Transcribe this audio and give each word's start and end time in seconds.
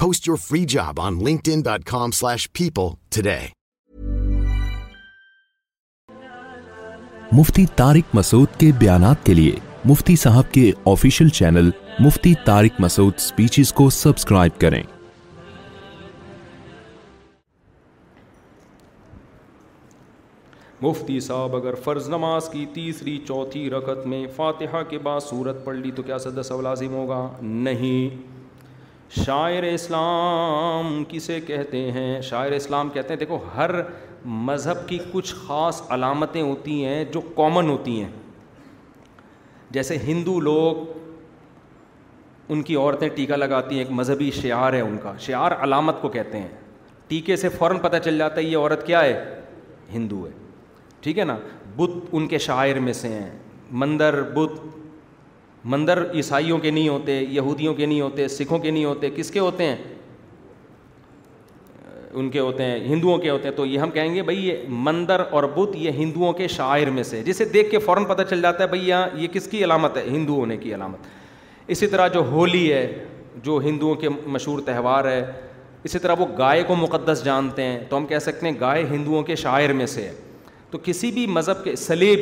Post 0.00 0.26
your 0.26 0.36
free 0.38 0.66
job 0.66 0.98
on 0.98 1.20
linkedin.com 1.20 2.12
slash 2.12 2.50
people 2.52 2.98
today. 3.10 3.52
Mufti 7.32 7.64
Tariq 7.76 8.04
Masood 8.14 8.48
کے 8.58 8.70
بیانات 8.78 9.24
کے 9.26 9.34
لیے 9.34 9.54
مفتی 9.88 10.14
صاحب 10.16 10.52
کے 10.52 10.62
official 10.90 11.28
channel 11.38 11.70
Mufti 12.00 12.32
Tariq 12.44 12.80
Masood 12.80 13.18
speeches 13.20 13.72
کو 13.80 13.88
سبسکرائب 13.96 14.60
کریں 14.60 14.82
مفتی 20.82 21.18
صاحب 21.26 21.56
اگر 21.56 21.74
فرض 21.84 22.08
نماز 22.08 22.48
کی 22.52 22.64
تیسری 22.74 23.16
چوتھی 23.28 23.68
رکعت 23.70 24.06
میں 24.12 24.24
فاتحہ 24.36 24.82
کے 24.90 24.98
بعد 25.08 25.20
صورت 25.30 25.64
پڑھ 25.64 25.76
لی 25.76 25.90
تو 25.96 26.02
کیا 26.02 26.18
سدس 26.28 26.52
لازم 26.62 26.94
ہوگا 26.94 27.20
نہیں 27.42 28.22
شاعر 29.14 29.62
اسلام 29.72 31.02
کسے 31.08 31.40
کہتے 31.46 31.90
ہیں 31.92 32.20
شاعر 32.28 32.52
اسلام 32.52 32.88
کہتے 32.90 33.12
ہیں 33.12 33.18
دیکھو 33.20 33.38
ہر 33.56 33.70
مذہب 34.24 34.88
کی 34.88 34.98
کچھ 35.12 35.34
خاص 35.46 35.82
علامتیں 35.94 36.40
ہوتی 36.42 36.84
ہیں 36.84 37.04
جو 37.14 37.20
کامن 37.36 37.68
ہوتی 37.70 38.00
ہیں 38.02 38.10
جیسے 39.72 39.96
ہندو 40.06 40.38
لوگ 40.40 40.76
ان 42.52 42.62
کی 42.62 42.76
عورتیں 42.76 43.08
ٹیکا 43.14 43.36
لگاتی 43.36 43.74
ہیں 43.76 43.82
ایک 43.84 43.90
مذہبی 43.92 44.30
شعار 44.34 44.72
ہے 44.72 44.80
ان 44.80 44.96
کا 45.02 45.12
شعار 45.20 45.52
علامت 45.62 46.00
کو 46.02 46.08
کہتے 46.08 46.38
ہیں 46.40 46.48
ٹیکے 47.08 47.36
سے 47.36 47.48
فوراً 47.58 47.78
پتہ 47.82 47.96
چل 48.04 48.18
جاتا 48.18 48.40
ہے 48.40 48.42
یہ 48.44 48.56
عورت 48.56 48.86
کیا 48.86 49.02
ہے 49.04 49.22
ہندو 49.92 50.24
ہے 50.26 50.30
ٹھیک 51.00 51.18
ہے 51.18 51.24
نا 51.24 51.36
بت 51.76 52.06
ان 52.12 52.26
کے 52.28 52.38
شاعر 52.48 52.78
میں 52.88 52.92
سے 52.92 53.08
ہیں 53.08 53.30
مندر 53.82 54.22
بت 54.34 54.60
مندر 55.74 56.02
عیسائیوں 56.14 56.56
کے 56.58 56.70
نہیں 56.70 56.88
ہوتے 56.88 57.12
یہودیوں 57.30 57.72
کے 57.74 57.86
نہیں 57.86 58.00
ہوتے 58.00 58.26
سکھوں 58.28 58.58
کے 58.58 58.70
نہیں 58.70 58.84
ہوتے 58.84 59.08
کس 59.16 59.30
کے 59.30 59.38
ہوتے 59.40 59.64
ہیں 59.66 59.76
ان 62.18 62.28
کے 62.30 62.38
ہوتے 62.40 62.64
ہیں 62.64 62.78
ہندوؤں 62.88 63.18
کے 63.20 63.30
ہوتے 63.30 63.48
ہیں 63.48 63.54
تو 63.56 63.64
یہ 63.66 63.78
ہم 63.80 63.90
کہیں 63.90 64.14
گے 64.14 64.22
بھائی 64.28 64.46
یہ 64.48 64.58
مندر 64.68 65.22
اور 65.30 65.44
بت 65.54 65.74
یہ 65.76 65.90
ہندوؤں 65.96 66.32
کے 66.32 66.46
شاعر 66.48 66.90
میں 66.98 67.02
سے 67.02 67.22
جسے 67.22 67.44
دیکھ 67.54 67.70
کے 67.70 67.78
فوراً 67.78 68.04
پتہ 68.08 68.22
چل 68.30 68.42
جاتا 68.42 68.62
ہے 68.62 68.68
بھائی 68.68 68.88
یہاں 68.88 69.06
یہ 69.20 69.28
کس 69.32 69.46
کی 69.50 69.62
علامت 69.64 69.96
ہے 69.96 70.02
ہندو 70.10 70.34
ہونے 70.38 70.56
کی 70.56 70.74
علامت 70.74 71.06
اسی 71.74 71.86
طرح 71.94 72.08
جو 72.14 72.20
ہولی 72.30 72.72
ہے 72.72 72.86
جو 73.42 73.58
ہندوؤں 73.64 73.94
کے 74.00 74.08
مشہور 74.36 74.60
تہوار 74.66 75.04
ہے 75.10 75.24
اسی 75.84 75.98
طرح 75.98 76.14
وہ 76.18 76.26
گائے 76.38 76.62
کو 76.66 76.74
مقدس 76.76 77.24
جانتے 77.24 77.62
ہیں 77.62 77.78
تو 77.88 77.96
ہم 77.96 78.06
کہہ 78.06 78.18
سکتے 78.18 78.46
ہیں 78.48 78.54
گائے 78.60 78.84
ہندوؤں 78.90 79.22
کے 79.22 79.36
شاعر 79.42 79.72
میں 79.80 79.86
سے 79.98 80.08
تو 80.70 80.78
کسی 80.82 81.10
بھی 81.18 81.26
مذہب 81.38 81.62
کے 81.64 81.74
سلیب 81.76 82.20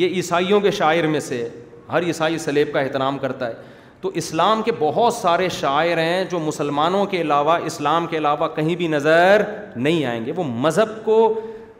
یہ 0.00 0.14
عیسائیوں 0.16 0.60
کے 0.60 0.70
شاعر 0.70 1.06
میں 1.14 1.20
سے 1.20 1.46
ہر 1.92 2.02
عیسائی 2.06 2.38
سلیب 2.38 2.72
کا 2.72 2.80
احترام 2.80 3.18
کرتا 3.18 3.46
ہے 3.48 3.54
تو 4.00 4.08
اسلام 4.22 4.62
کے 4.64 4.72
بہت 4.78 5.14
سارے 5.14 5.48
شاعر 5.58 5.98
ہیں 5.98 6.24
جو 6.30 6.38
مسلمانوں 6.40 7.04
کے 7.06 7.20
علاوہ 7.20 7.56
اسلام 7.70 8.06
کے 8.12 8.18
علاوہ 8.18 8.48
کہیں 8.56 8.74
بھی 8.76 8.86
نظر 8.88 9.42
نہیں 9.76 10.04
آئیں 10.12 10.24
گے 10.26 10.32
وہ 10.36 10.44
مذہب 10.64 11.04
کو 11.04 11.16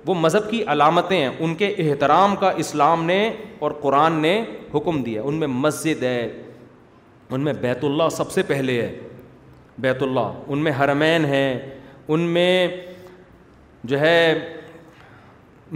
وہ 0.07 0.15
مذہب 0.15 0.51
کی 0.51 0.63
علامتیں 0.73 1.17
ہیں 1.17 1.31
ان 1.45 1.55
کے 1.55 1.67
احترام 1.79 2.37
کا 2.41 2.51
اسلام 2.65 3.05
نے 3.05 3.19
اور 3.65 3.71
قرآن 3.81 4.13
نے 4.23 4.41
حکم 4.75 5.03
دیا 5.03 5.23
ان 5.25 5.35
میں 5.41 5.47
مسجد 5.65 6.03
ہے 6.03 6.21
ان 7.31 7.41
میں 7.41 7.53
بیت 7.61 7.85
اللہ 7.85 8.09
سب 8.17 8.31
سے 8.33 8.43
پہلے 8.53 8.81
ہے 8.83 8.93
بیت 9.85 10.03
اللہ 10.03 10.33
ان 10.47 10.59
میں 10.65 10.73
حرمین 10.81 11.25
ہیں 11.35 11.59
ان 12.09 12.21
میں 12.37 12.67
جو 13.91 14.01
ہے 14.01 14.17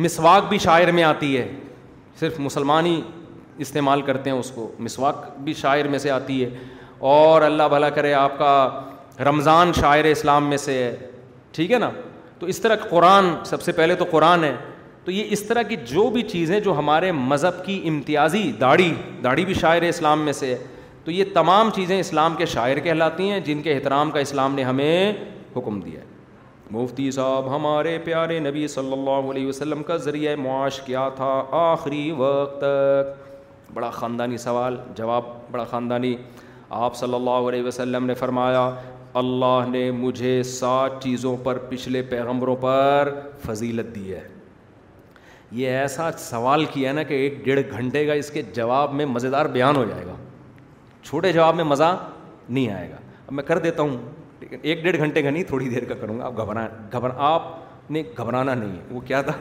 مسواک 0.07 0.49
بھی 0.49 0.59
شاعر 0.59 0.91
میں 0.93 1.03
آتی 1.11 1.37
ہے 1.37 1.49
صرف 2.21 2.41
مسلمانی 2.41 3.01
استعمال 3.63 4.01
کرتے 4.03 4.31
ہیں 4.31 4.37
اس 4.39 4.51
کو 4.55 4.71
مسواک 4.79 5.27
بھی 5.45 5.53
شاعر 5.55 5.89
میں 5.89 5.99
سے 5.99 6.11
آتی 6.11 6.43
ہے 6.45 6.49
اور 7.11 7.43
اللہ 7.43 7.69
بھلا 7.71 7.91
کرے 7.99 8.13
آپ 8.15 8.39
کا 8.39 8.55
رمضان 9.25 9.73
شاعر 9.81 10.05
اسلام 10.05 10.49
میں 10.49 10.57
سے 10.57 10.73
ہے 10.83 10.95
ٹھیک 11.53 11.73
ہے 11.73 11.79
نا 11.79 11.91
تو 12.39 12.47
اس 12.53 12.61
طرح 12.61 12.77
قرآن 12.91 13.25
سب 13.47 13.63
سے 13.63 13.73
پہلے 13.73 13.95
تو 13.95 14.05
قرآن 14.11 14.45
ہے 14.45 14.55
تو 15.05 15.11
یہ 15.11 15.25
اس 15.31 15.43
طرح 15.49 15.63
کی 15.69 15.77
جو 15.87 16.09
بھی 16.11 16.23
چیزیں 16.29 16.59
جو 16.61 16.79
ہمارے 16.79 17.13
مذہب 17.13 17.65
کی 17.65 17.81
امتیازی 17.89 18.51
داڑھی 18.61 18.93
داڑھی 19.25 19.45
بھی 19.45 19.55
شاعر 19.55 19.83
اسلام 19.89 20.21
میں 20.25 20.33
سے 20.33 20.55
ہے 20.55 20.63
تو 21.05 21.11
یہ 21.11 21.25
تمام 21.35 21.71
چیزیں 21.75 21.99
اسلام 21.99 22.35
کے 22.37 22.47
شاعر 22.47 22.77
کہلاتی 22.85 23.29
ہیں 23.31 23.41
جن 23.47 23.63
کے 23.63 23.73
احترام 23.73 24.11
کا 24.11 24.21
اسلام 24.21 24.55
نے 24.55 24.63
ہمیں 24.65 25.13
حکم 25.57 25.81
دیا 25.81 26.01
ہے 26.01 26.13
مفتی 26.77 27.11
صاحب 27.11 27.55
ہمارے 27.55 27.99
پیارے 28.05 28.39
نبی 28.41 28.67
صلی 28.69 28.93
اللہ 28.93 29.31
علیہ 29.31 29.47
وسلم 29.47 29.83
کا 29.89 29.97
ذریعہ 30.07 30.35
معاش 30.43 30.81
کیا 30.87 31.09
تھا 31.17 31.31
آخری 31.61 32.11
وقت 32.19 32.59
تک 32.61 33.23
بڑا 33.75 33.89
خاندانی 33.91 34.37
سوال 34.37 34.77
جواب 34.97 35.25
بڑا 35.51 35.65
خاندانی 35.71 36.15
آپ 36.87 36.97
صلی 36.97 37.15
اللہ 37.15 37.49
علیہ 37.51 37.63
وسلم 37.63 38.05
نے 38.07 38.15
فرمایا 38.15 38.69
اللہ 39.21 39.69
نے 39.71 39.91
مجھے 39.99 40.43
سات 40.51 41.03
چیزوں 41.03 41.37
پر 41.45 41.59
پچھلے 41.69 42.03
پیغمبروں 42.11 42.55
پر 42.61 43.11
فضیلت 43.47 43.95
دی 43.95 44.13
ہے 44.15 44.21
یہ 45.61 45.69
ایسا 45.79 46.11
سوال 46.19 46.65
کیا 46.73 46.89
ہے 46.89 46.95
نا 46.95 47.03
کہ 47.09 47.15
ایک 47.15 47.45
ڈیڑھ 47.45 47.61
گھنٹے 47.71 48.05
کا 48.07 48.13
اس 48.23 48.31
کے 48.31 48.43
جواب 48.55 48.95
میں 49.01 49.07
مزیدار 49.07 49.47
بیان 49.57 49.77
ہو 49.77 49.85
جائے 49.89 50.07
گا 50.07 50.15
چھوٹے 51.03 51.33
جواب 51.33 51.55
میں 51.57 51.65
مزہ 51.65 51.95
نہیں 52.49 52.71
آئے 52.73 52.89
گا 52.91 52.97
اب 53.27 53.33
میں 53.33 53.45
کر 53.51 53.59
دیتا 53.67 53.83
ہوں 53.83 53.97
لیکن 54.41 54.57
ایک 54.63 54.83
ڈیڑھ 54.85 54.97
گھنٹے 54.99 55.23
کا 55.23 55.31
نہیں 55.31 55.45
تھوڑی 55.53 55.69
دیر 55.69 55.85
کا 55.89 55.95
کروں 56.01 56.19
گا 56.19 56.25
آپ 56.27 56.39
گھبرا 56.43 56.67
گھبرا 56.93 57.13
آپ 57.33 57.49
نے 57.93 58.03
گھبرانا 58.19 58.55
نہیں 58.55 58.81
وہ 58.93 59.01
کیا 59.07 59.21
تھا 59.29 59.33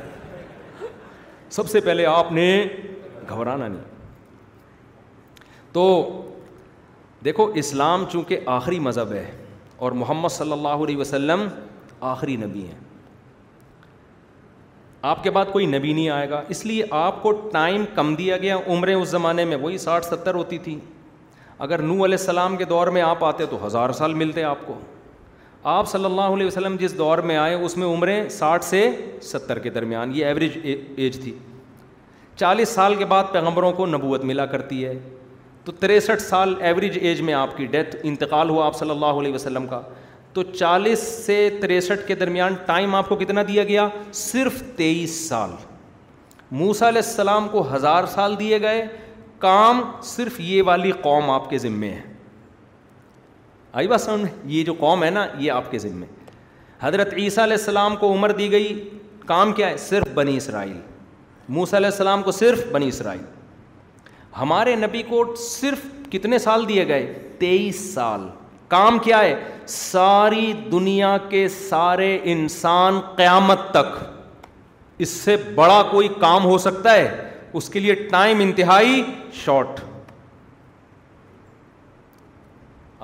سب 1.59 1.69
سے 1.69 1.79
پہلے 1.85 2.05
آپ 2.05 2.31
نے 2.31 2.45
گھبرانا 3.29 3.67
نہیں 3.67 3.91
تو 5.73 5.85
دیکھو 7.25 7.45
اسلام 7.59 8.03
چونکہ 8.11 8.39
آخری 8.55 8.79
مذہب 8.87 9.11
ہے 9.11 9.29
اور 9.85 9.91
محمد 9.99 10.29
صلی 10.31 10.51
اللہ 10.51 10.83
علیہ 10.85 10.97
وسلم 10.97 11.47
آخری 12.11 12.35
نبی 12.37 12.61
ہیں 12.65 12.79
آپ 15.11 15.23
کے 15.23 15.29
بعد 15.35 15.45
کوئی 15.51 15.65
نبی 15.65 15.93
نہیں 15.93 16.09
آئے 16.09 16.29
گا 16.29 16.41
اس 16.55 16.65
لیے 16.65 16.83
آپ 16.99 17.21
کو 17.23 17.31
ٹائم 17.53 17.83
کم 17.95 18.13
دیا 18.15 18.37
گیا 18.43 18.57
عمریں 18.75 18.93
اس 18.93 19.07
زمانے 19.09 19.45
میں 19.45 19.57
وہی 19.61 19.77
ساٹھ 19.85 20.05
ستر 20.05 20.35
ہوتی 20.35 20.57
تھیں 20.67 20.77
اگر 21.65 21.81
نو 21.81 21.93
علیہ 22.05 22.17
السلام 22.19 22.55
کے 22.57 22.65
دور 22.65 22.87
میں 22.97 23.01
آپ 23.01 23.23
آتے 23.23 23.45
تو 23.49 23.65
ہزار 23.65 23.89
سال 23.97 24.13
ملتے 24.21 24.43
آپ 24.43 24.65
کو 24.67 24.73
آپ 25.71 25.87
صلی 25.91 26.05
اللہ 26.05 26.33
علیہ 26.35 26.45
وسلم 26.47 26.75
جس 26.79 26.97
دور 26.97 27.17
میں 27.31 27.35
آئے 27.37 27.53
اس 27.65 27.75
میں 27.77 27.87
عمریں 27.87 28.17
ساٹھ 28.37 28.63
سے 28.65 28.89
ستر 29.23 29.59
کے 29.65 29.69
درمیان 29.79 30.11
یہ 30.15 30.25
ایوریج 30.25 30.57
ایج 31.01 31.19
تھی 31.23 31.33
چالیس 32.39 32.69
سال 32.79 32.95
کے 32.95 33.05
بعد 33.05 33.23
پیغمبروں 33.31 33.71
کو 33.73 33.85
نبوت 33.85 34.23
ملا 34.33 34.45
کرتی 34.55 34.83
ہے 34.85 34.93
تو 35.65 35.71
تریسٹھ 35.79 36.21
سال 36.21 36.53
ایوریج 36.61 36.97
ایج 37.01 37.19
میں 37.27 37.33
آپ 37.33 37.55
کی 37.57 37.65
ڈیتھ 37.73 37.95
انتقال 38.03 38.49
ہوا 38.49 38.65
آپ 38.65 38.75
صلی 38.75 38.89
اللہ 38.89 39.19
علیہ 39.19 39.33
وسلم 39.33 39.67
کا 39.67 39.79
تو 40.33 40.43
چالیس 40.43 40.99
سے 41.25 41.35
تریسٹھ 41.61 42.07
کے 42.07 42.15
درمیان 42.15 42.53
ٹائم 42.65 42.95
آپ 42.95 43.09
کو 43.09 43.15
کتنا 43.15 43.41
دیا 43.47 43.63
گیا 43.63 43.87
صرف 44.21 44.61
تیئیس 44.75 45.11
سال 45.27 45.49
موسا 46.61 46.87
علیہ 46.87 47.01
السلام 47.05 47.47
کو 47.51 47.63
ہزار 47.75 48.05
سال 48.13 48.35
دیے 48.39 48.59
گئے 48.61 48.85
کام 49.39 49.81
صرف 50.05 50.39
یہ 50.39 50.61
والی 50.65 50.91
قوم 51.01 51.29
آپ 51.29 51.49
کے 51.49 51.57
ذمے 51.57 51.89
ہے 51.91 52.01
آئی 53.81 53.87
بات 53.87 54.01
سمجھ 54.01 54.31
یہ 54.55 54.63
جو 54.63 54.73
قوم 54.79 55.03
ہے 55.03 55.09
نا 55.09 55.25
یہ 55.39 55.51
آپ 55.51 55.71
کے 55.71 55.77
ذمے 55.79 56.05
حضرت 56.81 57.13
عیسیٰ 57.19 57.43
علیہ 57.43 57.57
السلام 57.59 57.95
کو 57.95 58.11
عمر 58.13 58.31
دی 58.37 58.49
گئی 58.51 58.89
کام 59.25 59.53
کیا 59.53 59.69
ہے 59.69 59.77
صرف 59.87 60.07
بنی 60.13 60.35
اسرائیل 60.37 60.77
موسیٰ 61.59 61.79
علیہ 61.79 61.89
السلام 61.89 62.21
کو 62.23 62.31
صرف 62.31 62.65
بنی 62.71 62.87
اسرائیل 62.87 63.23
ہمارے 64.39 64.75
نبی 64.75 65.01
کو 65.09 65.23
صرف 65.39 65.85
کتنے 66.11 66.37
سال 66.39 66.67
دیے 66.67 66.87
گئے 66.87 67.05
تیئیس 67.39 67.79
سال 67.93 68.27
کام 68.69 68.97
کیا 69.03 69.19
ہے 69.23 69.33
ساری 69.69 70.51
دنیا 70.71 71.15
کے 71.29 71.47
سارے 71.49 72.17
انسان 72.31 72.99
قیامت 73.17 73.69
تک 73.73 73.97
اس 75.05 75.09
سے 75.09 75.35
بڑا 75.55 75.81
کوئی 75.91 76.07
کام 76.19 76.45
ہو 76.45 76.57
سکتا 76.67 76.93
ہے 76.93 77.29
اس 77.59 77.69
کے 77.69 77.79
لیے 77.79 77.93
ٹائم 78.11 78.39
انتہائی 78.41 79.01
شارٹ 79.43 79.79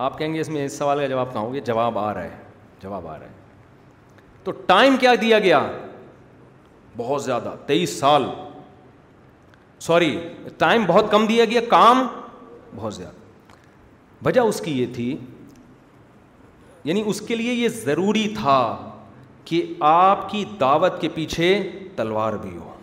آپ 0.07 0.17
کہیں 0.17 0.33
گے 0.33 0.39
اس 0.41 0.49
میں 0.49 0.65
اس 0.65 0.77
سوال 0.77 0.99
کا 0.99 1.07
جواب 1.07 1.33
کہاں 1.33 1.53
گے 1.53 1.59
جواب 1.65 1.97
آ 1.99 2.13
رہا 2.13 2.23
ہے 2.23 2.37
جواب 2.83 3.07
آ 3.07 3.17
رہا 3.19 3.25
ہے 3.27 3.37
تو 4.43 4.51
ٹائم 4.67 4.95
کیا 4.99 5.13
دیا 5.21 5.39
گیا 5.39 5.59
بہت 6.97 7.23
زیادہ 7.23 7.53
تیئیس 7.67 7.99
سال 7.99 8.23
سوری 9.81 10.17
ٹائم 10.57 10.83
بہت 10.87 11.11
کم 11.11 11.25
دیا 11.27 11.45
گیا 11.51 11.61
کام 11.69 12.05
بہت 12.75 12.93
زیادہ 12.95 13.15
وجہ 14.25 14.41
اس 14.41 14.59
کی 14.61 14.71
یہ 14.81 14.85
تھی 14.95 15.15
یعنی 16.83 17.03
اس 17.07 17.21
کے 17.27 17.35
لیے 17.35 17.53
یہ 17.53 17.67
ضروری 17.85 18.27
تھا 18.37 18.59
کہ 19.45 19.61
آپ 19.89 20.29
کی 20.29 20.43
دعوت 20.59 20.99
کے 21.01 21.09
پیچھے 21.13 21.47
تلوار 21.95 22.33
بھی 22.41 22.55
ہو 22.57 22.73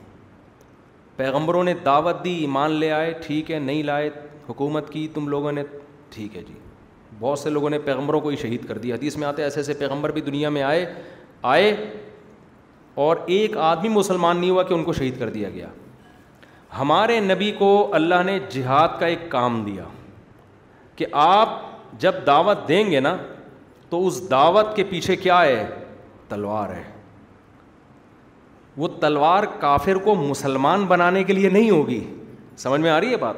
پیغمبروں 1.17 1.63
نے 1.65 1.75
دعوت 1.85 2.25
دی 2.25 2.33
ایمان 2.41 2.71
لے 2.79 2.91
آئے 2.93 3.13
ٹھیک 3.27 3.51
ہے 3.51 3.59
نہیں 3.59 3.83
لائے 3.83 4.09
حکومت 4.49 4.91
کی 4.93 5.07
تم 5.15 5.29
لوگوں 5.29 5.53
نے 5.53 5.63
ٹھیک 6.11 6.37
ہے 6.37 6.43
جی 6.49 6.55
بہت 7.21 7.39
سے 7.39 7.51
لوگوں 7.51 7.71
نے 7.71 7.79
پیغمبروں 7.85 8.21
کو 8.21 8.29
ہی 8.29 8.37
شہید 8.37 8.67
کر 8.69 8.79
دیا 8.79 8.95
حدیث 8.95 9.17
میں 9.17 9.27
آتے 9.29 9.43
ایسے 9.43 9.61
ایسے 9.61 9.75
پیغمبر 9.79 10.13
بھی 10.13 10.21
دنیا 10.21 10.49
میں 10.57 10.63
آئے 10.63 10.85
آئے 11.53 11.75
اور 13.05 13.17
ایک 13.37 13.57
آدمی 13.69 13.89
مسلمان 13.95 14.37
نہیں 14.41 14.51
ہوا 14.51 14.63
کہ 14.63 14.75
ان 14.75 14.85
کو 14.85 14.93
شہید 14.93 15.19
کر 15.19 15.31
دیا 15.31 15.51
گیا 15.51 15.69
ہمارے 16.78 17.19
نبی 17.20 17.50
کو 17.58 17.69
اللہ 17.94 18.23
نے 18.26 18.38
جہاد 18.50 18.99
کا 19.00 19.06
ایک 19.06 19.31
کام 19.31 19.62
دیا 19.64 19.84
کہ 20.96 21.06
آپ 21.23 21.49
جب 22.00 22.14
دعوت 22.26 22.67
دیں 22.69 22.84
گے 22.90 23.00
نا 23.00 23.17
تو 23.90 24.06
اس 24.06 24.23
دعوت 24.31 24.75
کے 24.76 24.84
پیچھے 24.90 25.17
کیا 25.17 25.40
ہے 25.43 25.64
تلوار 26.28 26.70
ہے 26.75 26.82
وہ 28.76 28.88
تلوار 29.00 29.43
کافر 29.61 29.99
کو 30.05 30.14
مسلمان 30.14 30.84
بنانے 30.87 31.23
کے 31.25 31.32
لیے 31.32 31.49
نہیں 31.50 31.70
ہوگی 31.70 32.00
سمجھ 32.64 32.81
میں 32.81 32.90
آ 32.90 33.00
رہی 33.00 33.11
ہے 33.12 33.17
بات 33.26 33.37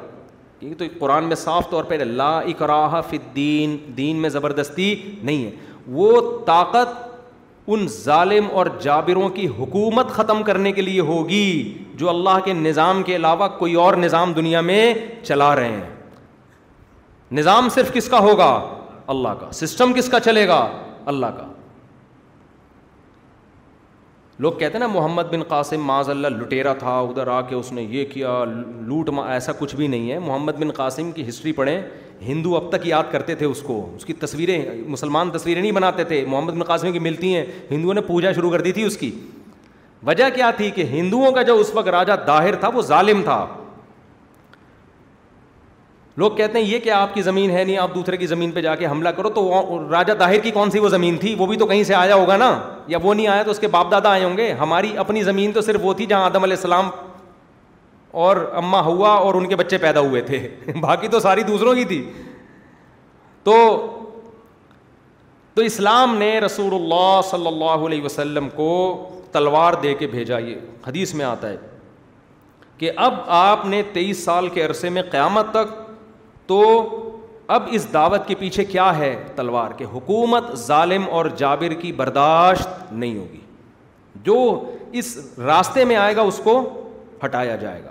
کیونکہ 0.59 0.77
تو 0.87 0.99
قرآن 0.99 1.23
میں 1.25 1.35
صاف 1.43 1.69
طور 1.69 1.83
پہ 1.91 1.99
اللہ 2.01 2.47
اقراح 2.53 2.95
الدین 3.01 3.77
دین 3.97 4.15
میں 4.21 4.29
زبردستی 4.29 4.91
نہیں 5.23 5.45
ہے 5.45 5.51
وہ 5.99 6.09
طاقت 6.45 7.07
ان 7.75 7.85
ظالم 7.93 8.45
اور 8.59 8.65
جابروں 8.81 9.27
کی 9.29 9.47
حکومت 9.59 10.09
ختم 10.11 10.41
کرنے 10.43 10.71
کے 10.71 10.81
لیے 10.81 11.01
ہوگی 11.09 11.43
جو 11.97 12.07
اللہ 12.09 12.37
کے 12.45 12.53
نظام 12.61 13.01
کے 13.05 13.15
علاوہ 13.15 13.47
کوئی 13.57 13.73
اور 13.83 13.93
نظام 14.03 14.33
دنیا 14.33 14.61
میں 14.69 14.93
چلا 15.23 15.55
رہے 15.55 15.71
ہیں 15.71 15.89
نظام 17.39 17.67
صرف 17.75 17.91
کس 17.93 18.07
کا 18.09 18.19
ہوگا 18.29 18.49
اللہ 19.15 19.33
کا 19.39 19.51
سسٹم 19.59 19.93
کس 19.97 20.09
کا 20.09 20.19
چلے 20.29 20.47
گا 20.47 20.59
اللہ 21.13 21.35
کا 21.37 21.45
لوگ 24.45 24.51
کہتے 24.59 24.73
ہیں 24.73 24.79
نا 24.79 24.87
محمد 24.87 25.31
بن 25.31 25.43
قاسم 25.47 25.85
معاذ 25.85 26.09
اللہ 26.09 26.27
لٹیرا 26.41 26.73
تھا 26.83 26.97
ادھر 26.99 27.27
آ 27.27 27.39
کے 27.47 27.55
اس 27.55 27.71
نے 27.77 27.81
یہ 27.89 28.05
کیا 28.13 28.43
لوٹ 28.87 29.09
ما 29.15 29.29
ایسا 29.31 29.51
کچھ 29.59 29.75
بھی 29.75 29.87
نہیں 29.93 30.11
ہے 30.11 30.19
محمد 30.27 30.59
بن 30.59 30.71
قاسم 30.81 31.11
کی 31.11 31.27
ہسٹری 31.29 31.51
پڑھیں 31.61 31.81
ہندو 32.27 32.55
اب 32.55 32.69
تک 32.71 32.87
یاد 32.87 33.03
کرتے 33.11 33.35
تھے 33.35 33.45
اس 33.45 33.61
کو 33.65 33.79
اس 33.95 34.05
کی 34.05 34.13
تصویریں 34.23 34.59
مسلمان 34.87 35.29
تصویریں 35.31 35.61
نہیں 35.61 35.71
بناتے 35.71 36.03
تھے 36.03 36.23
محمد 36.27 36.65
قاسم 36.67 36.91
کی 36.91 36.99
ملتی 36.99 37.35
ہیں 37.35 37.45
ہندوؤں 37.71 37.93
نے 37.93 38.01
پوجا 38.07 38.31
شروع 38.35 38.51
کر 38.51 38.61
دی 38.61 38.71
تھی 38.71 38.83
اس 38.83 38.97
کی 38.97 39.11
وجہ 40.07 40.23
کیا 40.35 40.51
تھی 40.57 40.69
کہ 40.71 40.83
ہندوؤں 40.91 41.31
کا 41.33 41.41
جو 41.51 41.55
اس 41.59 41.71
وقت 41.75 41.87
راجا 41.97 42.15
داہر 42.27 42.55
تھا 42.59 42.67
وہ 42.73 42.81
ظالم 42.87 43.21
تھا 43.23 43.45
لوگ 46.17 46.31
کہتے 46.37 46.57
ہیں 46.59 46.65
یہ 46.65 46.79
کہ 46.83 46.89
آپ 46.91 47.13
کی 47.13 47.21
زمین 47.21 47.49
ہے 47.49 47.63
نہیں 47.63 47.77
آپ 47.77 47.93
دوسرے 47.95 48.17
کی 48.17 48.27
زمین 48.27 48.51
پہ 48.51 48.61
جا 48.61 48.75
کے 48.75 48.87
حملہ 48.87 49.09
کرو 49.17 49.29
تو 49.35 49.79
راجہ 49.91 50.13
داہر 50.19 50.39
کی 50.43 50.51
کون 50.51 50.71
سی 50.71 50.79
وہ 50.79 50.89
زمین 50.89 51.17
تھی 51.17 51.35
وہ 51.39 51.45
بھی 51.47 51.57
تو 51.57 51.65
کہیں 51.67 51.83
سے 51.83 51.95
آیا 51.95 52.15
ہوگا 52.15 52.37
نا 52.37 52.53
یا 52.87 52.97
وہ 53.03 53.13
نہیں 53.13 53.27
آیا 53.27 53.43
تو 53.43 53.51
اس 53.51 53.59
کے 53.59 53.67
باپ 53.75 53.91
دادا 53.91 54.09
آئے 54.11 54.23
ہوں 54.23 54.37
گے 54.37 54.51
ہماری 54.59 54.97
اپنی 55.03 55.23
زمین 55.23 55.51
تو 55.51 55.61
صرف 55.61 55.81
وہ 55.83 55.93
تھی 56.01 56.05
جہاں 56.05 56.25
آدم 56.25 56.43
علیہ 56.43 56.55
السلام 56.55 56.89
اور 58.21 58.37
اماں 58.57 58.81
ہوا 58.83 59.09
اور 59.15 59.33
ان 59.35 59.47
کے 59.49 59.55
بچے 59.55 59.77
پیدا 59.77 59.99
ہوئے 59.99 60.21
تھے 60.21 60.47
باقی 60.81 61.07
تو 61.07 61.19
ساری 61.19 61.43
دوسروں 61.47 61.73
کی 61.75 61.83
تھی 61.85 62.03
تو 63.43 63.55
تو 65.55 65.61
اسلام 65.65 66.15
نے 66.17 66.37
رسول 66.39 66.73
اللہ 66.75 67.19
صلی 67.29 67.47
اللہ 67.47 67.85
علیہ 67.85 68.01
وسلم 68.01 68.47
کو 68.55 68.69
تلوار 69.31 69.73
دے 69.83 69.93
کے 69.95 70.07
بھیجا 70.07 70.37
یہ 70.39 70.55
حدیث 70.87 71.13
میں 71.15 71.25
آتا 71.25 71.49
ہے 71.49 71.57
کہ 72.77 72.91
اب 73.05 73.13
آپ 73.37 73.65
نے 73.65 73.81
تیئیس 73.93 74.23
سال 74.25 74.47
کے 74.53 74.63
عرصے 74.65 74.89
میں 74.97 75.01
قیامت 75.11 75.51
تک 75.51 75.73
تو 76.47 76.59
اب 77.55 77.67
اس 77.73 77.91
دعوت 77.93 78.27
کے 78.27 78.35
پیچھے 78.39 78.65
کیا 78.65 78.97
ہے 78.97 79.13
تلوار 79.35 79.71
کہ 79.77 79.85
حکومت 79.93 80.53
ظالم 80.65 81.03
اور 81.17 81.25
جابر 81.37 81.73
کی 81.81 81.91
برداشت 82.01 82.91
نہیں 82.91 83.17
ہوگی 83.17 83.39
جو 84.23 84.37
اس 85.01 85.17
راستے 85.45 85.85
میں 85.85 85.95
آئے 85.95 86.15
گا 86.15 86.21
اس 86.21 86.39
کو 86.43 86.59
ہٹایا 87.25 87.55
جائے 87.55 87.83
گا 87.83 87.89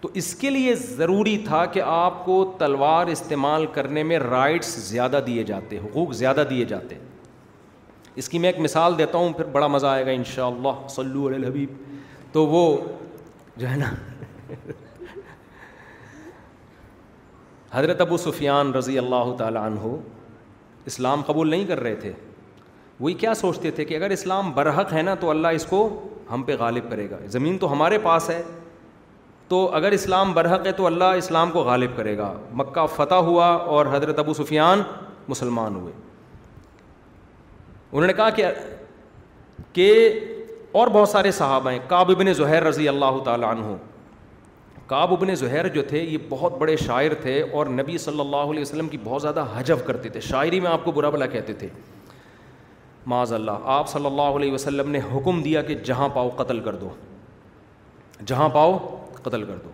تو 0.00 0.08
اس 0.20 0.34
کے 0.40 0.50
لیے 0.50 0.74
ضروری 0.74 1.36
تھا 1.44 1.64
کہ 1.76 1.80
آپ 1.86 2.24
کو 2.24 2.34
تلوار 2.58 3.06
استعمال 3.14 3.64
کرنے 3.72 4.02
میں 4.10 4.18
رائٹس 4.18 4.68
زیادہ 4.88 5.20
دیے 5.26 5.42
جاتے 5.44 5.78
حقوق 5.84 6.12
زیادہ 6.14 6.44
دیے 6.50 6.64
جاتے 6.72 6.98
اس 8.20 8.28
کی 8.28 8.38
میں 8.38 8.48
ایک 8.52 8.58
مثال 8.60 8.98
دیتا 8.98 9.18
ہوں 9.18 9.32
پھر 9.36 9.44
بڑا 9.52 9.66
مزہ 9.66 9.86
آئے 9.86 10.04
گا 10.06 10.10
ان 10.10 10.24
شاء 10.34 10.46
اللہ 10.46 10.86
صلی 10.94 11.24
الحبیب 11.34 11.72
تو 12.32 12.46
وہ 12.46 12.62
جو 13.56 13.68
ہے 13.70 13.76
نا 13.76 13.90
حضرت 17.72 18.00
ابو 18.00 18.16
سفیان 18.16 18.72
رضی 18.74 18.98
اللہ 18.98 19.32
تعالیٰ 19.38 19.64
عنہ 19.70 19.94
اسلام 20.92 21.22
قبول 21.26 21.50
نہیں 21.50 21.64
کر 21.68 21.80
رہے 21.80 21.94
تھے 22.04 22.12
وہی 23.00 23.14
کیا 23.24 23.34
سوچتے 23.42 23.70
تھے 23.70 23.84
کہ 23.84 23.96
اگر 23.96 24.10
اسلام 24.10 24.50
برحق 24.52 24.92
ہے 24.92 25.02
نا 25.02 25.14
تو 25.20 25.30
اللہ 25.30 25.58
اس 25.58 25.66
کو 25.70 25.88
ہم 26.32 26.42
پہ 26.46 26.56
غالب 26.58 26.90
کرے 26.90 27.10
گا 27.10 27.18
زمین 27.36 27.58
تو 27.58 27.72
ہمارے 27.72 27.98
پاس 28.04 28.30
ہے 28.30 28.42
تو 29.48 29.58
اگر 29.74 29.92
اسلام 29.92 30.32
برحق 30.34 30.66
ہے 30.66 30.72
تو 30.76 30.86
اللہ 30.86 31.16
اسلام 31.18 31.50
کو 31.50 31.60
غالب 31.64 31.96
کرے 31.96 32.16
گا 32.18 32.32
مکہ 32.60 32.86
فتح 32.96 33.20
ہوا 33.28 33.46
اور 33.76 33.86
حضرت 33.92 34.18
ابو 34.18 34.34
سفیان 34.34 34.82
مسلمان 35.28 35.74
ہوئے 35.74 35.92
انہوں 37.92 38.06
نے 38.06 38.12
کہا 38.12 38.30
کہ 38.30 38.44
کہ 39.72 39.92
اور 40.78 40.86
بہت 40.92 41.08
سارے 41.08 41.30
صحابہ 41.32 41.70
ہیں 41.72 41.78
کاب 41.88 42.10
ابن 42.10 42.32
زہر 42.34 42.64
رضی 42.64 42.88
اللہ 42.88 43.22
تعالیٰ 43.24 43.50
عنہ 43.54 43.76
کاب 44.86 45.12
ابن 45.12 45.34
زہر 45.34 45.68
جو 45.74 45.82
تھے 45.88 46.00
یہ 46.02 46.18
بہت 46.28 46.56
بڑے 46.58 46.76
شاعر 46.84 47.14
تھے 47.22 47.40
اور 47.52 47.66
نبی 47.80 47.98
صلی 48.04 48.20
اللہ 48.20 48.50
علیہ 48.50 48.62
وسلم 48.62 48.88
کی 48.88 48.98
بہت 49.04 49.22
زیادہ 49.22 49.44
حجف 49.54 49.86
کرتے 49.86 50.08
تھے 50.08 50.20
شاعری 50.28 50.60
میں 50.60 50.70
آپ 50.70 50.84
کو 50.84 50.92
برا 50.98 51.10
بلا 51.16 51.26
کہتے 51.34 51.52
تھے 51.62 51.68
معاذ 53.14 53.32
اللہ 53.32 53.66
آپ 53.78 53.88
صلی 53.88 54.06
اللہ 54.06 54.36
علیہ 54.36 54.52
وسلم 54.52 54.90
نے 54.90 55.00
حکم 55.14 55.42
دیا 55.42 55.62
کہ 55.62 55.74
جہاں 55.84 56.08
پاؤ 56.14 56.28
قتل 56.36 56.60
کر 56.64 56.74
دو 56.76 56.88
جہاں 58.26 58.48
پاؤ 58.54 58.76
قتل 59.28 59.44
کر 59.44 59.56
دو 59.64 59.70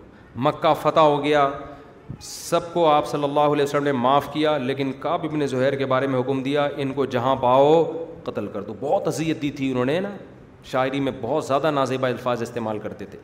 مکہ 0.49 0.73
فتح 0.82 1.00
ہو 1.11 1.23
گیا 1.25 1.49
سب 2.28 2.73
کو 2.75 2.87
آپ 2.90 3.06
صلی 3.06 3.25
اللہ 3.25 3.52
علیہ 3.54 3.62
وسلم 3.64 3.84
نے 3.84 3.92
معاف 4.06 4.26
کیا 4.32 4.56
لیکن 4.70 4.92
کاب 5.00 5.25
ابن 5.25 5.46
زہیر 5.52 5.75
کے 5.80 5.87
بارے 5.92 6.06
میں 6.14 6.20
حکم 6.20 6.42
دیا 6.42 6.68
ان 6.82 6.92
کو 6.94 7.04
جہاں 7.14 7.34
پاؤ 7.42 7.68
قتل 8.25 8.46
کر 8.52 8.62
دو 8.66 8.75
بہت 8.80 9.08
اذیت 9.08 9.40
دی 9.42 9.50
تھی 9.61 9.70
انہوں 9.70 9.84
نے 9.90 9.99
نا 10.00 10.11
شاعری 10.73 11.00
میں 11.06 11.12
بہت 11.20 11.44
زیادہ 11.46 11.70
نازیبہ 11.78 12.06
الفاظ 12.16 12.42
استعمال 12.42 12.78
کرتے 12.82 13.04
تھے 13.12 13.18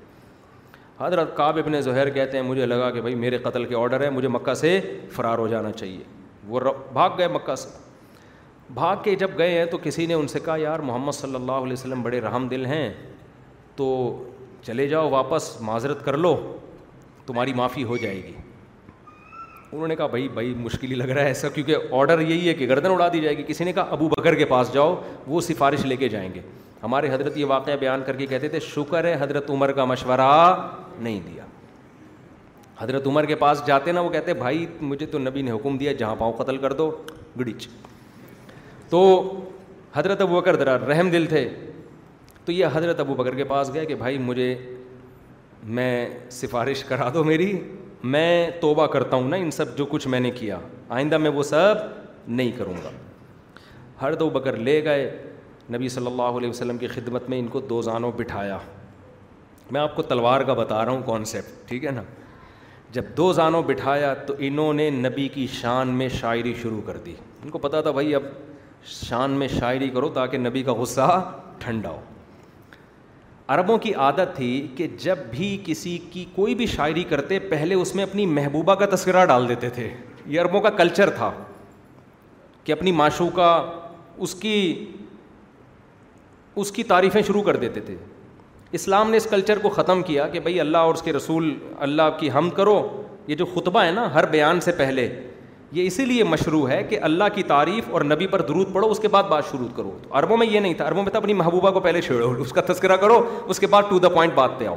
حضرت 1.00 1.36
کاب 1.36 1.58
ابن 1.58 1.80
زہیر 1.82 2.08
کہتے 2.16 2.36
ہیں 2.36 2.44
مجھے 2.44 2.66
لگا 2.66 2.90
کہ 2.94 3.00
بھائی 3.00 3.14
میرے 3.26 3.38
قتل 3.48 3.64
کے 3.66 3.76
آرڈر 3.76 4.00
ہے 4.04 4.08
مجھے 4.16 4.28
مکہ 4.38 4.54
سے 4.62 4.78
فرار 5.12 5.38
ہو 5.38 5.46
جانا 5.48 5.70
چاہیے 5.72 6.02
وہ 6.48 6.60
بھاگ 6.92 7.10
گئے 7.18 7.28
مکہ 7.36 7.54
سے 7.62 7.68
بھاگ 8.74 8.96
کے 9.02 9.14
جب 9.22 9.30
گئے 9.38 9.58
ہیں 9.58 9.64
تو 9.70 9.78
کسی 9.82 10.06
نے 10.06 10.14
ان 10.14 10.28
سے 10.34 10.40
کہا 10.44 10.56
یار 10.66 10.80
محمد 10.90 11.12
صلی 11.22 11.34
اللہ 11.34 11.64
علیہ 11.66 11.72
وسلم 11.72 12.02
بڑے 12.02 12.20
رحم 12.20 12.48
دل 12.48 12.66
ہیں 12.74 12.90
تو 13.76 13.86
چلے 14.66 14.86
جاؤ 14.88 15.08
واپس 15.10 15.56
معذرت 15.62 16.04
کر 16.04 16.16
لو 16.16 16.34
تمہاری 17.26 17.52
معافی 17.56 17.84
ہو 17.84 17.96
جائے 17.96 18.16
گی 18.24 18.32
انہوں 19.72 19.88
نے 19.88 19.96
کہا 19.96 20.06
بھائی 20.06 20.28
بھائی 20.34 20.54
مشکل 20.58 20.90
ہی 20.90 20.96
لگ 20.96 21.08
رہا 21.12 21.22
ہے 21.22 21.26
ایسا 21.28 21.48
کیونکہ 21.54 21.92
آڈر 21.96 22.20
یہی 22.20 22.48
ہے 22.48 22.54
کہ 22.54 22.66
گردن 22.68 22.90
اڑا 22.92 23.08
دی 23.12 23.20
جائے 23.20 23.36
گی 23.38 23.42
کسی 23.48 23.64
نے 23.64 23.72
کہا 23.72 23.86
ابو 23.92 24.08
بکر 24.08 24.34
کے 24.34 24.44
پاس 24.52 24.72
جاؤ 24.74 24.94
وہ 25.26 25.40
سفارش 25.48 25.84
لے 25.86 25.96
کے 25.96 26.08
جائیں 26.08 26.28
گے 26.34 26.40
ہمارے 26.82 27.12
حضرت 27.12 27.36
یہ 27.38 27.44
واقعہ 27.46 27.76
بیان 27.80 28.02
کر 28.06 28.16
کے 28.16 28.26
کہتے 28.26 28.48
تھے 28.48 28.60
شکر 28.74 29.04
ہے 29.04 29.16
حضرت 29.20 29.50
عمر 29.50 29.72
کا 29.72 29.84
مشورہ 29.84 30.28
نہیں 30.98 31.20
دیا 31.26 31.44
حضرت 32.78 33.06
عمر 33.06 33.24
کے 33.26 33.34
پاس 33.36 33.62
جاتے 33.66 33.92
نا 33.92 34.00
وہ 34.00 34.08
کہتے 34.10 34.34
بھائی 34.34 34.66
مجھے 34.80 35.06
تو 35.06 35.18
نبی 35.18 35.42
نے 35.42 35.50
حکم 35.50 35.76
دیا 35.78 35.92
جہاں 35.98 36.14
پاؤں 36.18 36.32
قتل 36.36 36.56
کر 36.58 36.72
دو 36.72 36.90
گڑچ 37.40 37.66
تو 38.90 39.00
حضرت 39.94 40.20
ابو 40.20 40.40
بکر 40.40 40.56
ذرا 40.58 40.76
رحم 40.88 41.10
دل 41.10 41.26
تھے 41.28 41.48
تو 42.44 42.52
یہ 42.52 42.66
حضرت 42.74 43.00
ابو 43.00 43.14
بکر 43.14 43.34
کے 43.34 43.44
پاس 43.44 43.70
گئے 43.74 43.86
کہ 43.86 43.94
بھائی 43.94 44.18
مجھے 44.18 44.54
میں 45.78 46.08
سفارش 46.32 46.84
کرا 46.84 47.08
دو 47.14 47.24
میری 47.24 47.52
میں 48.12 48.50
توبہ 48.60 48.86
کرتا 48.92 49.16
ہوں 49.16 49.28
نا 49.28 49.36
ان 49.36 49.50
سب 49.50 49.76
جو 49.78 49.86
کچھ 49.86 50.06
میں 50.08 50.20
نے 50.20 50.30
کیا 50.34 50.58
آئندہ 50.98 51.18
میں 51.18 51.30
وہ 51.30 51.42
سب 51.42 51.74
نہیں 52.28 52.50
کروں 52.58 52.74
گا 52.84 52.90
ہر 54.02 54.14
دو 54.22 54.28
بکر 54.30 54.56
لے 54.56 54.82
گئے 54.84 55.10
نبی 55.72 55.88
صلی 55.88 56.06
اللہ 56.06 56.38
علیہ 56.38 56.48
وسلم 56.50 56.78
کی 56.78 56.86
خدمت 56.88 57.28
میں 57.30 57.38
ان 57.38 57.48
کو 57.48 57.60
دو 57.70 57.80
زانوں 57.82 58.10
بٹھایا 58.16 58.58
میں 59.72 59.80
آپ 59.80 59.94
کو 59.96 60.02
تلوار 60.02 60.40
کا 60.46 60.54
بتا 60.60 60.84
رہا 60.84 60.90
ہوں 60.92 61.02
کانسیپٹ 61.06 61.68
ٹھیک 61.68 61.84
ہے 61.84 61.90
نا 61.90 62.02
جب 62.92 63.16
دو 63.16 63.32
زانوں 63.32 63.62
بٹھایا 63.66 64.12
تو 64.26 64.34
انہوں 64.46 64.72
نے 64.74 64.88
نبی 64.90 65.26
کی 65.34 65.46
شان 65.60 65.88
میں 65.98 66.08
شاعری 66.20 66.54
شروع 66.62 66.80
کر 66.86 66.96
دی 67.06 67.14
ان 67.42 67.50
کو 67.50 67.58
پتا 67.58 67.80
تھا 67.80 67.90
بھائی 67.98 68.14
اب 68.14 68.22
شان 68.94 69.30
میں 69.38 69.48
شاعری 69.58 69.88
کرو 69.94 70.08
تاکہ 70.14 70.38
نبی 70.38 70.62
کا 70.62 70.72
غصہ 70.74 71.08
ٹھنڈا 71.60 71.90
ہو 71.90 72.00
عربوں 73.52 73.76
کی 73.84 73.92
عادت 74.06 74.34
تھی 74.34 74.48
کہ 74.76 74.86
جب 75.02 75.18
بھی 75.30 75.46
کسی 75.66 75.96
کی 76.10 76.24
کوئی 76.34 76.54
بھی 76.54 76.66
شاعری 76.74 77.02
کرتے 77.12 77.38
پہلے 77.52 77.74
اس 77.74 77.94
میں 77.94 78.04
اپنی 78.04 78.26
محبوبہ 78.34 78.74
کا 78.82 78.86
تذکرہ 78.94 79.24
ڈال 79.26 79.48
دیتے 79.48 79.70
تھے 79.78 79.88
یہ 80.26 80.40
عربوں 80.40 80.60
کا 80.60 80.70
کلچر 80.80 81.10
تھا 81.16 81.30
کہ 82.64 82.72
اپنی 82.72 82.92
معشوقہ 83.00 83.34
کا 83.36 83.88
اس 84.24 84.34
کی 84.42 84.54
اس 86.62 86.70
کی 86.76 86.82
تعریفیں 86.92 87.20
شروع 87.26 87.42
کر 87.42 87.56
دیتے 87.64 87.80
تھے 87.86 87.96
اسلام 88.80 89.10
نے 89.10 89.16
اس 89.16 89.26
کلچر 89.30 89.58
کو 89.62 89.68
ختم 89.78 90.02
کیا 90.08 90.28
کہ 90.32 90.40
بھائی 90.40 90.60
اللہ 90.60 90.88
اور 90.90 90.94
اس 90.94 91.02
کے 91.02 91.12
رسول 91.12 91.52
اللہ 91.88 92.16
کی 92.20 92.30
ہم 92.34 92.50
کرو 92.56 92.76
یہ 93.26 93.34
جو 93.42 93.46
خطبہ 93.54 93.84
ہے 93.84 93.90
نا 93.92 94.12
ہر 94.14 94.26
بیان 94.36 94.60
سے 94.60 94.72
پہلے 94.82 95.08
یہ 95.72 95.86
اسی 95.86 96.04
لیے 96.04 96.24
مشروع 96.24 96.66
ہے 96.68 96.82
کہ 96.88 96.98
اللہ 97.08 97.24
کی 97.34 97.42
تعریف 97.50 97.88
اور 97.94 98.02
نبی 98.04 98.26
پر 98.26 98.42
درود 98.46 98.72
پڑھو 98.72 98.90
اس 98.90 98.98
کے 99.00 99.08
بعد 99.08 99.24
بات 99.30 99.50
شروع 99.50 99.66
کرو 99.76 99.90
تو 100.02 100.08
عربوں 100.18 100.36
میں 100.36 100.46
یہ 100.50 100.60
نہیں 100.60 100.74
تھا 100.74 100.88
عربوں 100.88 101.02
میں 101.02 101.12
تو 101.12 101.18
اپنی 101.18 101.32
محبوبہ 101.40 101.70
کو 101.72 101.80
پہلے 101.80 102.00
چھیڑو 102.02 102.32
اس 102.42 102.52
کا 102.52 102.60
تذکرہ 102.72 102.96
کرو 103.00 103.20
اس 103.50 103.58
کے 103.60 103.66
بعد 103.74 103.82
ٹو 103.90 103.98
دا 103.98 104.08
پوائنٹ 104.08 104.34
بات 104.34 104.58
پہ 104.58 104.66
آؤ 104.68 104.76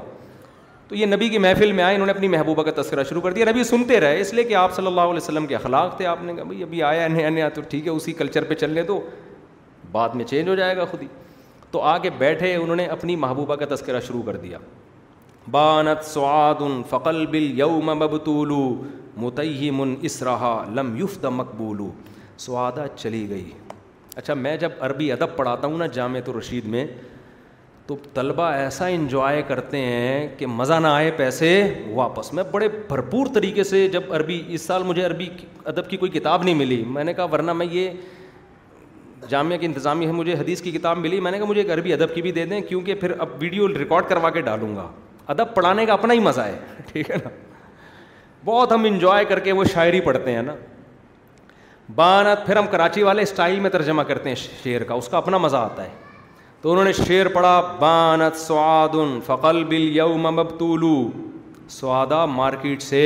تو 0.88 0.95
یہ 0.95 1.05
نبی 1.05 1.29
کی 1.29 1.38
محفل 1.38 1.71
میں 1.71 1.83
آئے 1.83 1.95
انہوں 1.95 2.05
نے 2.07 2.13
اپنی 2.13 2.27
محبوبہ 2.27 2.63
کا 2.63 2.71
تذکرہ 2.81 3.03
شروع 3.09 3.21
کر 3.21 3.33
دیا 3.33 3.45
نبی 3.51 3.63
سنتے 3.63 4.00
رہے 4.01 4.19
اس 4.21 4.33
لیے 4.33 4.43
کہ 4.43 4.55
آپ 4.55 4.73
صلی 4.75 4.88
اللہ 4.88 5.01
علیہ 5.01 5.21
وسلم 5.21 5.45
کے 5.47 5.55
اخلاق 5.55 5.95
تھے 5.97 6.05
آپ 6.05 6.23
نے 6.23 6.33
کہا 6.33 6.43
بھائی 6.43 6.63
ابھی 6.63 6.83
آیا 6.83 7.07
نیا 7.07 7.29
نیا 7.29 7.50
تو 7.55 7.62
ٹھیک 7.69 7.85
ہے 7.88 7.91
اسی 7.91 8.13
کلچر 8.13 8.43
پہ 8.50 8.53
چلنے 8.53 8.83
تو 8.83 9.00
بعد 9.91 10.09
میں 10.15 10.25
چینج 10.25 10.50
ہو 10.50 10.55
جائے 10.55 10.77
گا 10.77 10.85
خود 10.91 11.01
ہی 11.01 11.07
تو 11.71 11.81
آ 11.81 11.97
کے 11.97 12.09
بیٹھے 12.17 12.55
انہوں 12.55 12.75
نے 12.75 12.85
اپنی 12.95 13.15
محبوبہ 13.23 13.55
کا 13.55 13.65
تذکرہ 13.75 14.00
شروع 14.07 14.21
کر 14.23 14.35
دیا 14.38 14.57
بانت 15.51 16.05
سعاد 16.09 16.62
فقل 16.89 17.25
بل 17.31 17.51
یوم 17.59 17.85
مبتولو 18.00 18.62
متعیم 19.22 19.82
اس 20.05 20.22
رہا 20.24 20.53
لم 20.75 20.96
یوف 20.98 21.22
دا 21.24 21.29
مقبول 21.29 21.82
سوادہ 22.46 22.86
چلی 22.96 23.25
گئی 23.29 23.50
اچھا 24.15 24.34
میں 24.34 24.55
جب 24.58 24.72
عربی 24.86 25.12
ادب 25.12 25.36
پڑھاتا 25.36 25.67
ہوں 25.67 25.77
نا 25.77 25.86
جامعۃ 25.98 26.25
تو 26.25 26.39
رشید 26.39 26.65
میں 26.75 26.86
تو 27.88 27.96
طلبا 28.13 28.50
ایسا 28.55 28.86
انجوائے 28.88 29.41
کرتے 29.48 29.77
ہیں 29.82 30.27
کہ 30.38 30.46
مزہ 30.48 30.74
نہ 30.82 30.88
آئے 30.88 31.10
پیسے 31.17 31.50
واپس 31.93 32.34
میں 32.34 32.43
بڑے 32.51 32.67
بھرپور 32.89 33.27
طریقے 33.36 33.63
سے 33.63 33.88
جب 33.93 34.13
عربی 34.15 34.41
اس 34.55 34.62
سال 34.62 34.84
مجھے 34.84 35.03
عربی 35.05 35.27
ادب 35.74 35.89
کی 35.89 35.98
کوئی 35.98 36.12
کتاب 36.12 36.43
نہیں 36.43 36.55
ملی 36.55 36.84
میں 36.88 37.03
نے 37.03 37.13
کہا 37.13 37.24
ورنہ 37.32 37.53
میں 37.53 37.65
یہ 37.72 37.89
جامعہ 39.29 39.58
کی 39.58 39.65
انتظامیہ 39.65 40.08
ہے 40.08 40.12
مجھے 40.13 40.34
حدیث 40.39 40.62
کی 40.62 40.72
کتاب 40.72 40.98
ملی 41.00 41.20
میں 41.20 41.32
نے 41.32 41.38
کہا 41.38 41.48
مجھے 41.48 41.62
ایک 41.62 41.72
عربی 41.72 41.93
ادب 41.93 42.15
کی 42.15 42.22
بھی 42.22 42.32
دے 42.32 42.46
دیں 42.46 42.62
کیونکہ 42.70 42.96
پھر 43.01 43.12
اب 43.20 43.29
ویڈیو 43.39 43.67
ریکارڈ 43.79 44.05
کروا 44.10 44.29
کے 44.38 44.41
ڈالوں 44.41 44.75
گا 44.75 44.88
ادب 45.34 45.53
پڑھانے 45.55 45.86
کا 45.86 45.93
اپنا 45.93 46.13
ہی 46.13 46.20
مزہ 46.20 46.41
ہے 46.41 46.58
ٹھیک 46.91 47.10
ہے 47.12 47.15
نا 47.24 47.29
بہت 48.45 48.71
ہم 48.71 48.83
انجوائے 48.88 49.25
کر 49.25 49.39
کے 49.39 49.51
وہ 49.57 49.63
شاعری 49.73 50.00
پڑھتے 50.01 50.31
ہیں 50.35 50.41
نا 50.43 50.55
بانت 51.95 52.45
پھر 52.45 52.57
ہم 52.57 52.67
کراچی 52.71 53.03
والے 53.03 53.21
اسٹائل 53.21 53.59
میں 53.59 53.69
ترجمہ 53.69 54.01
کرتے 54.07 54.29
ہیں 54.29 54.35
شعر 54.63 54.83
کا 54.88 54.93
اس 54.93 55.07
کا 55.09 55.17
اپنا 55.17 55.38
مزہ 55.45 55.57
آتا 55.57 55.83
ہے 55.83 55.89
تو 56.62 56.71
انہوں 56.71 56.85
نے 56.85 56.93
شعر 56.93 57.27
پڑھا 57.33 57.59
بانت 57.79 58.38
سعاد 58.39 58.95
فقل 59.25 59.63
بل 59.69 59.88
یو 59.97 60.07
مب 60.17 60.39
اب 60.39 60.50
سوادا 61.71 62.23
مارکیٹ 62.25 62.81
سے 62.81 63.00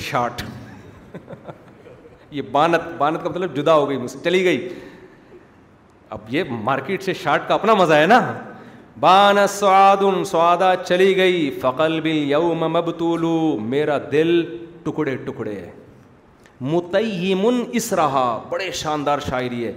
شارٹ 0.00 0.42
یہ 2.30 2.42
بانت 2.52 2.88
بانت 2.98 3.22
کا 3.22 3.28
مطلب 3.28 3.56
جدا 3.56 3.74
ہو 3.74 3.88
گئی 3.88 3.96
مجھ 3.98 4.10
سے 4.10 4.18
چلی 4.24 4.44
گئی 4.44 4.68
اب 6.16 6.20
یہ 6.34 6.44
مارکیٹ 6.68 7.02
سے 7.02 7.14
شارٹ 7.22 7.48
کا 7.48 7.54
اپنا 7.54 7.74
مزہ 7.74 7.94
ہے 7.94 8.06
نا 8.06 8.20
بان 9.00 9.36
سعاد 9.50 10.04
سوادا 10.26 10.74
چلی 10.84 11.14
گئی 11.16 11.50
فقل 11.60 12.00
بل 12.00 12.30
یو 12.30 12.52
مب 12.68 12.76
ابب 12.76 13.02
میرا 13.70 13.98
دل 14.12 14.32
ٹکڑے 14.84 15.16
ٹکڑے 15.26 15.58
متیمن 16.60 17.62
اس 17.78 17.92
رہا 18.00 18.26
بڑے 18.48 18.70
شاندار 18.82 19.18
شاعری 19.28 19.64
ہے 19.64 19.72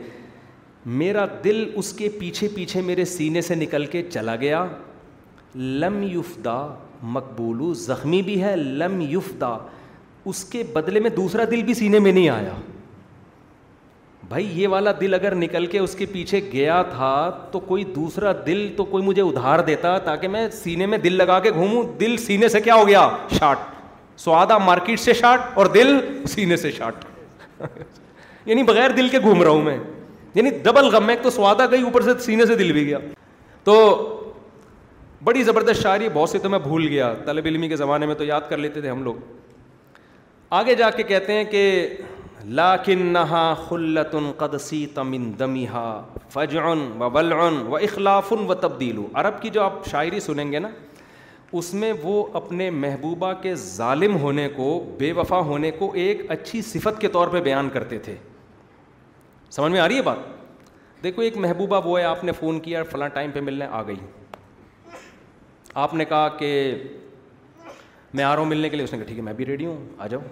میرا 0.99 1.25
دل 1.43 1.63
اس 1.79 1.91
کے 1.93 2.09
پیچھے 2.19 2.47
پیچھے 2.55 2.81
میرے 2.85 3.05
سینے 3.13 3.41
سے 3.49 3.55
نکل 3.55 3.85
کے 3.95 4.01
چلا 4.09 4.35
گیا 4.43 4.65
لم 5.83 6.01
یفدا 6.03 6.57
مقبولو 7.17 7.73
زخمی 7.83 8.21
بھی 8.29 8.41
ہے 8.43 8.55
لم 8.55 9.01
یفدا 9.09 9.57
اس 10.31 10.43
کے 10.53 10.63
بدلے 10.73 10.99
میں 10.99 11.09
دوسرا 11.17 11.43
دل 11.51 11.63
بھی 11.63 11.73
سینے 11.73 11.99
میں 12.05 12.11
نہیں 12.11 12.29
آیا 12.29 12.53
بھائی 14.29 14.47
یہ 14.61 14.67
والا 14.67 14.91
دل 15.01 15.13
اگر 15.13 15.35
نکل 15.35 15.65
کے 15.73 15.79
اس 15.79 15.93
کے 15.95 16.05
پیچھے 16.11 16.39
گیا 16.53 16.81
تھا 16.89 17.11
تو 17.51 17.59
کوئی 17.67 17.83
دوسرا 17.95 18.31
دل 18.45 18.67
تو 18.77 18.85
کوئی 18.85 19.03
مجھے 19.03 19.21
ادھار 19.21 19.59
دیتا 19.69 19.97
تاکہ 20.07 20.27
میں 20.33 20.47
سینے 20.63 20.85
میں 20.93 20.97
دل 21.05 21.13
لگا 21.17 21.39
کے 21.45 21.51
گھوموں 21.51 21.83
دل 21.99 22.15
سینے 22.25 22.47
سے 22.57 22.61
کیا 22.61 22.75
ہو 22.75 22.87
گیا 22.87 23.07
شاٹ 23.39 23.65
مارکیٹ 24.25 25.00
سے 25.00 25.13
شارٹ 25.13 25.57
اور 25.57 25.65
دل 25.74 25.97
سینے 26.27 26.55
سے 26.57 26.71
شارٹ 26.71 27.05
یعنی 28.45 28.63
بغیر 28.63 28.91
دل 28.97 29.07
کے 29.09 29.19
گھوم 29.19 29.41
رہا 29.43 29.50
ہوں 29.51 29.62
میں 29.63 29.77
یعنی 30.36 30.50
ڈبل 30.63 30.86
غم 30.95 31.05
میں 31.05 31.13
ایک 31.15 31.24
تو 31.24 31.29
سوادا 31.29 31.65
گئی 31.71 31.81
اوپر 31.83 32.01
سے 32.03 32.17
سینے 32.25 32.45
سے 32.45 32.55
دل 32.55 32.71
بھی 32.71 32.86
گیا 32.88 32.97
تو 33.63 33.75
بڑی 35.24 35.43
زبردست 35.43 35.81
شاعری 35.81 36.09
بہت 36.13 36.29
سے 36.29 36.39
تو 36.39 36.50
میں 36.50 36.59
بھول 36.63 36.88
گیا 36.88 37.13
طلب 37.25 37.45
علمی 37.47 37.67
کے 37.69 37.75
زمانے 37.75 38.05
میں 38.05 38.15
تو 38.15 38.24
یاد 38.24 38.41
کر 38.50 38.57
لیتے 38.57 38.81
تھے 38.81 38.89
ہم 38.89 39.03
لوگ 39.03 39.15
آگے 40.59 40.75
جا 40.81 40.89
کے 40.89 41.03
کہتے 41.03 41.33
ہیں 41.33 41.43
کہ 41.43 41.95
لا 42.57 42.75
تمن 44.15 45.31
دمیہ 45.39 45.83
فجعن 46.33 46.88
و 47.00 47.09
بلعن 47.09 47.62
و 47.69 47.75
اخلاف 47.75 48.29
تبدیل 48.29 48.59
تبدیلو 48.62 49.07
عرب 49.21 49.41
کی 49.41 49.50
جو 49.57 49.62
آپ 49.63 49.88
شاعری 49.91 50.19
سنیں 50.25 50.51
گے 50.51 50.59
نا 50.59 50.69
اس 51.51 51.74
میں 51.74 51.92
وہ 52.01 52.24
اپنے 52.38 52.70
محبوبہ 52.70 53.32
کے 53.42 53.54
ظالم 53.56 54.16
ہونے 54.22 54.48
کو 54.56 54.66
بے 54.98 55.12
وفا 55.16 55.38
ہونے 55.46 55.70
کو 55.77 55.92
ایک 55.96 56.22
اچھی 56.32 56.62
صفت 56.70 57.00
کے 57.01 57.08
طور 57.12 57.27
پہ 57.32 57.42
بیان 57.42 57.70
کرتے 57.74 57.98
تھے 58.06 58.16
سمجھ 59.51 59.72
میں 59.72 59.80
آ 59.80 59.88
رہی 59.88 59.96
ہے 59.98 60.01
بات 60.01 60.24
دیکھو 61.04 61.22
ایک 61.22 61.38
محبوبہ 61.38 61.80
وہ 61.86 61.98
ہے 62.00 62.04
آپ 62.06 62.24
نے 62.24 62.32
فون 62.39 62.60
کیا 62.60 62.82
فلاں 62.92 63.08
ٹائم 63.13 63.32
پہ 63.34 63.39
ملنے 63.42 63.66
آ 63.70 63.82
گئی 63.88 63.96
آپ 65.84 65.94
نے 65.94 66.06
کہا 66.06 66.27
کہ 66.38 66.50
میں 68.13 68.24
آ 68.24 68.32
رہا 68.32 68.39
ہوں 68.42 68.50
ملنے 68.50 68.70
کے 68.70 68.75
لیے 68.77 68.84
اس 68.84 68.92
نے 68.92 68.98
کہا 68.98 69.06
ٹھیک 69.08 69.18
ہے 69.18 69.24
میں 69.24 69.34
بھی 69.34 69.46
ریڈی 69.46 69.66
ہوں 69.66 69.86
آ 69.98 70.08
جاؤں 70.08 70.24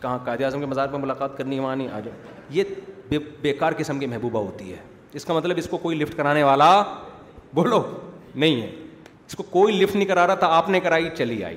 کہاں 0.00 0.18
قائد 0.24 0.42
اعظم 0.42 0.60
کے 0.60 0.66
مزار 0.66 0.88
پہ 0.88 0.96
ملاقات 0.96 1.36
کرنی 1.38 1.54
ہے 1.56 1.60
وہاں 1.60 1.76
نہیں 1.76 1.88
آ 1.92 2.00
جاؤ 2.00 2.14
یہ 2.56 3.20
بے 3.42 3.52
کار 3.58 3.72
قسم 3.78 3.98
کی 3.98 4.06
محبوبہ 4.06 4.44
ہوتی 4.44 4.72
ہے 4.72 4.76
اس 5.16 5.24
کا 5.24 5.34
مطلب 5.34 5.56
اس 5.58 5.68
کو 5.70 5.78
کوئی 5.86 5.98
لفٹ 5.98 6.16
کرانے 6.16 6.42
والا 6.42 6.82
بولو 7.54 7.82
نہیں 8.34 8.60
ہے 8.62 8.70
اس 9.28 9.34
کو 9.36 9.42
کوئی 9.50 9.74
لفٹ 9.80 9.96
نہیں 9.96 10.06
کرا 10.08 10.26
رہا 10.26 10.34
تھا 10.42 10.46
آپ 10.56 10.68
نے 10.70 10.78
کرائی 10.80 11.08
چلی 11.16 11.42
آئی 11.44 11.56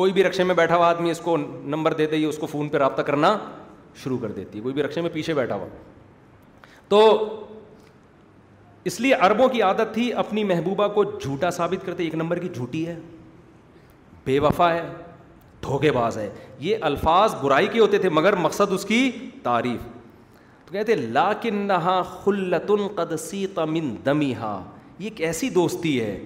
کوئی 0.00 0.12
بھی 0.12 0.22
رقشے 0.24 0.44
میں 0.44 0.54
بیٹھا 0.54 0.76
ہوا 0.76 0.88
آدمی 0.90 1.10
اس 1.10 1.20
کو 1.24 1.36
نمبر 1.74 1.92
دے 1.94 2.06
دے 2.14 2.24
اس 2.26 2.38
کو 2.38 2.46
فون 2.46 2.68
پہ 2.68 2.78
رابطہ 2.78 3.02
کرنا 3.10 3.36
شروع 4.02 4.18
کر 4.22 4.32
دیتی 4.38 4.60
کوئی 4.60 4.74
بھی 4.74 4.82
رقشے 4.82 5.00
میں 5.00 5.10
پیچھے 5.12 5.34
بیٹھا 5.34 5.54
ہوا 5.54 5.66
تو 6.88 7.02
اس 8.90 9.00
لیے 9.00 9.14
عربوں 9.28 9.48
کی 9.48 9.62
عادت 9.62 9.94
تھی 9.94 10.12
اپنی 10.22 10.44
محبوبہ 10.44 10.88
کو 10.94 11.04
جھوٹا 11.10 11.50
ثابت 11.58 11.86
کرتے 11.86 12.04
ایک 12.04 12.14
نمبر 12.14 12.38
کی 12.38 12.48
جھوٹی 12.54 12.86
ہے 12.86 12.98
بے 14.24 14.38
وفا 14.40 14.72
ہے 14.74 14.84
دھوکے 15.62 15.90
باز 15.92 16.18
ہے 16.18 16.28
یہ 16.60 16.78
الفاظ 16.90 17.34
برائی 17.42 17.66
کے 17.72 17.80
ہوتے 17.80 17.98
تھے 17.98 18.08
مگر 18.18 18.36
مقصد 18.48 18.72
اس 18.72 18.84
کی 18.84 19.10
تعریف 19.42 19.84
تو 20.66 20.72
کہتے 20.72 20.94
لا 20.96 21.32
کنا 21.42 22.00
خلت 22.24 22.70
قدسی 22.96 23.46
تمن 23.54 23.94
دمی 24.06 24.34
ہا 24.40 24.60
یہ 24.98 25.10
ایسی 25.28 25.48
دوستی 25.50 26.00
ہے 26.00 26.18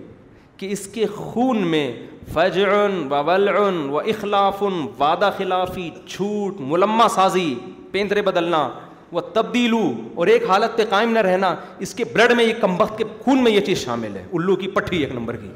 کہ 0.58 0.68
اس 0.72 0.86
کے 0.92 1.06
خون 1.16 1.66
میں 1.70 1.90
و 2.34 3.18
ولاً 3.26 3.76
و 3.90 3.98
اخلاف 3.98 4.62
وعدہ 5.00 5.30
خلافی 5.36 5.88
چھوٹ 6.08 6.60
ملمہ 6.72 7.06
سازی 7.14 7.54
پینترے 7.90 8.22
بدلنا 8.22 8.68
وہ 9.12 9.20
تبدیلو 9.34 9.82
اور 10.14 10.26
ایک 10.32 10.44
حالت 10.48 10.76
پہ 10.78 10.84
قائم 10.88 11.10
نہ 11.12 11.18
رہنا 11.28 11.54
اس 11.86 11.94
کے 12.00 12.04
بلڈ 12.12 12.32
میں 12.36 12.44
یہ 12.44 12.64
وقت 12.78 12.98
کے 12.98 13.04
خون 13.24 13.42
میں 13.44 13.52
یہ 13.52 13.60
چیز 13.68 13.78
شامل 13.84 14.16
ہے 14.16 14.24
الو 14.40 14.56
کی 14.62 14.68
پٹھی 14.76 15.00
ایک 15.02 15.12
نمبر 15.14 15.36
کی 15.44 15.48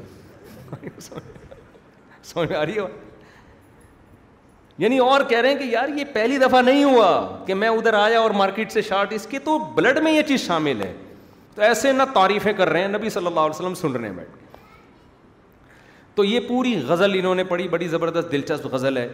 میں 2.35 2.55
آ 2.55 2.65
رہی 2.65 2.77
ہو 2.79 2.87
یعنی 4.83 4.97
اور 4.99 5.21
کہہ 5.29 5.39
رہے 5.41 5.49
ہیں 5.49 5.57
کہ 5.57 5.63
یار 5.71 5.89
یہ 5.97 6.03
پہلی 6.13 6.37
دفعہ 6.43 6.61
نہیں 6.61 6.83
ہوا 6.83 7.09
کہ 7.47 7.53
میں 7.53 7.69
ادھر 7.69 7.93
آیا 7.93 8.19
اور 8.19 8.31
مارکیٹ 8.37 8.71
سے 8.71 8.81
شارٹ 8.89 9.11
اس 9.13 9.27
کے 9.31 9.39
تو 9.49 9.57
بلڈ 9.75 9.99
میں 10.03 10.11
یہ 10.11 10.21
چیز 10.27 10.45
شامل 10.47 10.81
ہے 10.81 10.93
تو 11.55 11.61
ایسے 11.61 11.91
نہ 11.93 12.03
تعریفیں 12.13 12.51
کر 12.57 12.69
رہے 12.69 12.81
ہیں 12.81 12.87
نبی 12.97 13.09
صلی 13.15 13.27
اللہ 13.27 13.39
علیہ 13.39 13.55
وسلم 13.59 13.73
سن 13.81 13.95
رہے 13.95 14.07
ہیں 14.07 14.15
بیٹھ 14.15 14.41
تو 16.15 16.23
یہ 16.23 16.39
پوری 16.47 16.75
غزل 16.87 17.15
انہوں 17.17 17.35
نے 17.35 17.43
پڑھی 17.51 17.67
بڑی 17.67 17.87
زبردست 17.87 18.31
دلچسپ 18.31 18.65
غزل 18.71 18.97
ہے 18.97 19.07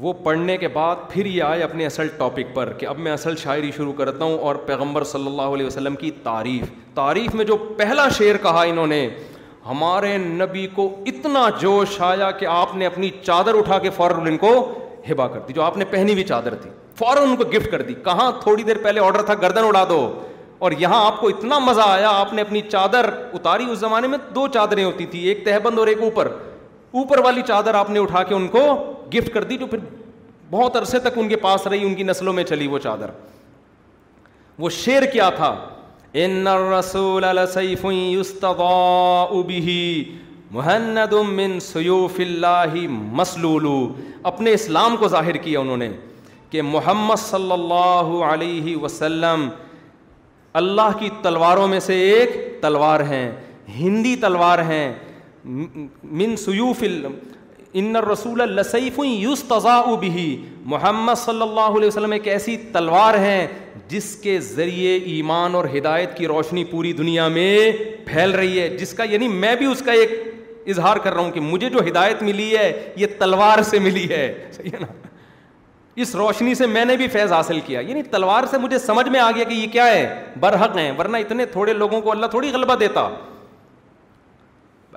وہ 0.00 0.12
پڑھنے 0.24 0.56
کے 0.56 0.68
بعد 0.68 0.96
پھر 1.10 1.26
یہ 1.26 1.42
آئے 1.42 1.62
اپنے 1.62 1.86
اصل 1.86 2.08
ٹاپک 2.16 2.54
پر 2.54 2.72
کہ 2.78 2.86
اب 2.86 2.98
میں 3.04 3.12
اصل 3.12 3.36
شاعری 3.42 3.70
شروع 3.76 3.92
کرتا 3.98 4.24
ہوں 4.24 4.36
اور 4.48 4.54
پیغمبر 4.66 5.04
صلی 5.12 5.26
اللہ 5.26 5.54
علیہ 5.54 5.66
وسلم 5.66 5.94
کی 6.00 6.10
تعریف 6.22 6.70
تعریف 6.94 7.34
میں 7.34 7.44
جو 7.52 7.56
پہلا 7.78 8.08
شعر 8.18 8.36
کہا 8.42 8.62
انہوں 8.72 8.86
نے 8.86 9.08
ہمارے 9.66 10.16
نبی 10.18 10.66
کو 10.74 10.88
اتنا 11.14 11.48
جوش 11.60 12.00
آیا 12.10 12.30
کہ 12.40 12.46
آپ 12.50 12.76
نے 12.76 12.86
اپنی 12.86 13.10
چادر 13.22 13.58
اٹھا 13.58 13.78
کے 13.86 13.90
فوراً 13.96 14.26
ان 14.26 14.36
کو 14.44 14.52
ہبا 15.10 15.26
کر 15.28 15.40
دی 15.48 15.52
جو 15.52 15.62
آپ 15.62 15.76
نے 15.76 15.84
پہنی 15.90 16.12
ہوئی 16.12 16.24
چادر 16.24 16.54
تھی 16.62 16.70
فوراً 16.98 17.28
ان 17.28 17.36
کو 17.36 17.44
گفٹ 17.54 17.70
کر 17.70 17.82
دی 17.88 17.94
کہاں 18.04 18.30
تھوڑی 18.42 18.62
دیر 18.62 18.76
پہلے 18.82 19.00
آڈر 19.00 19.22
تھا 19.30 19.34
گردن 19.42 19.64
اڑا 19.68 19.84
دو 19.88 19.98
اور 20.58 20.72
یہاں 20.78 21.04
آپ 21.06 21.18
کو 21.20 21.28
اتنا 21.28 21.58
مزہ 21.58 21.80
آیا 21.86 22.08
آپ 22.18 22.32
نے 22.32 22.42
اپنی 22.42 22.60
چادر 22.70 23.08
اتاری 23.34 23.64
اس 23.70 23.78
زمانے 23.78 24.08
میں 24.08 24.18
دو 24.34 24.46
چادریں 24.52 24.84
ہوتی 24.84 25.06
تھی 25.06 25.18
ایک 25.28 25.44
تہبند 25.44 25.78
اور 25.78 25.86
ایک 25.86 26.00
اوپر 26.02 26.28
اوپر 27.00 27.18
والی 27.24 27.42
چادر 27.46 27.74
آپ 27.74 27.90
نے 27.90 27.98
اٹھا 28.00 28.22
کے 28.28 28.34
ان 28.34 28.46
کو 28.54 28.60
گفٹ 29.14 29.32
کر 29.34 29.44
دی 29.50 29.56
جو 29.58 29.66
پھر 29.70 29.78
بہت 30.50 30.76
عرصے 30.76 30.98
تک 31.06 31.16
ان 31.18 31.28
کے 31.28 31.36
پاس 31.46 31.66
رہی 31.66 31.84
ان 31.86 31.94
کی 31.94 32.02
نسلوں 32.02 32.32
میں 32.32 32.44
چلی 32.44 32.66
وہ 32.68 32.78
چادر 32.82 33.10
وہ 34.58 34.70
شیر 34.82 35.02
کیا 35.12 35.30
تھا 35.36 35.54
من 41.30 41.60
سیوف 41.60 42.20
اللہ 42.20 42.74
مسلول 43.20 43.66
اپنے 44.30 44.52
اسلام 44.52 44.96
کو 44.96 45.08
ظاہر 45.08 45.36
کیا 45.46 45.60
انہوں 45.60 45.76
نے 45.76 45.88
کہ 46.50 46.62
محمد 46.62 47.18
صلی 47.28 47.52
اللہ 47.52 48.10
علیہ 48.30 48.76
وسلم 48.82 49.48
اللہ 50.60 50.88
کی 50.98 51.08
تلواروں 51.22 51.66
میں 51.68 51.78
سے 51.86 51.94
ایک 52.00 52.30
تلوار 52.60 53.00
ہیں 53.08 53.30
ہندی 53.78 54.14
تلوار 54.20 54.58
ہیں 54.68 54.84
من 56.18 56.36
سیوف 56.44 56.82
ان 57.78 57.96
رسول 58.10 58.40
یوس 58.50 58.74
يوستا 59.04 59.80
بھی 60.00 60.10
محمد 60.74 61.18
صلی 61.24 61.42
اللہ 61.48 61.76
علیہ 61.80 61.86
وسلم 61.88 62.12
ایک 62.12 62.28
ایسی 62.36 62.56
تلوار 62.72 63.18
ہے 63.24 63.38
جس 63.88 64.14
کے 64.22 64.38
ذریعے 64.54 64.94
ایمان 65.16 65.54
اور 65.54 65.64
ہدایت 65.76 66.16
کی 66.16 66.26
روشنی 66.34 66.64
پوری 66.70 66.92
دنیا 67.02 67.28
میں 67.36 67.54
پھیل 68.06 68.30
رہی 68.40 68.60
ہے 68.60 68.68
جس 68.78 68.92
کا 69.00 69.04
یعنی 69.10 69.28
میں 69.44 69.54
بھی 69.62 69.66
اس 69.72 69.82
کا 69.86 69.92
ایک 70.02 70.18
اظہار 70.74 70.96
کر 71.02 71.12
رہا 71.14 71.22
ہوں 71.22 71.30
کہ 71.32 71.40
مجھے 71.52 71.68
جو 71.76 71.86
ہدایت 71.88 72.22
ملی 72.30 72.56
ہے 72.56 72.66
یہ 72.96 73.06
تلوار 73.18 73.62
سے 73.70 73.78
ملی 73.88 74.08
ہے 74.10 74.24
صحیح 74.52 74.70
ہے 74.74 74.80
نا 74.80 75.05
اس 76.02 76.14
روشنی 76.16 76.54
سے 76.54 76.66
میں 76.66 76.84
نے 76.84 76.96
بھی 76.96 77.06
فیض 77.08 77.32
حاصل 77.32 77.60
کیا 77.66 77.80
یعنی 77.80 78.02
تلوار 78.10 78.44
سے 78.50 78.58
مجھے 78.58 78.78
سمجھ 78.78 79.08
میں 79.08 79.20
آ 79.20 79.30
گیا 79.36 79.44
کہ 79.44 79.54
یہ 79.54 79.66
کیا 79.72 79.84
ہے 79.90 80.00
برحق 80.40 80.76
ہے 80.76 80.90
ورنہ 80.98 81.16
اتنے 81.16 81.44
تھوڑے 81.52 81.72
لوگوں 81.72 82.00
کو 82.00 82.10
اللہ 82.10 82.26
تھوڑی 82.30 82.50
غلبہ 82.52 82.74
دیتا 82.80 83.08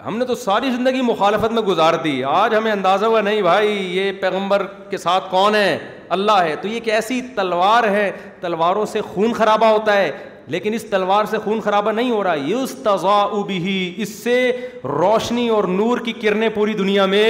ہم 0.05 0.17
نے 0.17 0.25
تو 0.25 0.35
ساری 0.41 0.71
زندگی 0.71 1.01
مخالفت 1.01 1.51
میں 1.53 1.61
گزار 1.61 1.93
دی 2.03 2.23
آج 2.27 2.55
ہمیں 2.55 2.71
اندازہ 2.71 3.05
ہوا 3.05 3.21
نہیں 3.21 3.41
بھائی 3.41 3.69
یہ 3.97 4.11
پیغمبر 4.21 4.65
کے 4.89 4.97
ساتھ 4.97 5.29
کون 5.31 5.55
ہے 5.55 5.77
اللہ 6.17 6.41
ہے 6.41 6.55
تو 6.61 6.67
یہ 6.67 6.73
ایک 6.73 6.87
ایسی 6.89 7.21
تلوار 7.35 7.87
ہے 7.91 8.09
تلواروں 8.41 8.85
سے 8.91 9.01
خون 9.13 9.33
خرابہ 9.33 9.65
ہوتا 9.71 9.95
ہے 9.97 10.11
لیکن 10.53 10.73
اس 10.73 10.85
تلوار 10.89 11.25
سے 11.29 11.37
خون 11.43 11.59
خرابہ 11.61 11.91
نہیں 11.91 12.09
ہو 12.11 12.23
رہا 12.23 12.33
یہ 12.45 12.55
اس 12.55 12.75
تضا 12.83 13.17
بھی 13.47 13.93
اس 14.01 14.13
سے 14.23 14.39
روشنی 14.85 15.47
اور 15.57 15.63
نور 15.81 15.97
کی 16.05 16.13
کرنیں 16.21 16.47
پوری 16.53 16.73
دنیا 16.73 17.05
میں 17.15 17.27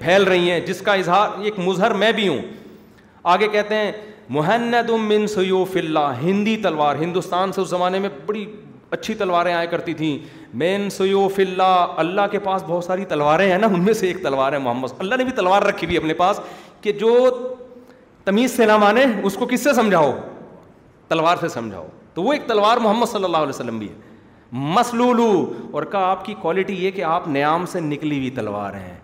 پھیل 0.00 0.24
رہی 0.24 0.50
ہیں 0.50 0.60
جس 0.66 0.80
کا 0.88 0.92
اظہار 1.04 1.40
ایک 1.44 1.58
مظہر 1.58 1.94
میں 2.04 2.12
بھی 2.20 2.28
ہوں 2.28 2.42
آگے 3.22 3.48
کہتے 3.52 3.74
ہیں 3.74 3.90
محنت 4.32 4.90
من 5.00 5.26
سیوف 5.28 5.76
اللہ 5.76 6.12
ہندی 6.22 6.56
تلوار 6.62 6.96
ہندوستان 6.96 7.52
سے 7.52 7.60
اس 7.60 7.68
زمانے 7.68 7.98
میں 8.00 8.08
بڑی 8.26 8.44
اچھی 8.92 9.14
تلواریں 9.14 9.52
آیا 9.52 9.64
کرتی 9.70 9.92
تھیں 9.94 10.16
مین 10.60 10.88
سیوف 10.90 11.38
اللہ 11.38 11.92
اللہ 11.98 12.26
کے 12.30 12.38
پاس 12.44 12.62
بہت 12.66 12.84
ساری 12.84 13.04
تلواریں 13.08 13.50
ہیں 13.50 13.58
نا 13.58 13.66
ان 13.72 13.84
میں 13.84 13.92
سے 13.94 14.06
ایک 14.06 14.22
تلوار 14.22 14.52
ہے 14.52 14.58
محمد 14.58 14.92
اللہ 15.00 15.14
نے 15.18 15.24
بھی 15.24 15.32
تلوار 15.32 15.62
رکھی 15.62 15.86
ہوئی 15.86 15.96
اپنے 15.96 16.14
پاس 16.14 16.40
کہ 16.80 16.92
جو 17.02 17.16
تمیز 18.24 18.56
سے 18.56 18.66
نہ 18.66 18.76
مانے 18.78 19.04
اس 19.24 19.34
کو 19.38 19.46
کس 19.50 19.64
سے 19.64 19.74
سمجھاؤ 19.74 20.12
تلوار 21.08 21.36
سے 21.40 21.48
سمجھاؤ 21.48 21.86
تو 22.14 22.22
وہ 22.22 22.32
ایک 22.32 22.46
تلوار 22.48 22.76
محمد 22.82 23.10
صلی 23.12 23.24
اللہ 23.24 23.36
علیہ 23.36 23.48
وسلم 23.48 23.78
بھی 23.78 23.88
ہے 23.88 24.08
مسلولو 24.72 25.30
اور 25.72 25.82
کہا 25.92 26.10
آپ 26.10 26.24
کی 26.24 26.34
کوالٹی 26.40 26.84
یہ 26.84 26.90
کہ 26.90 27.02
آپ 27.04 27.28
نیام 27.28 27.66
سے 27.72 27.80
نکلی 27.80 28.18
ہوئی 28.18 28.30
تلوار 28.36 28.74
ہیں 28.74 28.94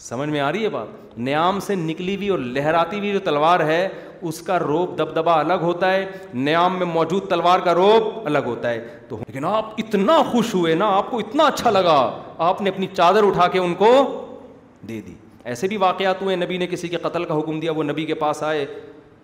سمجھ 0.00 0.28
میں 0.30 0.40
آ 0.40 0.50
رہی 0.52 0.64
ہے 0.64 0.68
بات 0.70 1.18
نیام 1.18 1.58
سے 1.60 1.74
نکلی 1.74 2.14
ہوئی 2.16 2.28
اور 2.34 2.38
لہراتی 2.38 2.98
ہوئی 2.98 3.12
جو 3.12 3.18
تلوار 3.24 3.60
ہے 3.66 3.86
اس 4.30 4.40
کا 4.42 4.58
روپ 4.58 4.96
دبا 4.98 5.38
الگ 5.40 5.62
ہوتا 5.62 5.92
ہے 5.92 6.04
نیام 6.34 6.78
میں 6.78 6.86
موجود 6.86 7.28
تلوار 7.30 7.58
کا 7.64 7.74
روپ 7.74 8.04
الگ 8.26 8.46
ہوتا 8.46 8.70
ہے 8.70 8.86
تو 9.08 9.16
لیکن 9.26 9.44
آپ 9.44 9.70
اتنا 9.78 10.16
خوش 10.30 10.54
ہوئے 10.54 10.74
نا 10.74 10.86
آپ 10.96 11.10
کو 11.10 11.18
اتنا 11.18 11.44
اچھا 11.46 11.70
لگا 11.70 11.98
آپ 12.46 12.60
نے 12.62 12.70
اپنی 12.70 12.86
چادر 12.92 13.26
اٹھا 13.26 13.46
کے 13.52 13.58
ان 13.58 13.74
کو 13.78 13.90
دے 14.88 15.00
دی 15.06 15.14
ایسے 15.52 15.68
بھی 15.68 15.76
واقعات 15.84 16.22
ہوئے 16.22 16.36
نبی 16.36 16.56
نے 16.58 16.66
کسی 16.70 16.88
کے 16.88 16.96
قتل 17.02 17.24
کا 17.24 17.38
حکم 17.38 17.58
دیا 17.60 17.72
وہ 17.76 17.82
نبی 17.84 18.04
کے 18.06 18.14
پاس 18.24 18.42
آئے 18.42 18.64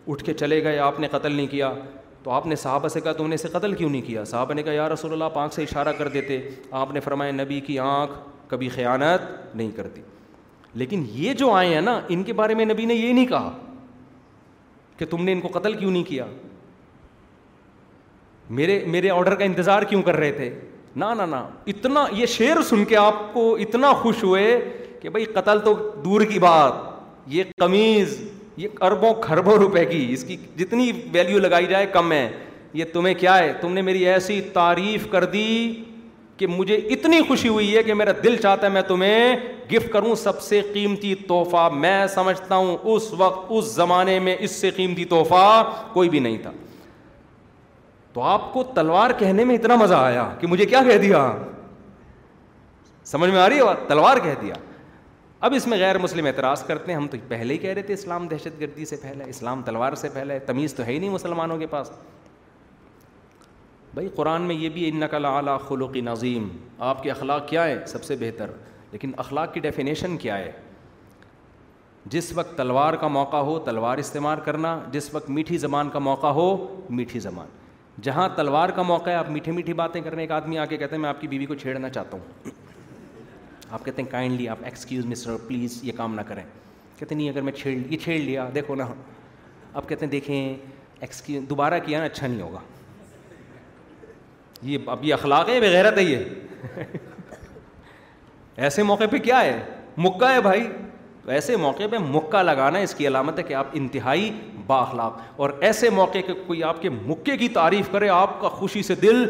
اٹھ 0.09 0.24
کے 0.24 0.35
چلے 0.35 0.62
گئے 0.64 0.79
آپ 0.79 0.98
نے 1.00 1.09
قتل 1.12 1.33
نہیں 1.33 1.46
کیا 1.50 1.72
تو 2.22 2.31
آپ 2.31 2.46
نے 2.46 2.57
صحابہ 2.57 2.88
سے 2.88 3.00
کہا 3.00 3.12
تم 3.18 3.29
نے 3.29 3.35
اسے 3.35 3.48
قتل 3.53 3.72
کیوں 3.74 3.88
نہیں 3.90 4.03
کیا 4.07 4.24
صحابہ 4.31 4.55
نے 4.55 4.62
کہا 4.62 4.72
یا 4.72 4.88
رسول 4.88 5.12
اللہ 5.12 5.24
آپ 5.24 5.38
آنکھ 5.38 5.55
سے 5.55 5.62
اشارہ 5.62 5.92
کر 5.98 6.09
دیتے 6.18 6.40
آپ 6.85 6.92
نے 6.94 7.00
فرمایا 7.00 7.33
نبی 7.42 7.61
کی 7.66 7.79
آنکھ 7.79 8.12
کبھی 8.48 8.68
خیانت 8.74 9.55
نہیں 9.57 9.70
کرتی 9.77 10.03
لیکن 10.80 11.04
یہ 11.12 11.32
جو 11.42 11.50
آئے 11.54 11.68
ہیں 11.74 11.80
نا 11.80 12.00
ان 12.14 12.22
کے 12.22 12.32
بارے 12.38 12.54
میں 12.54 12.64
نبی 12.64 12.84
نے 12.86 12.94
یہ 12.94 13.12
نہیں 13.12 13.26
کہا 13.26 13.52
کہ 14.98 15.06
تم 15.10 15.22
نے 15.24 15.32
ان 15.32 15.40
کو 15.40 15.48
قتل 15.58 15.74
کیوں 15.78 15.90
نہیں 15.90 16.02
کیا 16.08 16.24
میرے 18.58 18.78
میرے 18.94 19.10
آرڈر 19.10 19.34
کا 19.34 19.44
انتظار 19.44 19.82
کیوں 19.92 20.02
کر 20.02 20.16
رہے 20.16 20.32
تھے 20.32 20.50
نہ 21.02 21.38
اتنا 21.72 22.04
یہ 22.16 22.26
شعر 22.34 22.60
سن 22.70 22.84
کے 22.92 22.96
آپ 22.96 23.22
کو 23.32 23.44
اتنا 23.66 23.92
خوش 24.02 24.22
ہوئے 24.24 24.44
کہ 25.00 25.08
بھائی 25.16 25.24
قتل 25.38 25.58
تو 25.64 25.74
دور 26.04 26.20
کی 26.32 26.38
بات 26.48 26.84
یہ 27.36 27.44
قمیض 27.64 28.16
یہ 28.56 28.76
اربوں 28.88 29.12
کھربوں 29.22 29.56
روپے 29.58 29.84
کی 29.86 30.06
اس 30.12 30.24
کی 30.24 30.36
جتنی 30.56 30.90
ویلیو 31.12 31.38
لگائی 31.46 31.66
جائے 31.74 31.86
کم 31.92 32.12
ہے 32.12 32.26
یہ 32.80 32.84
تمہیں 32.92 33.14
کیا 33.24 33.38
ہے 33.38 33.52
تم 33.60 33.72
نے 33.72 33.82
میری 33.88 34.06
ایسی 34.08 34.40
تعریف 34.52 35.06
کر 35.10 35.24
دی 35.36 35.46
کہ 36.37 36.46
مجھے 36.46 36.77
اتنی 36.96 37.20
خوشی 37.29 37.49
ہوئی 37.49 37.75
ہے 37.77 37.83
کہ 37.83 37.94
میرا 37.94 38.11
دل 38.25 38.37
چاہتا 38.42 38.66
ہے 38.66 38.72
میں 38.72 38.83
تمہیں 38.88 39.37
گفٹ 39.72 39.90
کروں 39.92 40.14
سب 40.22 40.40
سے 40.42 40.61
قیمتی 40.72 41.14
تحفہ 41.29 41.68
میں 41.72 41.96
سمجھتا 42.14 42.57
ہوں 42.57 42.77
اس 42.94 43.12
وقت 43.18 43.46
اس 43.59 43.72
زمانے 43.75 44.18
میں 44.27 44.37
اس 44.40 44.51
سے 44.61 44.70
قیمتی 44.77 45.05
تحفہ 45.11 45.72
کوئی 45.92 46.09
بھی 46.09 46.18
نہیں 46.20 46.37
تھا 46.42 46.51
تو 48.12 48.22
آپ 48.22 48.53
کو 48.53 48.62
تلوار 48.75 49.11
کہنے 49.18 49.44
میں 49.44 49.55
اتنا 49.55 49.75
مزہ 49.77 49.94
آیا 49.94 50.29
کہ 50.40 50.46
مجھے 50.46 50.66
کیا 50.66 50.83
کہہ 50.88 50.99
دیا 50.99 51.31
سمجھ 53.07 53.31
میں 53.31 53.40
آ 53.40 53.49
رہی 53.49 53.59
ہے 53.61 53.75
تلوار 53.88 54.18
کہہ 54.22 54.40
دیا 54.42 54.55
اب 55.46 55.55
اس 55.57 55.66
میں 55.66 55.79
غیر 55.79 55.99
مسلم 55.99 56.27
اعتراض 56.27 56.62
کرتے 56.66 56.92
ہیں 56.92 56.96
ہم 56.99 57.07
تو 57.11 57.16
پہلے 57.29 57.55
ہی 57.55 57.59
کہہ 57.59 57.70
رہے 57.75 57.83
تھے 57.88 57.94
اسلام 57.94 58.29
دہشت 58.29 58.61
گردی 58.61 58.85
سے 58.85 58.96
پھیلا 59.01 59.25
اسلام 59.29 59.62
تلوار 59.62 59.94
سے 60.03 60.09
پھیلا 60.12 60.35
تمیز 60.46 60.75
تو 60.75 60.85
ہے 60.87 60.92
ہی 60.92 60.99
نہیں 60.99 61.11
مسلمانوں 61.11 61.59
کے 61.59 61.66
پاس 61.70 61.90
بھائی 63.96 64.09
قرآن 64.16 64.42
میں 64.48 64.54
یہ 64.54 64.68
بھی 64.68 64.85
ہے 64.98 65.06
اعلیٰ 65.26 65.56
خلوق 65.66 65.94
نظیم 66.04 66.48
آپ 66.88 67.02
کے 67.02 67.11
اخلاق 67.11 67.46
کیا 67.48 67.64
ہے 67.66 67.76
سب 67.88 68.02
سے 68.04 68.16
بہتر 68.20 68.50
لیکن 68.90 69.12
اخلاق 69.22 69.52
کی 69.54 69.61
ڈیفینیشن 69.66 70.16
کیا 70.24 70.37
ہے 70.38 70.50
جس 72.14 72.30
وقت 72.38 72.56
تلوار 72.56 72.94
کا 73.00 73.09
موقع 73.14 73.37
ہو 73.46 73.59
تلوار 73.68 73.98
استعمال 73.98 74.40
کرنا 74.44 74.78
جس 74.92 75.12
وقت 75.14 75.30
میٹھی 75.38 75.59
زبان 75.64 75.88
کا 75.92 75.98
موقع 76.09 76.26
ہو 76.40 76.44
میٹھی 76.98 77.20
زبان 77.28 77.46
جہاں 78.09 78.28
تلوار 78.37 78.68
کا 78.76 78.82
موقع 78.90 79.11
ہے 79.11 79.14
آپ 79.14 79.30
میٹھی 79.30 79.52
میٹھی 79.52 79.72
باتیں 79.80 80.00
کرنے 80.00 80.22
ایک 80.22 80.32
آدمی 80.42 80.59
آ 80.59 80.64
کے 80.64 80.76
کہتے 80.76 80.94
ہیں 80.96 81.00
میں 81.02 81.09
آپ 81.11 81.20
کی 81.20 81.28
بیوی 81.28 81.46
کو 81.46 81.54
چھیڑنا 81.64 81.88
چاہتا 81.88 82.16
ہوں 82.16 82.50
آپ 83.70 83.85
کہتے 83.85 84.00
ہیں 84.02 84.11
کائنڈلی 84.11 84.48
آپ 84.48 84.64
ایکسکیوز 84.64 85.06
مسٹر 85.06 85.37
پلیز 85.46 85.80
یہ 85.85 85.92
کام 85.96 86.14
نہ 86.14 86.20
کریں 86.28 86.42
کہتے 86.98 87.14
ہیں 87.14 87.16
نہیں 87.20 87.28
اگر 87.30 87.40
میں 87.48 87.52
چھیڑ 87.62 87.78
یہ 87.92 87.96
چھیڑ 88.04 88.18
لیا 88.20 88.48
دیکھو 88.54 88.74
نا 88.82 88.87
آپ 89.74 89.88
کہتے 89.88 90.04
ہیں 90.04 90.12
دیکھیں 90.12 90.54
ایکسکیوز 91.00 91.48
دوبارہ 91.50 91.78
کیا 91.87 91.98
نا 91.98 92.04
اچھا 92.04 92.26
نہیں 92.26 92.40
ہوگا 92.42 92.61
یہ 94.62 94.79
اب 94.87 95.05
یہ 95.05 95.14
اخلاق 95.14 95.49
ہے 95.49 95.61
بغیرت 95.61 95.99
ہے 95.99 96.03
یہ 96.03 96.85
ایسے 98.64 98.83
موقع 98.83 99.05
پہ 99.11 99.19
کیا 99.23 99.40
ہے 99.45 99.62
مکہ 99.97 100.31
ہے 100.33 100.40
بھائی 100.40 100.66
تو 101.25 101.31
ایسے 101.33 101.57
موقع 101.57 101.83
پہ 101.90 101.97
مکہ 102.09 102.42
لگانا 102.42 102.79
اس 102.87 102.95
کی 102.95 103.07
علامت 103.09 103.38
ہے 103.38 103.42
کہ 103.45 103.55
آپ 103.55 103.66
انتہائی 103.75 104.31
با 104.66 104.77
اخلاق 104.81 105.19
اور 105.40 105.51
ایسے 105.66 105.90
موقع 105.90 106.19
کہ 106.27 106.33
کوئی 106.47 106.62
آپ 106.64 106.81
کے 106.83 106.88
مکے 106.90 107.37
کی 107.37 107.49
تعریف 107.55 107.88
کرے 107.92 108.09
آپ 108.09 108.40
کا 108.40 108.49
خوشی 108.49 108.83
سے 108.83 108.95
دل 109.03 109.25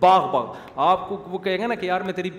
باغ 0.00 0.30
باغ 0.32 0.46
آپ 0.86 1.08
کو 1.08 1.16
وہ 1.30 1.38
کہیں 1.38 1.58
گے 1.58 1.66
نا 1.66 1.74
کہ 1.74 1.86
یار 1.86 2.00
میں 2.04 2.12
تیری 2.12 2.30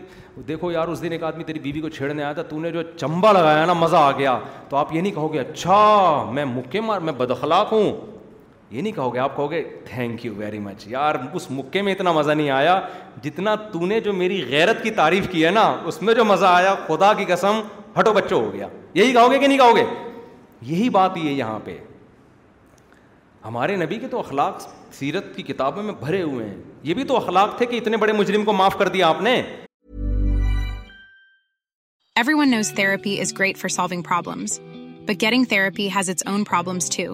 دیکھو 0.48 0.72
یار 0.72 0.88
اس 0.88 1.02
دن 1.02 1.12
ایک 1.12 1.24
آدمی 1.24 1.44
تیری 1.44 1.60
بیوی 1.60 1.82
کو 1.82 1.90
چھیڑنے 1.90 2.24
آیا 2.24 2.34
تھا 2.34 2.42
تو 2.50 2.60
نے 2.60 2.72
جو 2.72 2.82
چمبا 2.98 3.32
لگایا 3.32 3.66
نا 3.66 3.74
مزہ 3.74 3.96
آ 3.96 4.12
گیا 4.18 4.38
تو 4.70 4.78
آپ 4.78 4.94
یہ 4.96 5.02
نہیں 5.02 5.14
کہو 5.14 5.32
گے 5.34 5.40
اچھا 5.40 6.30
میں 6.34 6.46
مکے 6.56 6.82
مار 6.82 7.00
میں 7.10 7.14
بد 7.18 7.32
اخلاق 7.32 7.72
ہوں 7.74 7.92
یہ 8.74 8.82
نہیں 8.82 8.92
کہو 8.96 9.14
گے 9.14 9.20
آپ 9.20 9.36
کہو 9.36 9.50
گے 9.52 9.62
تھینک 9.86 10.24
یو 10.26 10.34
ویری 10.36 10.60
مچ 10.60 10.84
یار 10.88 11.16
اس 11.36 11.46
مکے 11.52 11.82
میں 11.88 11.92
اتنا 11.94 12.12
مزہ 12.12 12.32
نہیں 12.32 12.50
آیا 12.50 12.80
جتنا 13.24 13.54
تو 13.72 13.86
نے 13.86 14.00
جو 14.06 14.14
میری 14.22 14.42
غیرت 14.50 14.82
کی 14.84 14.92
تعریف 15.00 15.28
کی 15.32 15.46
ہے 15.46 15.50
نا 15.58 15.64
اس 15.88 16.02
میں 16.02 16.14
جو 16.20 16.24
مزہ 16.26 16.46
آیا 16.50 16.74
خدا 16.88 17.12
کی 17.20 17.26
قسم 17.34 17.60
ہٹو 18.00 18.14
بچو 18.14 18.40
ہو 18.46 18.50
گیا 18.54 18.68
یہی 18.94 19.12
کہو 19.14 19.32
گے 19.32 19.38
کہ 19.40 19.48
نہیں 19.48 19.58
کہو 19.58 19.76
گے 19.76 19.84
یہی 20.72 20.90
بات 20.96 21.18
یہ 21.24 21.30
یہاں 21.32 21.60
پہ 21.64 21.78
ہمارے 23.46 23.76
نبی 23.84 24.00
کے 24.00 24.08
تو 24.12 24.20
اخلاق 24.20 24.66
سیرت 25.00 25.36
کی 25.36 25.44
کتابوں 25.52 25.84
میں 25.90 25.94
بھرے 26.00 26.22
ہوئے 26.22 26.46
ہیں 26.48 26.56
یہ 26.84 26.94
بھی 26.94 27.04
تو 27.14 27.18
اخلاق 27.18 27.58
تھے 27.58 27.66
کہ 27.74 27.78
اتنے 27.84 27.98
بڑے 28.06 28.14
مجرم 28.22 28.46
کو 28.46 28.54
معاف 28.62 28.78
کر 28.80 28.88
دیا 28.98 29.08
آپ 29.14 29.22
نے 29.30 29.36
everyone 32.42 32.52
knows 32.52 32.72
therapy 32.82 33.20
is 33.22 33.34
great 33.40 33.58
for 33.58 33.76
solving 33.78 34.02
problems 34.10 34.60
but 35.10 35.22
getting 35.22 35.44
therapy 35.54 35.88
has 35.98 36.10
its 36.10 36.28
own 36.28 36.44
problems 36.50 36.90
to 36.98 37.14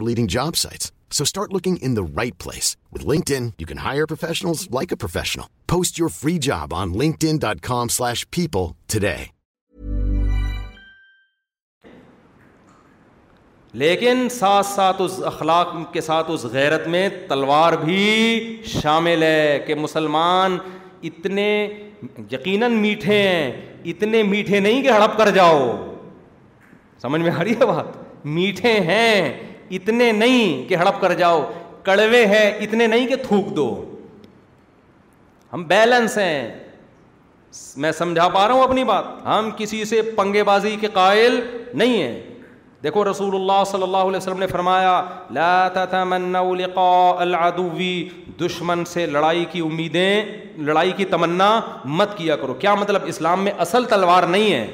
لگٹ 0.00 0.58
پت 2.38 3.02
LinkedIn's 3.06 4.68
like 4.72 4.94
you 5.98 6.08
free 6.20 6.38
job 6.50 6.74
dot 7.40 7.60
کامش 7.68 8.26
people 8.36 9.33
لیکن 13.82 14.28
ساتھ 14.30 14.66
ساتھ 14.66 15.00
اس 15.02 15.18
اخلاق 15.26 15.72
کے 15.92 16.00
ساتھ 16.00 16.30
اس 16.30 16.44
غیرت 16.52 16.86
میں 16.88 17.08
تلوار 17.28 17.72
بھی 17.84 18.00
شامل 18.72 19.22
ہے 19.22 19.58
کہ 19.66 19.74
مسلمان 19.74 20.56
اتنے 21.08 21.46
یقیناً 22.32 22.74
میٹھے 22.82 23.16
ہیں 23.22 23.50
اتنے 23.90 24.22
میٹھے 24.22 24.60
نہیں 24.60 24.82
کہ 24.82 24.90
ہڑپ 24.90 25.16
کر 25.18 25.30
جاؤ 25.34 25.66
سمجھ 27.02 27.20
میں 27.22 27.30
آ 27.38 27.42
رہی 27.44 27.54
ہے 27.60 27.66
بات 27.66 28.26
میٹھے 28.34 28.72
ہیں 28.90 29.32
اتنے 29.76 30.10
نہیں 30.12 30.68
کہ 30.68 30.76
ہڑپ 30.76 31.00
کر 31.00 31.14
جاؤ 31.18 31.42
کڑوے 31.84 32.24
ہیں 32.26 32.50
اتنے 32.64 32.86
نہیں 32.86 33.06
کہ 33.06 33.16
تھوک 33.26 33.48
دو 33.56 33.66
ہم 35.52 35.64
بیلنس 35.74 36.16
ہیں 36.18 36.48
میں 37.82 37.92
سمجھا 37.92 38.28
پا 38.28 38.46
رہا 38.46 38.54
ہوں 38.54 38.62
اپنی 38.62 38.84
بات 38.84 39.04
ہم 39.24 39.50
کسی 39.56 39.84
سے 39.84 40.00
پنگے 40.16 40.44
بازی 40.44 40.76
کے 40.80 40.88
قائل 40.92 41.40
نہیں 41.74 42.02
ہیں 42.02 42.20
دیکھو 42.84 43.04
رسول 43.10 43.34
اللہ 43.34 43.62
صلی 43.66 43.82
اللہ 43.82 43.96
علیہ 44.08 44.16
وسلم 44.16 44.38
نے 44.38 44.46
فرمایا 44.46 44.92
لا 45.34 45.84
لقاء 46.60 47.48
دشمن 48.40 48.84
سے 48.92 49.04
لڑائی 49.12 49.44
کی 49.52 49.60
امیدیں 49.66 50.24
لڑائی 50.68 50.92
کی 50.96 51.04
تمنا 51.14 51.48
مت 52.00 52.16
کیا 52.18 52.36
کرو 52.36 52.54
کیا 52.64 52.74
مطلب 52.80 53.02
اسلام 53.14 53.44
میں 53.44 53.52
اصل 53.66 53.84
تلوار 53.94 54.22
نہیں 54.36 54.52
ہے 54.52 54.66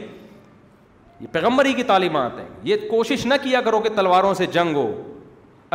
یہ 1.20 1.26
پیغمبری 1.32 1.72
کی 1.72 1.82
تعلیمات 1.92 2.38
ہیں 2.38 2.46
یہ 2.70 2.76
کوشش 2.90 3.26
نہ 3.26 3.34
کیا 3.42 3.60
کرو 3.64 3.80
کہ 3.86 3.94
تلواروں 3.96 4.32
سے 4.34 4.46
جنگ 4.58 4.76
ہو 4.76 4.90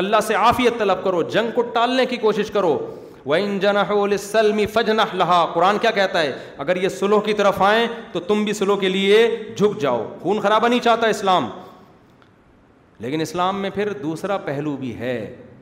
اللہ 0.03 0.25
سے 0.27 0.33
عافیت 0.35 0.77
طلب 0.79 1.03
کرو 1.03 1.21
جنگ 1.37 1.51
کو 1.55 1.61
ٹالنے 1.73 2.05
کی 2.13 2.17
کوشش 2.27 2.49
کرو 2.53 2.77
کرونا 3.25 3.83
فجن 4.73 4.97
لَهَا 4.97 5.53
قرآن 5.53 5.77
کیا 5.83 5.91
کہتا 5.91 6.21
ہے 6.21 6.31
اگر 6.65 6.81
یہ 6.83 6.89
سلو 7.01 7.19
کی 7.27 7.33
طرف 7.41 7.61
آئیں 7.71 7.85
تو 8.11 8.19
تم 8.31 8.43
بھی 8.45 8.53
سلو 8.63 8.75
کے 8.83 8.89
لیے 8.89 9.25
جھک 9.57 9.79
جاؤ 9.81 10.05
خون 10.23 10.39
خرابہ 10.41 10.67
نہیں 10.67 10.79
چاہتا 10.89 11.07
اسلام 11.15 11.49
لیکن 13.01 13.21
اسلام 13.21 13.59
میں 13.61 13.69
پھر 13.75 13.91
دوسرا 14.03 14.37
پہلو 14.45 14.75
بھی 14.79 14.95
ہے 14.99 15.15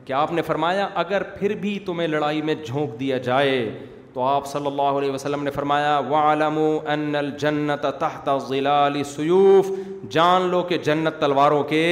کہ 0.04 0.12
آپ 0.12 0.32
نے 0.32 0.42
فرمایا 0.46 0.86
اگر 1.02 1.22
پھر 1.38 1.54
بھی 1.60 1.78
تمہیں 1.86 2.08
لڑائی 2.08 2.42
میں 2.42 2.54
جھونک 2.66 2.98
دیا 3.00 3.16
جائے 3.28 3.54
تو 4.12 4.22
آپ 4.22 4.46
صلی 4.46 4.66
اللہ 4.66 4.98
علیہ 4.98 5.10
وسلم 5.12 5.42
نے 5.44 5.50
فرمایا 5.50 5.98
و 6.08 6.14
عالم 6.14 6.58
الجنت 7.18 7.86
تحت 8.00 8.28
ظلال 8.48 9.02
سیوف 9.16 9.70
جان 10.12 10.42
لو 10.50 10.62
کہ 10.68 10.78
جنت 10.84 11.20
تلواروں 11.20 11.62
کے 11.70 11.82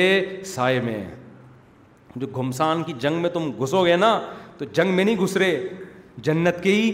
سائے 0.54 0.80
میں 0.84 1.02
جو 2.16 2.26
گھمسان 2.34 2.82
کی 2.82 2.92
جنگ 3.00 3.20
میں 3.22 3.30
تم 3.30 3.50
گھسو 3.62 3.84
گے 3.86 3.96
نا 3.96 4.18
تو 4.58 4.64
جنگ 4.72 4.94
میں 4.94 5.04
نہیں 5.04 5.16
گھس 5.24 5.36
رہے 5.36 5.68
جنت 6.28 6.62
کی 6.62 6.92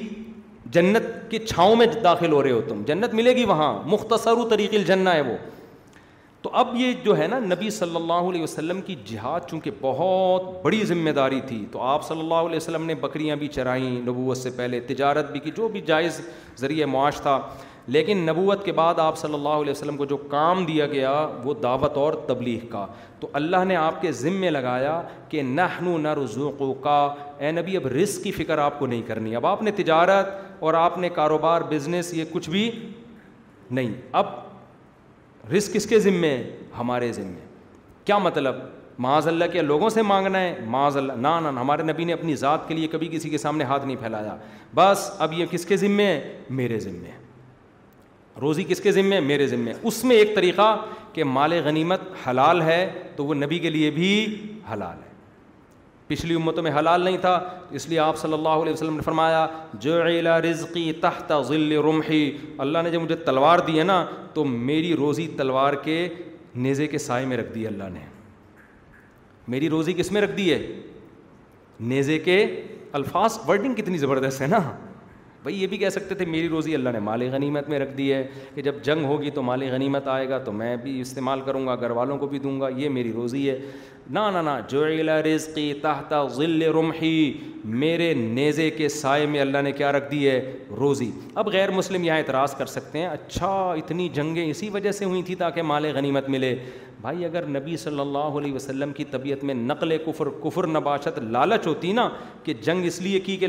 جنت 0.73 1.05
کی 1.31 1.39
چھاؤں 1.47 1.77
میں 1.77 1.87
داخل 2.05 2.33
ہو 2.33 2.43
رہے 2.43 2.51
ہو 2.51 2.61
تم 2.69 2.83
جنت 2.87 3.15
ملے 3.15 3.37
گی 3.37 3.45
وہاں 3.47 3.73
مختصر 3.89 4.39
و 4.39 4.49
طریقے 4.49 4.77
ال 4.91 5.07
ہے 5.09 5.21
وہ 5.27 5.37
تو 6.43 6.51
اب 6.57 6.69
یہ 6.77 6.93
جو 7.05 7.17
ہے 7.19 7.27
نا 7.29 7.39
نبی 7.39 7.71
صلی 7.77 7.97
اللہ 7.97 8.29
علیہ 8.31 8.43
وسلم 8.43 8.81
کی 8.87 8.95
جہاد 9.07 9.49
چونکہ 9.51 9.71
بہت 9.81 10.43
بڑی 10.65 10.85
ذمہ 10.87 11.11
داری 11.17 11.41
تھی 11.47 11.65
تو 11.73 11.81
آپ 11.83 12.07
صلی 12.09 12.21
اللہ 12.21 12.47
علیہ 12.49 12.57
وسلم 12.57 12.85
نے 12.87 12.95
بکریاں 13.05 13.37
بھی 13.37 13.49
چرائیں 13.57 13.91
نبوت 14.07 14.37
سے 14.37 14.51
پہلے 14.57 14.81
تجارت 14.93 15.31
بھی 15.33 15.41
کی 15.47 15.51
جو 15.57 15.67
بھی 15.69 15.81
جائز 15.87 16.21
ذریعہ 16.61 16.87
معاش 16.93 17.21
تھا 17.23 17.41
لیکن 17.97 18.19
نبوت 18.29 18.65
کے 18.65 18.73
بعد 18.79 18.99
آپ 18.99 19.19
صلی 19.19 19.35
اللہ 19.35 19.57
علیہ 19.63 19.71
وسلم 19.71 19.97
کو 19.97 20.05
جو 20.07 20.17
کام 20.31 20.65
دیا 20.67 20.87
گیا 20.87 21.13
وہ 21.45 21.55
دعوت 21.63 21.97
اور 21.99 22.13
تبلیغ 22.27 22.67
کا 22.71 22.87
تو 23.21 23.29
اللہ 23.41 23.65
نے 23.67 23.77
آپ 23.77 24.01
کے 24.03 24.13
ذمے 24.23 24.51
لگایا 24.51 25.01
کہ 25.29 25.43
نہ 25.43 25.67
نو 25.81 25.97
نہ 25.99 26.13
رزوقو 26.23 26.73
کا 26.89 26.99
اے 27.47 27.51
نبی 27.53 27.77
اب 27.77 27.87
رزق 28.03 28.23
کی 28.25 28.33
فکر 28.41 28.59
آپ 28.67 28.79
کو 28.79 28.87
نہیں 28.87 29.03
کرنی 29.07 29.35
اب 29.37 29.47
آپ 29.47 29.63
نے 29.63 29.71
تجارت 29.83 30.29
اور 30.67 30.75
آپ 30.83 30.99
نے 30.99 31.09
کاروبار 31.15 31.63
بزنس 31.71 32.13
یہ 32.15 32.25
کچھ 32.33 32.51
بھی 32.51 32.71
نہیں 33.79 33.93
اب 34.21 34.39
رزق 35.53 35.75
کس 35.75 35.87
کے 35.89 35.99
ذمے 36.01 36.37
ہمارے 36.79 37.13
ذمے 37.13 37.45
کیا 38.05 38.19
مطلب 38.19 38.55
معاذ 39.01 39.29
اللہ 39.29 39.45
کے 39.53 39.63
لوگوں 39.63 39.89
سے 39.91 40.03
مانگنا 40.03 40.41
ہے 40.41 40.55
معاذ 40.69 40.97
اللہ 40.97 41.17
نا 41.43 41.51
ہمارے 41.61 41.83
نبی 41.83 42.05
نے 42.05 42.13
اپنی 42.13 42.35
ذات 42.37 42.67
کے 42.69 42.75
لیے 42.75 42.87
کبھی 42.93 43.09
کسی 43.13 43.31
کے 43.31 43.39
سامنے 43.39 43.65
ہاتھ 43.65 43.85
نہیں 43.87 43.97
پھیلایا 44.01 44.37
بس 44.75 45.11
اب 45.27 45.33
یہ 45.39 45.47
کس 45.51 45.65
کے 45.67 45.77
ذمے 45.77 46.07
ہے 46.07 46.39
میرے 46.61 46.79
ذمے 46.81 47.11
روزی 48.41 48.65
کس 48.69 48.81
کے 48.81 48.93
ذمے 48.93 49.21
میرے 49.21 49.47
ذمے 49.47 49.73
اس 49.83 50.03
میں 50.05 50.17
ایک 50.17 50.35
طریقہ 50.35 50.77
کہ 51.13 51.25
مال 51.25 51.53
غنیمت 51.65 52.01
حلال 52.27 52.63
ہے 52.63 52.89
تو 53.17 53.25
وہ 53.27 53.35
نبی 53.35 53.59
کے 53.59 53.71
لیے 53.71 53.91
بھی 53.91 54.11
حلال 54.73 55.03
ہے 55.03 55.07
پچھلی 56.09 56.35
امتوں 56.35 56.63
میں 56.63 56.71
حلال 56.79 57.03
نہیں 57.05 57.17
تھا 57.21 57.33
اس 57.79 57.87
لیے 57.89 57.99
آپ 58.01 58.19
صلی 58.19 58.33
اللہ 58.33 58.63
علیہ 58.63 58.73
وسلم 58.73 58.95
نے 58.97 59.03
فرمایا 59.03 59.47
جو 59.81 59.99
رزقی 60.43 60.93
تحت 61.01 61.33
ذل 61.49 61.73
رمحی 61.87 62.21
اللہ 62.65 62.83
نے 62.85 62.91
جب 62.91 63.03
مجھے 63.03 63.17
تلوار 63.25 63.59
دی 63.67 63.79
ہے 63.79 63.85
نا 63.85 64.05
تو 64.35 64.45
میری 64.69 64.95
روزی 64.97 65.27
تلوار 65.37 65.73
کے 65.85 66.07
نیزے 66.67 66.87
کے 66.87 66.99
سائے 66.99 67.27
میں 67.33 67.37
رکھ 67.37 67.53
دی 67.55 67.67
اللہ 67.67 67.89
نے 67.93 68.05
میری 69.53 69.69
روزی 69.71 69.93
کس 69.97 70.13
میں 70.13 70.21
رکھ 70.23 70.37
دی 70.37 70.53
ہے 70.53 70.59
نیزے 71.93 72.19
کے 72.19 72.41
الفاظ 72.99 73.39
ورڈنگ 73.49 73.75
کتنی 73.75 73.99
زبردست 73.99 74.41
ہے 74.43 74.47
نا 74.47 74.59
بھائی 75.43 75.61
یہ 75.63 75.67
بھی 75.67 75.77
کہہ 75.79 75.89
سکتے 75.95 76.15
تھے 76.15 76.25
میری 76.27 76.49
روزی 76.49 76.75
اللہ 76.75 76.89
نے 76.93 76.99
مال 77.09 77.23
غنیمت 77.33 77.69
میں 77.69 77.79
رکھ 77.79 77.93
دی 77.97 78.13
ہے 78.13 78.27
کہ 78.55 78.63
جب 78.63 78.81
جنگ 78.85 79.05
ہوگی 79.07 79.31
تو 79.35 79.43
مال 79.43 79.63
غنیمت 79.73 80.09
آئے 80.15 80.29
گا 80.29 80.39
تو 80.45 80.53
میں 80.53 80.75
بھی 80.83 81.01
استعمال 81.01 81.41
کروں 81.47 81.67
گا 81.67 81.75
گھر 81.81 81.91
والوں 81.99 82.19
کو 82.19 82.27
بھی 82.29 82.39
دوں 82.39 82.61
گا 82.61 82.69
یہ 82.77 82.89
میری 82.97 83.13
روزی 83.13 83.49
ہے 83.51 83.59
نا 84.17 84.31
نا 84.41 84.59
جو 84.69 84.85
علا 84.87 85.21
رزقی 85.23 85.73
تاہتا 85.83 86.23
رمحی 86.75 87.15
میرے 87.85 88.13
نیزے 88.15 88.69
کے 88.77 88.89
سائے 88.89 89.27
میں 89.27 89.41
اللہ 89.41 89.63
نے 89.65 89.73
کیا 89.73 89.93
رکھ 89.93 90.11
دی 90.11 90.29
ہے 90.29 90.39
روزی 90.79 91.11
اب 91.43 91.49
غیر 91.53 91.71
مسلم 91.71 92.05
یہاں 92.05 92.17
اعتراض 92.19 92.55
کر 92.59 92.67
سکتے 92.75 92.99
ہیں 92.99 93.07
اچھا 93.07 93.51
اتنی 93.79 94.09
جنگیں 94.15 94.45
اسی 94.51 94.69
وجہ 94.73 94.93
سے 95.01 95.05
ہوئی 95.05 95.23
تھیں 95.23 95.37
تاکہ 95.39 95.63
مال 95.73 95.87
غنیمت 95.95 96.29
ملے 96.37 96.55
بھائی 97.01 97.25
اگر 97.25 97.47
نبی 97.59 97.77
صلی 97.77 98.01
اللہ 98.01 98.39
علیہ 98.39 98.53
وسلم 98.55 98.93
کی 98.93 99.05
طبیعت 99.11 99.45
میں 99.45 99.55
نقل 99.55 99.97
کفر 100.07 100.29
کفر 100.45 100.67
نباشت 100.67 101.19
لالچ 101.23 101.67
ہوتی 101.67 101.93
نا 102.01 102.09
کہ 102.45 102.55
جنگ 102.65 102.85
اس 102.85 103.01
لیے 103.03 103.21
کی 103.29 103.37
کہ 103.37 103.47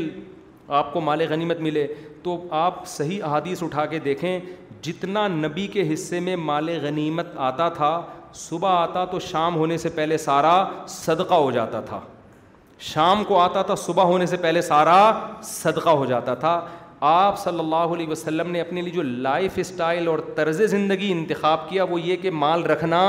آپ 0.78 0.92
کو 0.92 1.00
مال 1.00 1.22
غنیمت 1.28 1.60
ملے 1.60 1.86
تو 2.22 2.38
آپ 2.56 2.86
صحیح 2.88 3.22
احادیث 3.24 3.62
اٹھا 3.62 3.84
کے 3.92 3.98
دیکھیں 4.04 4.38
جتنا 4.82 5.26
نبی 5.28 5.66
کے 5.72 5.92
حصے 5.92 6.20
میں 6.26 6.36
مال 6.36 6.68
غنیمت 6.82 7.28
آتا 7.48 7.68
تھا 7.78 8.00
صبح 8.40 8.74
آتا 8.80 9.04
تو 9.12 9.18
شام 9.20 9.56
ہونے 9.56 9.76
سے 9.78 9.88
پہلے 9.94 10.18
سارا 10.18 10.52
صدقہ 10.88 11.34
ہو 11.34 11.50
جاتا 11.50 11.80
تھا 11.88 12.00
شام 12.90 13.24
کو 13.28 13.38
آتا 13.40 13.62
تھا 13.70 13.74
صبح 13.86 14.02
ہونے 14.12 14.26
سے 14.26 14.36
پہلے 14.42 14.62
سارا 14.62 15.00
صدقہ 15.48 15.90
ہو 15.90 16.04
جاتا 16.12 16.34
تھا 16.44 16.60
آپ 17.08 17.38
صلی 17.40 17.58
اللہ 17.58 17.92
علیہ 17.96 18.08
وسلم 18.08 18.50
نے 18.50 18.60
اپنے 18.60 18.82
لیے 18.82 18.92
جو 18.92 19.02
لائف 19.26 19.52
اسٹائل 19.58 20.08
اور 20.08 20.18
طرز 20.36 20.60
زندگی 20.70 21.10
انتخاب 21.12 21.68
کیا 21.68 21.84
وہ 21.90 22.00
یہ 22.00 22.16
کہ 22.22 22.30
مال 22.42 22.62
رکھنا 22.72 23.02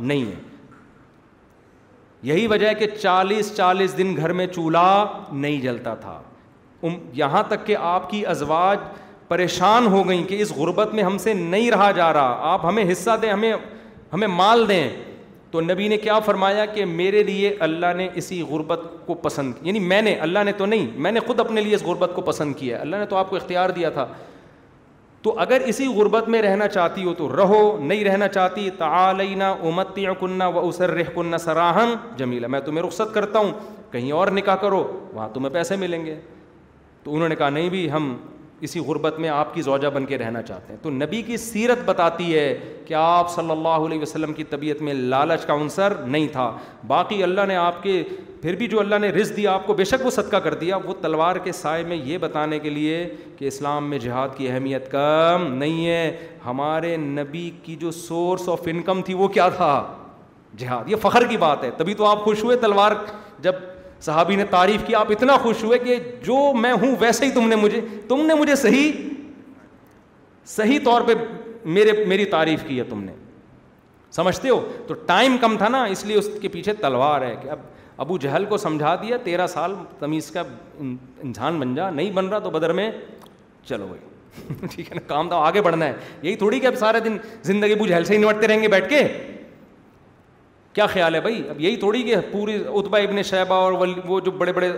نہیں 0.00 0.24
ہے 0.30 0.40
یہی 2.32 2.46
وجہ 2.46 2.66
ہے 2.68 2.74
کہ 2.74 2.86
چالیس 3.00 3.54
چالیس 3.56 3.96
دن 3.98 4.16
گھر 4.16 4.32
میں 4.40 4.46
چولہا 4.46 5.04
نہیں 5.32 5.60
جلتا 5.60 5.94
تھا 6.00 6.20
یہاں 7.14 7.42
تک 7.48 7.66
کہ 7.66 7.76
آپ 7.80 8.08
کی 8.10 8.24
ازواج 8.26 8.78
پریشان 9.28 9.86
ہو 9.92 10.08
گئیں 10.08 10.24
کہ 10.28 10.40
اس 10.42 10.52
غربت 10.56 10.94
میں 10.94 11.02
ہم 11.04 11.16
سے 11.18 11.34
نہیں 11.34 11.70
رہا 11.70 11.90
جا 11.96 12.12
رہا 12.12 12.36
آپ 12.52 12.64
ہمیں 12.66 12.84
حصہ 12.92 13.10
دیں 13.22 13.30
ہمیں 13.32 13.52
ہمیں 14.12 14.26
مال 14.28 14.68
دیں 14.68 14.88
تو 15.50 15.60
نبی 15.60 15.86
نے 15.88 15.96
کیا 15.98 16.18
فرمایا 16.26 16.64
کہ 16.66 16.84
میرے 16.86 17.22
لیے 17.22 17.54
اللہ 17.60 17.92
نے 17.96 18.08
اسی 18.20 18.40
غربت 18.50 18.80
کو 19.06 19.14
پسند 19.22 19.54
یعنی 19.66 19.78
میں 19.78 20.00
نے 20.02 20.14
اللہ 20.26 20.44
نے 20.46 20.52
تو 20.58 20.66
نہیں 20.66 20.86
میں 21.06 21.12
نے 21.12 21.20
خود 21.26 21.40
اپنے 21.40 21.60
لیے 21.62 21.74
اس 21.74 21.82
غربت 21.84 22.12
کو 22.14 22.22
پسند 22.30 22.54
کیا 22.58 22.80
اللہ 22.80 22.96
نے 22.96 23.06
تو 23.06 23.16
آپ 23.16 23.30
کو 23.30 23.36
اختیار 23.36 23.70
دیا 23.80 23.90
تھا 23.98 24.06
تو 25.22 25.34
اگر 25.38 25.60
اسی 25.66 25.86
غربت 25.96 26.28
میں 26.28 26.40
رہنا 26.42 26.68
چاہتی 26.68 27.04
ہو 27.04 27.12
تو 27.18 27.28
رہو 27.36 27.60
نہیں 27.80 28.04
رہنا 28.04 28.28
چاہتی 28.28 28.68
امت 28.80 29.98
یا 29.98 30.12
کنہ 30.20 30.44
و 30.54 30.66
اسر 30.68 30.90
رہ 30.94 31.12
کنہ 31.14 31.36
سراہن 31.44 31.94
جمیلا 32.16 32.48
میں 32.54 32.60
تمہیں 32.64 32.82
رخصت 32.86 33.14
کرتا 33.14 33.38
ہوں 33.38 33.52
کہیں 33.92 34.10
اور 34.20 34.28
نکاح 34.38 34.56
کرو 34.64 34.84
وہاں 35.12 35.28
تمہیں 35.34 35.52
پیسے 35.54 35.76
ملیں 35.76 36.06
گے 36.06 36.18
تو 37.04 37.14
انہوں 37.14 37.28
نے 37.28 37.36
کہا 37.36 37.48
نہیں 37.50 37.68
بھی 37.70 37.90
ہم 37.90 38.16
اسی 38.66 38.80
غربت 38.86 39.18
میں 39.18 39.28
آپ 39.28 39.54
کی 39.54 39.62
زوجہ 39.62 39.88
بن 39.94 40.04
کے 40.06 40.18
رہنا 40.18 40.40
چاہتے 40.42 40.72
ہیں 40.72 40.80
تو 40.82 40.90
نبی 40.90 41.20
کی 41.26 41.36
سیرت 41.44 41.78
بتاتی 41.84 42.34
ہے 42.34 42.42
کہ 42.86 42.94
آپ 42.98 43.30
صلی 43.34 43.50
اللہ 43.50 43.86
علیہ 43.86 44.00
وسلم 44.00 44.32
کی 44.32 44.44
طبیعت 44.50 44.82
میں 44.88 44.92
لالچ 44.94 45.46
کا 45.46 45.54
عنصر 45.54 45.92
نہیں 46.06 46.28
تھا 46.32 46.44
باقی 46.86 47.22
اللہ 47.22 47.46
نے 47.48 47.56
آپ 47.62 47.82
کے 47.82 48.02
پھر 48.42 48.56
بھی 48.56 48.66
جو 48.68 48.80
اللہ 48.80 48.98
نے 49.00 49.08
رز 49.16 49.32
دیا 49.36 49.52
آپ 49.54 49.66
کو 49.66 49.74
بے 49.80 49.84
شک 49.84 50.04
وہ 50.04 50.10
صدقہ 50.10 50.36
کر 50.44 50.54
دیا 50.60 50.76
وہ 50.84 50.94
تلوار 51.02 51.36
کے 51.44 51.52
سائے 51.62 51.82
میں 51.88 51.96
یہ 52.04 52.18
بتانے 52.18 52.58
کے 52.58 52.70
لیے 52.70 53.04
کہ 53.38 53.44
اسلام 53.48 53.90
میں 53.90 53.98
جہاد 54.06 54.28
کی 54.36 54.48
اہمیت 54.50 54.90
کم 54.90 55.46
نہیں 55.54 55.86
ہے 55.86 56.16
ہمارے 56.44 56.96
نبی 56.96 57.48
کی 57.62 57.76
جو 57.80 57.90
سورس 57.98 58.48
آف 58.48 58.68
انکم 58.72 59.02
تھی 59.06 59.14
وہ 59.14 59.28
کیا 59.38 59.48
تھا 59.56 59.74
جہاد 60.58 60.90
یہ 60.90 60.96
فخر 61.02 61.26
کی 61.26 61.36
بات 61.48 61.64
ہے 61.64 61.70
تبھی 61.76 61.94
تو 62.02 62.06
آپ 62.06 62.24
خوش 62.24 62.44
ہوئے 62.44 62.56
تلوار 62.60 62.92
جب 63.42 63.52
صحابی 64.04 64.36
نے 64.36 64.44
تعریف 64.50 64.82
کی 64.86 64.94
آپ 64.94 65.10
اتنا 65.10 65.36
خوش 65.42 65.62
ہوئے 65.64 65.78
کہ 65.78 65.96
جو 66.26 66.36
میں 66.60 66.72
ہوں 66.82 66.94
ویسے 67.00 67.24
ہی 67.26 67.30
تم 67.30 67.48
نے 67.48 67.56
مجھے 67.56 67.80
تم 68.08 68.24
نے 68.26 68.34
مجھے 68.34 68.54
صحیح 68.56 68.92
صحیح 70.56 70.78
طور 70.84 71.02
پہ 71.06 71.12
میرے 71.74 71.92
میری 72.08 72.24
تعریف 72.30 72.62
کی 72.68 72.78
ہے 72.78 72.84
تم 72.84 73.04
نے 73.04 73.12
سمجھتے 74.16 74.48
ہو 74.48 74.60
تو 74.86 74.94
ٹائم 75.10 75.36
کم 75.40 75.56
تھا 75.56 75.68
نا 75.68 75.82
اس 75.92 76.04
لیے 76.06 76.16
اس 76.18 76.28
کے 76.40 76.48
پیچھے 76.56 76.72
تلوار 76.80 77.22
ہے 77.22 77.34
کہ 77.42 77.50
اب 77.50 77.58
ابو 78.02 78.16
جہل 78.18 78.44
کو 78.48 78.56
سمجھا 78.56 78.94
دیا 79.02 79.16
تیرہ 79.24 79.46
سال 79.46 79.74
تمیز 79.98 80.30
کا 80.30 80.42
انسان 80.80 81.58
بن 81.60 81.74
جا 81.74 81.88
نہیں 81.90 82.10
بن 82.12 82.28
رہا 82.28 82.38
تو 82.46 82.50
بدر 82.50 82.72
میں 82.80 82.90
چلو 83.68 83.86
بھائی 83.86 84.04
ٹھیک 84.74 84.90
ہے 84.90 84.94
نا 84.94 85.00
کام 85.06 85.28
تو 85.28 85.36
آگے 85.36 85.62
بڑھنا 85.62 85.86
ہے 85.86 85.92
یہی 86.22 86.36
تھوڑی 86.42 86.60
کہ 86.60 86.66
اب 86.66 86.76
سارے 86.78 87.00
دن 87.04 87.16
زندگی 87.44 87.72
ابو 87.72 87.86
جہل 87.86 88.04
سے 88.04 88.12
ہی 88.16 88.18
نمٹتے 88.18 88.48
رہیں 88.48 88.62
گے 88.62 88.68
بیٹھ 88.68 88.88
کے 88.90 88.98
کیا 90.74 90.86
خیال 90.86 91.14
ہے 91.14 91.20
بھائی 91.20 91.42
اب 91.50 91.60
یہی 91.60 91.76
تھوڑی 91.76 92.02
کہ 92.02 92.16
پوری 92.30 92.56
اتبا 92.74 92.98
ابن 92.98 93.22
شہبہ 93.22 93.54
اور 93.54 93.72
وہ 94.04 94.20
جو 94.24 94.30
بڑے 94.38 94.52
بڑے 94.52 94.70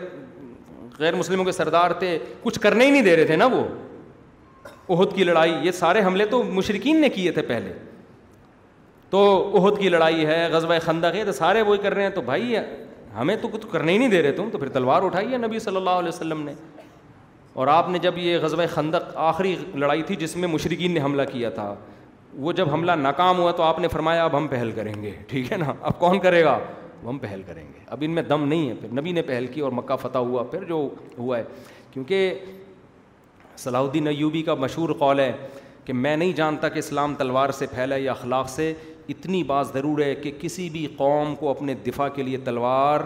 غیر 0.99 1.15
مسلموں 1.17 1.45
کے 1.45 1.53
سردار 1.53 1.91
تھے 1.99 2.19
کچھ 2.43 2.59
کرنے 2.61 2.87
ہی 2.87 2.91
نہیں 2.91 3.03
دے 3.03 3.17
رہے 3.17 3.25
تھے 3.27 3.37
نا 3.37 3.47
وہ 3.53 3.63
عہد 4.97 5.15
کی 5.17 5.25
لڑائی 5.25 5.55
یہ 5.63 5.71
سارے 5.73 6.03
حملے 6.05 6.25
تو 6.31 6.43
مشرقین 6.53 7.01
نے 7.01 7.09
کیے 7.09 7.31
تھے 7.33 7.43
پہلے 7.43 7.73
تو 9.11 9.21
عہد 9.59 9.79
کی 9.81 9.89
لڑائی 9.89 10.27
ہے 10.27 10.47
غزوہ 10.53 10.79
خندق 10.85 11.15
ہے 11.15 11.25
تو 11.25 11.33
سارے 11.33 11.63
وہی 11.63 11.79
کر 11.83 11.95
رہے 11.95 12.03
ہیں 12.03 12.11
تو 12.11 12.21
بھائی 12.23 12.55
ہمیں 13.19 13.37
تو 13.43 13.49
کچھ 13.49 13.67
کرنے 13.73 13.93
ہی 13.93 13.99
نہیں 13.99 14.09
دے 14.11 14.23
رہے 14.23 14.33
تم 14.33 14.49
تو 14.53 14.59
پھر 14.59 14.69
تلوار 14.69 15.03
اٹھائی 15.03 15.33
ہے 15.33 15.39
نبی 15.39 15.59
صلی 15.59 15.77
اللہ 15.77 15.99
علیہ 16.03 16.09
وسلم 16.09 16.41
نے 16.45 16.53
اور 17.55 17.67
آپ 17.71 17.89
نے 17.89 17.99
جب 18.03 18.19
یہ 18.19 18.39
غزوہ 18.43 18.65
خندق 18.75 19.17
آخری 19.31 19.55
لڑائی 19.75 20.03
تھی 20.07 20.17
جس 20.19 20.37
میں 20.37 20.49
مشرقین 20.49 20.93
نے 20.95 21.01
حملہ 21.03 21.23
کیا 21.33 21.51
تھا 21.51 21.75
وہ 22.37 22.53
جب 22.53 22.73
حملہ 22.73 22.92
ناکام 22.99 23.38
ہوا 23.38 23.51
تو 23.57 23.62
آپ 23.62 23.79
نے 23.81 23.88
فرمایا 23.88 24.25
اب 24.25 24.37
ہم 24.37 24.47
پہل 24.51 24.70
کریں 24.77 24.92
گے 25.03 25.11
ٹھیک 25.29 25.51
ہے 25.53 25.57
نا 25.57 25.73
اب 25.81 25.99
کون 25.99 26.18
کرے 26.20 26.42
گا 26.44 26.59
ہم 27.05 27.18
پہل 27.18 27.40
کریں 27.47 27.62
گے 27.75 27.81
اب 27.94 28.03
ان 28.07 28.11
میں 28.14 28.23
دم 28.23 28.44
نہیں 28.49 28.68
ہے 28.68 28.75
پھر 28.81 28.92
نبی 29.01 29.12
نے 29.12 29.23
پہل 29.23 29.47
کی 29.53 29.61
اور 29.66 29.73
مکہ 29.73 29.97
فتح 30.03 30.18
ہوا 30.29 30.42
پھر 30.51 30.62
جو 30.68 30.88
ہوا 31.18 31.38
ہے 31.38 31.42
کیونکہ 31.92 32.44
صلاح 33.64 33.81
الدین 33.83 34.07
ایوبی 34.09 34.42
کا 34.42 34.55
مشہور 34.61 34.90
قول 34.99 35.20
ہے 35.20 35.31
کہ 35.85 35.92
میں 35.92 36.16
نہیں 36.16 36.33
جانتا 36.37 36.68
کہ 36.75 36.79
اسلام 36.79 37.14
تلوار 37.14 37.51
سے 37.59 37.66
پھیلے 37.75 37.99
یا 38.01 38.12
اخلاق 38.12 38.49
سے 38.51 38.73
اتنی 39.14 39.42
بات 39.47 39.73
ضرور 39.73 40.01
ہے 40.03 40.14
کہ 40.23 40.31
کسی 40.40 40.68
بھی 40.73 40.87
قوم 40.97 41.35
کو 41.40 41.51
اپنے 41.51 41.75
دفاع 41.87 42.09
کے 42.14 42.23
لیے 42.23 42.37
تلوار 42.44 43.01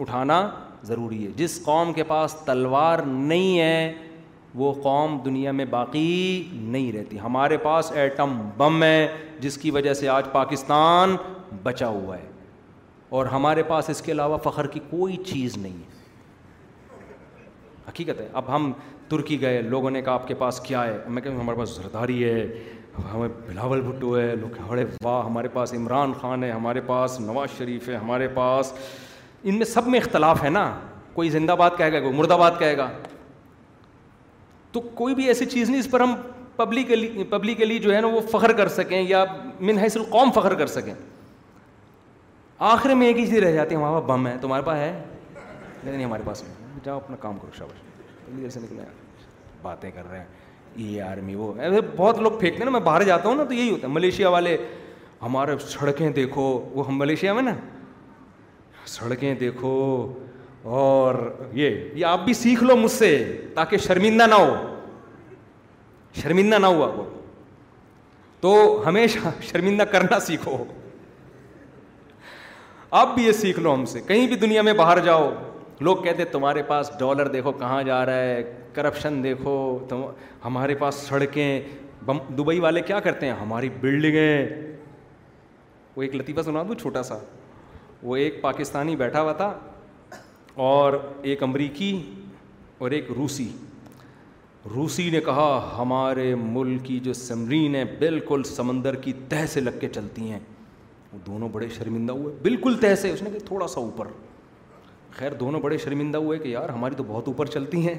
اٹھانا 0.00 0.46
ضروری 0.90 1.24
ہے 1.26 1.30
جس 1.36 1.62
قوم 1.64 1.92
کے 1.92 2.02
پاس 2.12 2.34
تلوار 2.44 2.98
نہیں 3.06 3.58
ہے 3.60 3.92
وہ 4.60 4.72
قوم 4.82 5.16
دنیا 5.24 5.52
میں 5.52 5.64
باقی 5.70 6.42
نہیں 6.52 6.90
رہتی 6.92 7.20
ہمارے 7.20 7.56
پاس 7.58 7.90
ایٹم 7.92 8.36
بم 8.56 8.82
ہے 8.82 9.06
جس 9.40 9.56
کی 9.58 9.70
وجہ 9.70 9.94
سے 9.94 10.08
آج 10.08 10.26
پاکستان 10.32 11.16
بچا 11.62 11.88
ہوا 11.88 12.16
ہے 12.18 12.30
اور 13.20 13.26
ہمارے 13.26 13.62
پاس 13.68 13.88
اس 13.90 14.00
کے 14.02 14.12
علاوہ 14.12 14.36
فخر 14.44 14.66
کی 14.74 14.80
کوئی 14.90 15.16
چیز 15.26 15.56
نہیں 15.56 15.76
ہے 15.78 15.90
حقیقت 17.88 18.20
ہے 18.20 18.26
اب 18.40 18.54
ہم 18.54 18.70
ترکی 19.08 19.40
گئے 19.40 19.60
لوگوں 19.62 19.90
نے 19.90 20.02
کہا 20.02 20.12
آپ 20.14 20.28
کے 20.28 20.34
پاس 20.42 20.60
کیا 20.66 20.84
ہے 20.86 20.96
میں 21.08 21.22
کہوں 21.22 21.40
ہمارے 21.40 21.58
پاس 21.58 21.74
زرداری 21.76 22.22
ہے 22.24 22.46
ہمیں 23.12 23.28
بلاول 23.48 23.80
بھٹو 23.80 24.16
ہے 24.18 24.34
لوگ 24.40 24.58
اڑے 24.68 24.84
واہ 25.04 25.24
ہمارے 25.26 25.48
پاس 25.52 25.72
عمران 25.74 26.12
خان 26.20 26.44
ہے 26.44 26.50
ہمارے 26.50 26.80
پاس 26.86 27.18
نواز 27.20 27.56
شریف 27.58 27.88
ہے 27.88 27.96
ہمارے 27.96 28.28
پاس 28.34 28.72
ان 29.42 29.56
میں 29.58 29.66
سب 29.66 29.86
میں 29.88 30.00
اختلاف 30.00 30.42
ہے 30.42 30.50
نا 30.50 30.70
کوئی 31.14 31.28
زندہ 31.30 31.52
باد 31.58 31.70
کہے 31.76 31.92
گا 31.92 32.00
کوئی 32.00 32.16
مرد 32.16 32.30
آباد 32.32 32.50
کہے 32.58 32.76
گا 32.76 32.88
تو 34.72 34.80
کوئی 34.94 35.14
بھی 35.14 35.26
ایسی 35.28 35.46
چیز 35.46 35.70
نہیں 35.70 35.80
اس 35.80 35.90
پر 35.90 36.00
ہم 36.00 36.14
پبلکلی 36.56 37.24
پبلکلی 37.30 37.78
جو 37.86 37.94
ہے 37.94 38.00
نا 38.00 38.06
وہ 38.12 38.20
فخر 38.30 38.52
کر 38.56 38.68
سکیں 38.76 39.00
یا 39.00 39.24
منحص 39.60 39.96
القوم 39.96 40.30
فخر 40.34 40.54
کر 40.58 40.66
سکیں 40.74 40.92
آخر 42.72 42.94
میں 42.94 43.06
ایک 43.06 43.18
ہی 43.18 43.26
چیز 43.26 43.38
رہ 43.42 43.52
جاتی 43.52 43.74
ہے 43.74 43.80
وہاں 43.80 44.00
پہ 44.00 44.06
بم 44.06 44.26
ہے 44.26 44.36
تمہارے 44.40 44.62
پاس 44.66 44.78
ہے 44.78 44.92
نہیں 45.84 46.04
ہمارے 46.04 46.22
پاس 46.26 46.42
جاؤ 46.84 46.96
اپنا 46.96 47.16
کام 47.20 47.38
کرو 47.42 47.66
جلدی 48.28 48.48
سے 48.50 48.60
نکلے 48.60 48.82
باتیں 49.62 49.90
کر 49.94 50.10
رہے 50.10 50.18
ہیں 50.18 50.24
یہ 50.76 51.02
آرمی 51.02 51.34
وہ 51.34 51.52
ایسے 51.60 51.80
بہت 51.96 52.18
لوگ 52.18 52.32
پھینکتے 52.38 52.58
ہیں 52.58 52.64
نا 52.64 52.70
میں 52.70 52.86
باہر 52.86 53.02
جاتا 53.04 53.28
ہوں 53.28 53.36
نا 53.36 53.44
تو 53.48 53.54
یہی 53.54 53.70
ہوتا 53.70 53.86
ہے 53.88 53.92
ملیشیا 53.92 54.28
والے 54.28 54.56
ہمارے 55.22 55.56
سڑکیں 55.68 56.08
دیکھو 56.12 56.42
وہ 56.74 56.86
ہم 56.86 56.98
ملیشیا 56.98 57.32
میں 57.32 57.42
نا 57.42 57.52
سڑکیں 58.92 59.34
دیکھو 59.40 59.74
اور 60.70 61.14
یہ 61.52 61.76
یہ 61.94 62.04
آپ 62.06 62.24
بھی 62.24 62.34
سیکھ 62.34 62.62
لو 62.64 62.76
مجھ 62.76 62.90
سے 62.92 63.08
تاکہ 63.54 63.78
شرمندہ 63.86 64.26
نہ 64.26 64.34
ہو 64.34 64.54
شرمندہ 66.22 66.58
نہ 66.58 66.66
ہو 66.66 66.82
آپ 66.84 66.94
کو 66.96 67.04
تو 68.40 68.82
ہمیشہ 68.86 69.28
شرمندہ 69.50 69.82
کرنا 69.92 70.18
سیکھو 70.20 70.56
آپ 73.00 73.14
بھی 73.14 73.24
یہ 73.24 73.32
سیکھ 73.32 73.58
لو 73.60 73.74
ہم 73.74 73.84
سے 73.92 74.00
کہیں 74.06 74.26
بھی 74.26 74.36
دنیا 74.36 74.62
میں 74.62 74.72
باہر 74.78 74.98
جاؤ 75.04 75.30
لوگ 75.80 75.96
کہتے 76.04 76.24
تمہارے 76.32 76.62
پاس 76.66 76.90
ڈالر 76.98 77.28
دیکھو 77.28 77.52
کہاں 77.52 77.82
جا 77.82 78.04
رہا 78.06 78.16
ہے 78.22 78.42
کرپشن 78.74 79.22
دیکھو 79.24 79.54
تم 79.88 80.04
ہمارے 80.44 80.74
پاس 80.78 80.94
سڑکیں 81.08 81.60
دبئی 82.38 82.58
والے 82.60 82.80
کیا 82.82 83.00
کرتے 83.00 83.26
ہیں 83.26 83.32
ہماری 83.40 83.68
بلڈنگیں 83.80 84.48
وہ 85.96 86.02
ایک 86.02 86.14
لطیفہ 86.16 86.40
سنا 86.42 86.62
دوں 86.68 86.74
چھوٹا 86.80 87.02
سا 87.02 87.18
وہ 88.02 88.16
ایک 88.16 88.40
پاکستانی 88.42 88.96
بیٹھا 88.96 89.20
ہوا 89.22 89.32
تھا 89.32 89.52
اور 90.60 90.92
ایک 91.22 91.42
امریکی 91.42 91.92
اور 92.78 92.90
ایک 92.90 93.10
روسی 93.16 93.48
روسی 94.74 95.08
نے 95.10 95.20
کہا 95.24 95.74
ہمارے 95.78 96.34
ملک 96.34 96.84
کی 96.86 96.98
جو 97.04 97.12
سمرین 97.12 97.74
ہیں 97.74 97.84
بالکل 97.98 98.42
سمندر 98.46 98.94
کی 99.04 99.12
تہ 99.28 99.46
سے 99.52 99.60
لگ 99.60 99.78
کے 99.80 99.88
چلتی 99.94 100.30
ہیں 100.30 100.38
وہ 101.12 101.18
دونوں 101.26 101.48
بڑے 101.52 101.68
شرمندہ 101.76 102.12
ہوئے 102.12 102.34
بالکل 102.42 102.76
تہ 102.80 102.94
سے 103.02 103.10
اس 103.12 103.22
نے 103.22 103.30
کہا 103.30 103.46
تھوڑا 103.46 103.66
سا 103.68 103.80
اوپر 103.80 104.08
خیر 105.18 105.32
دونوں 105.40 105.60
بڑے 105.60 105.78
شرمندہ 105.78 106.18
ہوئے 106.18 106.38
کہ 106.38 106.48
یار 106.48 106.68
ہماری 106.68 106.94
تو 106.96 107.04
بہت 107.08 107.28
اوپر 107.28 107.46
چلتی 107.46 107.86
ہیں 107.88 107.94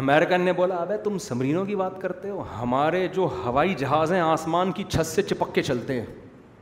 امریکن 0.00 0.40
نے 0.44 0.52
بولا 0.52 0.76
ابے 0.76 0.96
تم 1.04 1.16
سمرینوں 1.18 1.64
کی 1.66 1.76
بات 1.76 2.00
کرتے 2.00 2.30
ہو 2.30 2.42
ہمارے 2.58 3.06
جو 3.14 3.28
ہوائی 3.44 3.74
جہاز 3.78 4.12
ہیں 4.12 4.20
آسمان 4.20 4.72
کی 4.72 4.84
چھت 4.88 5.06
سے 5.06 5.22
چپک 5.28 5.54
کے 5.54 5.62
چلتے 5.62 5.98
ہیں 6.00 6.06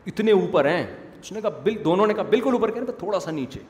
اتنے 0.06 0.32
اوپر 0.32 0.64
ہیں 0.68 0.86
اس 1.20 1.32
نے 1.32 1.40
کہا 1.40 1.60
بل 1.64 1.82
دونوں 1.84 2.06
نے 2.06 2.14
کہا 2.14 2.22
بالکل 2.30 2.52
اوپر 2.52 2.70
کہہ 2.72 2.82
رہے 2.82 2.96
تھوڑا 2.98 3.20
سا 3.20 3.30
نیچے 3.30 3.60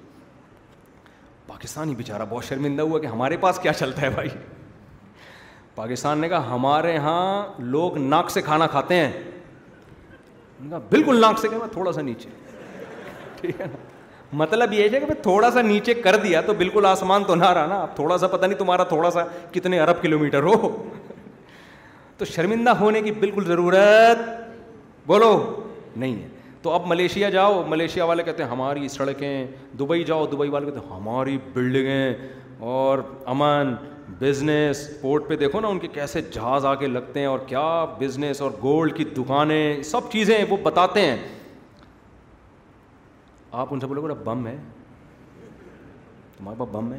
پاکستانی 1.57 1.95
بیچارہ 1.95 2.23
بہت 2.31 2.45
شرمندہ 2.45 2.83
ہوا 2.83 2.99
کہ 3.01 3.07
ہمارے 3.07 3.37
پاس 3.40 3.59
کیا 3.62 3.73
چلتا 3.73 4.01
ہے 4.03 4.09
بھائی 4.14 4.29
پاکستان 5.75 6.19
نے 6.21 6.29
کہا 6.29 6.55
ہمارے 6.55 6.92
یہاں 6.92 7.62
لوگ 7.75 7.97
ناک 7.99 8.31
سے 8.31 8.42
کھانا 8.42 8.66
کھاتے 8.75 8.95
ہیں 8.95 10.73
بالکل 10.90 11.21
ناک 11.21 11.38
سے 11.38 11.49
کہا 11.51 12.01
نیچے 12.01 12.29
ٹھیک 13.40 13.61
ہے 13.61 13.66
نا 13.73 13.77
مطلب 14.40 14.73
یہ 14.73 14.88
ہے 14.92 15.01
کہ 15.01 15.14
تھوڑا 15.23 15.51
سا 15.51 15.61
نیچے 15.62 15.95
کر 15.95 16.16
دیا 16.23 16.40
تو 16.47 16.55
بالکل 16.59 16.87
آسمان 16.87 17.25
تو 17.25 17.35
نہ 17.35 17.51
رہا 17.55 17.66
نا 17.66 17.85
تھوڑا 17.97 18.19
سا 18.19 18.27
پتہ 18.27 18.47
نہیں 18.47 18.59
تمہارا 18.59 18.85
تھوڑا 18.92 19.11
سا 19.11 19.25
کتنے 19.53 19.81
ارب 19.81 20.03
کلو 20.03 20.19
میٹر 20.19 20.42
ہو 20.42 20.55
تو 22.19 22.25
شرمندہ 22.35 22.71
ہونے 22.81 23.03
کی 23.03 23.12
بالکل 23.25 23.45
ضرورت 23.49 24.29
بولو 25.07 25.35
نہیں 25.97 26.14
ہے 26.23 26.29
تو 26.62 26.71
اب 26.73 26.87
ملیشیا 26.88 27.29
جاؤ 27.31 27.62
ملیشیا 27.69 28.05
والے 28.07 28.23
کہتے 28.23 28.42
ہیں 28.42 28.51
ہماری 28.51 28.88
سڑکیں 28.88 29.47
دبئی 29.79 30.05
جاؤ 30.05 30.27
دبئی 30.33 30.49
والے 30.51 30.66
کہتے 30.66 30.81
ہیں 30.87 30.95
ہماری 30.97 31.37
بلڈنگیں 31.55 32.14
اور 32.75 32.99
امن 33.33 33.75
بزنس 34.21 34.88
پورٹ 35.01 35.27
پہ 35.29 35.37
دیکھو 35.37 35.61
نا 35.61 35.69
ان 35.69 35.79
کے 35.79 35.88
کیسے 35.92 36.21
جہاز 36.33 36.64
آ 36.66 36.75
کے 36.83 36.87
لگتے 36.87 37.21
ہیں 37.21 37.27
اور 37.27 37.38
کیا 37.47 37.66
بزنس 37.99 38.40
اور 38.42 38.51
گولڈ 38.62 38.97
کی 38.97 39.05
دکانیں 39.16 39.83
سب 39.85 40.11
چیزیں 40.12 40.38
وہ 40.49 40.57
بتاتے 40.62 41.01
ہیں 41.07 41.16
آپ 43.62 43.69
ان 43.75 43.81
سے 43.81 43.87
بولو 43.87 44.01
بولے 44.01 44.14
بم 44.25 44.47
ہے 44.47 44.57
تمہارے 46.37 46.59
پاس 46.59 46.69
بم 46.75 46.92
ہے 46.92 46.99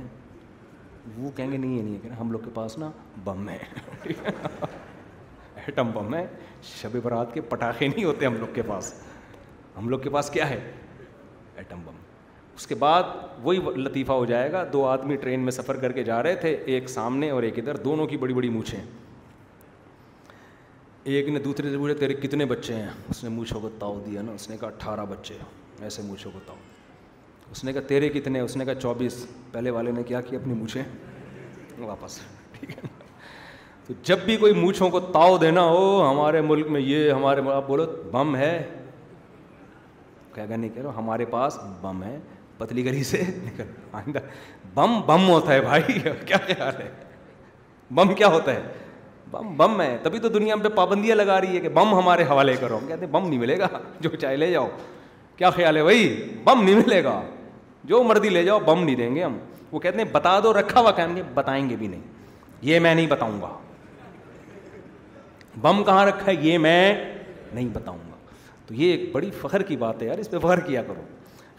وہ 1.17 1.30
کہیں 1.36 1.52
گے 1.52 1.58
نہیں 1.58 1.98
ہے 2.06 2.10
ہم 2.20 2.32
لوگ 2.32 2.39
کے 2.46 2.50
پاس 2.54 2.78
نا 2.78 2.89
بم 3.24 3.50
ہے 3.50 3.58
ایٹم 5.56 5.91
بم 5.93 6.13
ہے 6.15 6.26
شب 6.63 6.98
برات 7.04 7.34
کے 7.34 7.41
پٹاخے 7.52 7.88
نہیں 7.88 8.04
ہوتے 8.04 8.26
ہم 8.26 8.38
لوگ 8.39 8.54
کے 8.54 8.62
پاس 8.67 8.93
ہم 9.78 9.90
لوگ 9.90 10.00
کے 10.00 10.10
پاس 10.10 10.30
کیا 10.34 10.50
ہے 10.50 10.60
ایٹم 11.56 11.82
بم 11.86 11.96
اس 12.56 12.66
کے 12.68 12.76
بعد 12.82 13.04
وہی 13.44 13.60
لطیفہ 13.78 14.12
ہو 14.12 14.24
جائے 14.26 14.52
گا 14.52 14.63
دو 14.74 14.84
آدمی 14.88 15.16
ٹرین 15.26 15.40
میں 15.40 15.52
سفر 15.52 15.76
کر 15.80 15.92
کے 15.92 16.04
جا 16.04 16.22
رہے 16.24 16.36
تھے 16.36 16.56
ایک 16.76 16.88
سامنے 16.90 17.30
اور 17.30 17.44
ایک 17.44 17.60
ادھر 17.60 17.78
دونوں 17.84 18.06
کی 18.13 18.18
بڑی 18.18 18.34
بڑی 18.34 18.50
مونچھیں 18.50 18.80
ایک 21.04 21.28
نے 21.30 21.40
دوسرے 21.40 21.70
سے 21.72 21.78
پوچھا 21.78 21.94
تیرے 22.00 22.13
کتنے 22.13 22.46
بچے 22.46 22.74
ہیں 22.76 22.90
اس 23.10 23.24
نے 23.24 23.30
مونچھوں 23.30 23.60
کو 23.62 23.70
تاؤ 23.80 24.00
دیا 24.06 24.22
نا 24.22 24.32
اس 24.32 24.50
نے 24.50 24.58
کہا 24.60 24.68
اٹھارہ 24.68 25.06
بچے 25.10 25.38
ایسے 25.82 26.02
مونچھوں 26.06 26.32
کو 26.32 26.40
تاؤ 26.46 26.56
اس 27.52 27.63
نے 27.63 27.74
کہا 27.74 27.82
تیرے 27.88 28.10
کتنے 28.13 28.40
اس 28.40 28.56
نے 28.58 28.66
کہا 28.66 28.74
چوبیس 28.80 29.26
پہلے 29.52 29.70
والے 29.78 29.92
نے 29.96 30.04
کیا 30.08 30.22
کیا 30.22 30.40
اپنی 30.40 30.54
مونچھیں 30.54 30.84
واپس 31.80 32.18
ٹھیک 32.60 32.70
ہے 32.78 32.88
تو 33.88 33.94
جب 34.04 34.20
بھی 34.26 34.36
کوئی 34.38 34.54
مونچھوں 34.54 34.90
کو 34.90 35.00
تاؤ 35.12 35.38
دینا 35.42 35.63
ہو 35.66 36.02
ہمارے 36.10 36.42
ملک 36.42 36.68
میں 36.72 36.82
یہ 36.82 37.12
ہمارے 37.12 37.42
آپ 37.54 37.68
بولو 37.68 37.86
بم 38.12 38.36
ہے 38.36 38.52
نہیں 40.45 40.69
کہہ 40.76 40.82
رہا 40.82 40.91
ہمارے 40.97 41.26
پاس 41.30 41.58
بم 41.82 42.04
ہے 42.04 42.17
پتلی 42.58 42.86
گلی 42.86 43.04
سے 43.04 43.21
نکل 43.45 43.63
آئندہ 43.97 44.19
بم 44.73 45.00
بم 45.06 45.30
ہوتا 45.30 45.54
ہے 45.54 45.62
بھائی 45.62 46.00
کیا 46.26 46.38
خیال 46.47 46.82
ہے 46.82 46.89
بم 47.95 48.13
کیا 48.15 48.28
ہوتا 48.28 48.54
ہے 48.56 48.62
بم 49.32 49.56
بم 49.58 49.82
ہے 49.82 49.95
تبھی 50.04 50.19
تو 50.19 50.30
دنیا 50.30 50.56
پہ 50.63 50.69
پابندیاں 50.76 51.15
لگا 51.15 51.39
رہی 51.41 51.56
ہے 51.56 51.60
کہ 51.62 51.69
بم 51.73 51.93
ہمارے 52.00 52.23
حوالے 52.30 52.56
کرو 52.60 52.80
کہتے 52.88 53.06
ہیں 53.06 53.12
بم 53.13 53.28
نہیں 53.28 53.39
ملے 53.39 53.58
گا 53.60 53.67
جو 54.02 54.10
چاہے 54.15 54.36
لے 54.38 54.52
جاؤ 54.52 54.67
کیا 55.38 55.50
خیال 55.50 55.78
ہے 55.78 55.84
بھائی 55.84 56.30
بم 56.43 56.63
نہیں 56.63 56.76
ملے 56.86 57.04
گا 57.04 57.21
جو 57.91 58.04
مرضی 58.04 58.30
لے 58.30 58.43
جاؤ 58.43 58.60
بم 58.65 58.84
نہیں 58.84 58.95
دیں 58.95 59.13
گے 59.15 59.23
ہم 59.23 59.38
وہ 59.71 59.80
کہتے 59.80 59.97
ہیں 59.97 60.06
بتا 60.12 60.39
دو 60.43 60.54
رکھا 60.60 60.80
ہوا 60.80 60.91
کہیں 60.91 61.15
گے 61.15 61.21
بتائیں 61.34 61.69
گے 61.69 61.76
بھی 61.76 61.88
نہیں 61.88 62.02
یہ 62.69 62.80
میں 62.80 62.95
نہیں 62.95 63.08
بتاؤں 63.08 63.41
گا 63.41 63.58
بم 65.62 65.84
کہاں 65.84 66.06
رکھا 66.06 66.26
ہے 66.32 66.36
یہ 66.41 66.58
میں 66.58 66.93
نہیں 67.54 67.69
بتاؤں 67.73 67.97
گا 67.97 68.07
تو 68.67 68.73
یہ 68.73 68.91
ایک 68.91 69.10
بڑی 69.12 69.30
فخر 69.41 69.62
کی 69.63 69.75
بات 69.82 70.01
ہے 70.01 70.08
یار 70.08 70.17
اس 70.19 70.30
پہ 70.32 70.39
فخر 70.43 70.60
کیا 70.65 70.82
کرو 70.88 71.01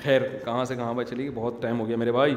خیر 0.03 0.23
کہاں 0.45 0.65
سے 0.65 0.77
کہاں 0.77 1.03
چلی 1.11 1.23
گئی 1.23 1.31
بہت 1.35 1.61
ٹائم 1.63 1.81
ہو 1.81 1.87
گیا 1.89 1.97
میرے 1.97 2.13
بھائی 2.13 2.35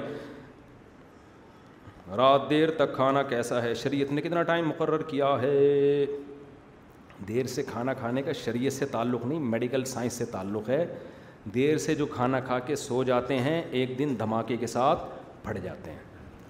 رات 2.18 2.50
دیر 2.50 2.72
تک 2.78 2.96
کھانا 2.96 3.22
کیسا 3.24 3.62
ہے 3.64 3.74
شریعت 3.82 4.12
نے 4.12 4.22
کتنا 4.22 4.42
ٹائم 4.44 4.68
مقرر 4.68 5.02
کیا 5.10 5.36
ہے 5.42 6.06
دیر 7.28 7.48
سے 7.48 7.64
کھانا 7.64 7.94
کھانے 7.94 8.22
کا 8.24 8.32
شریعت 8.44 8.74
سے 8.74 8.86
تعلق 8.92 9.26
نہیں 9.26 9.40
میڈیکل 9.54 9.84
سائنس 9.86 10.14
سے 10.14 10.26
تعلق 10.32 10.70
ہے 10.70 10.86
دیر 11.54 11.78
سے 11.86 11.96
جو 11.96 12.06
کھانا 12.16 12.40
کھا 12.48 12.58
کے 12.66 12.76
سو 12.86 13.04
جاتے 13.04 13.38
ہیں 13.40 13.62
ایک 13.80 13.98
دن 14.00 14.14
دھماکے 14.20 14.58
کے 14.64 14.68
ساتھ 14.68 15.04
پھٹ 15.44 15.58
جاتے 15.64 15.92
ہیں 15.92 16.00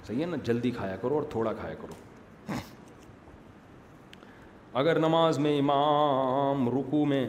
صحیح 0.07 0.21
ہے 0.21 0.25
نا 0.27 0.38
جلدی 0.43 0.71
کھایا 0.77 0.95
کرو 1.01 1.15
اور 1.15 1.23
تھوڑا 1.31 1.53
کھایا 1.60 1.75
کرو 1.81 2.55
اگر 4.79 4.99
نماز 4.99 5.39
میں 5.45 5.57
امام 5.60 6.67
رکو 6.77 7.05
میں 7.05 7.25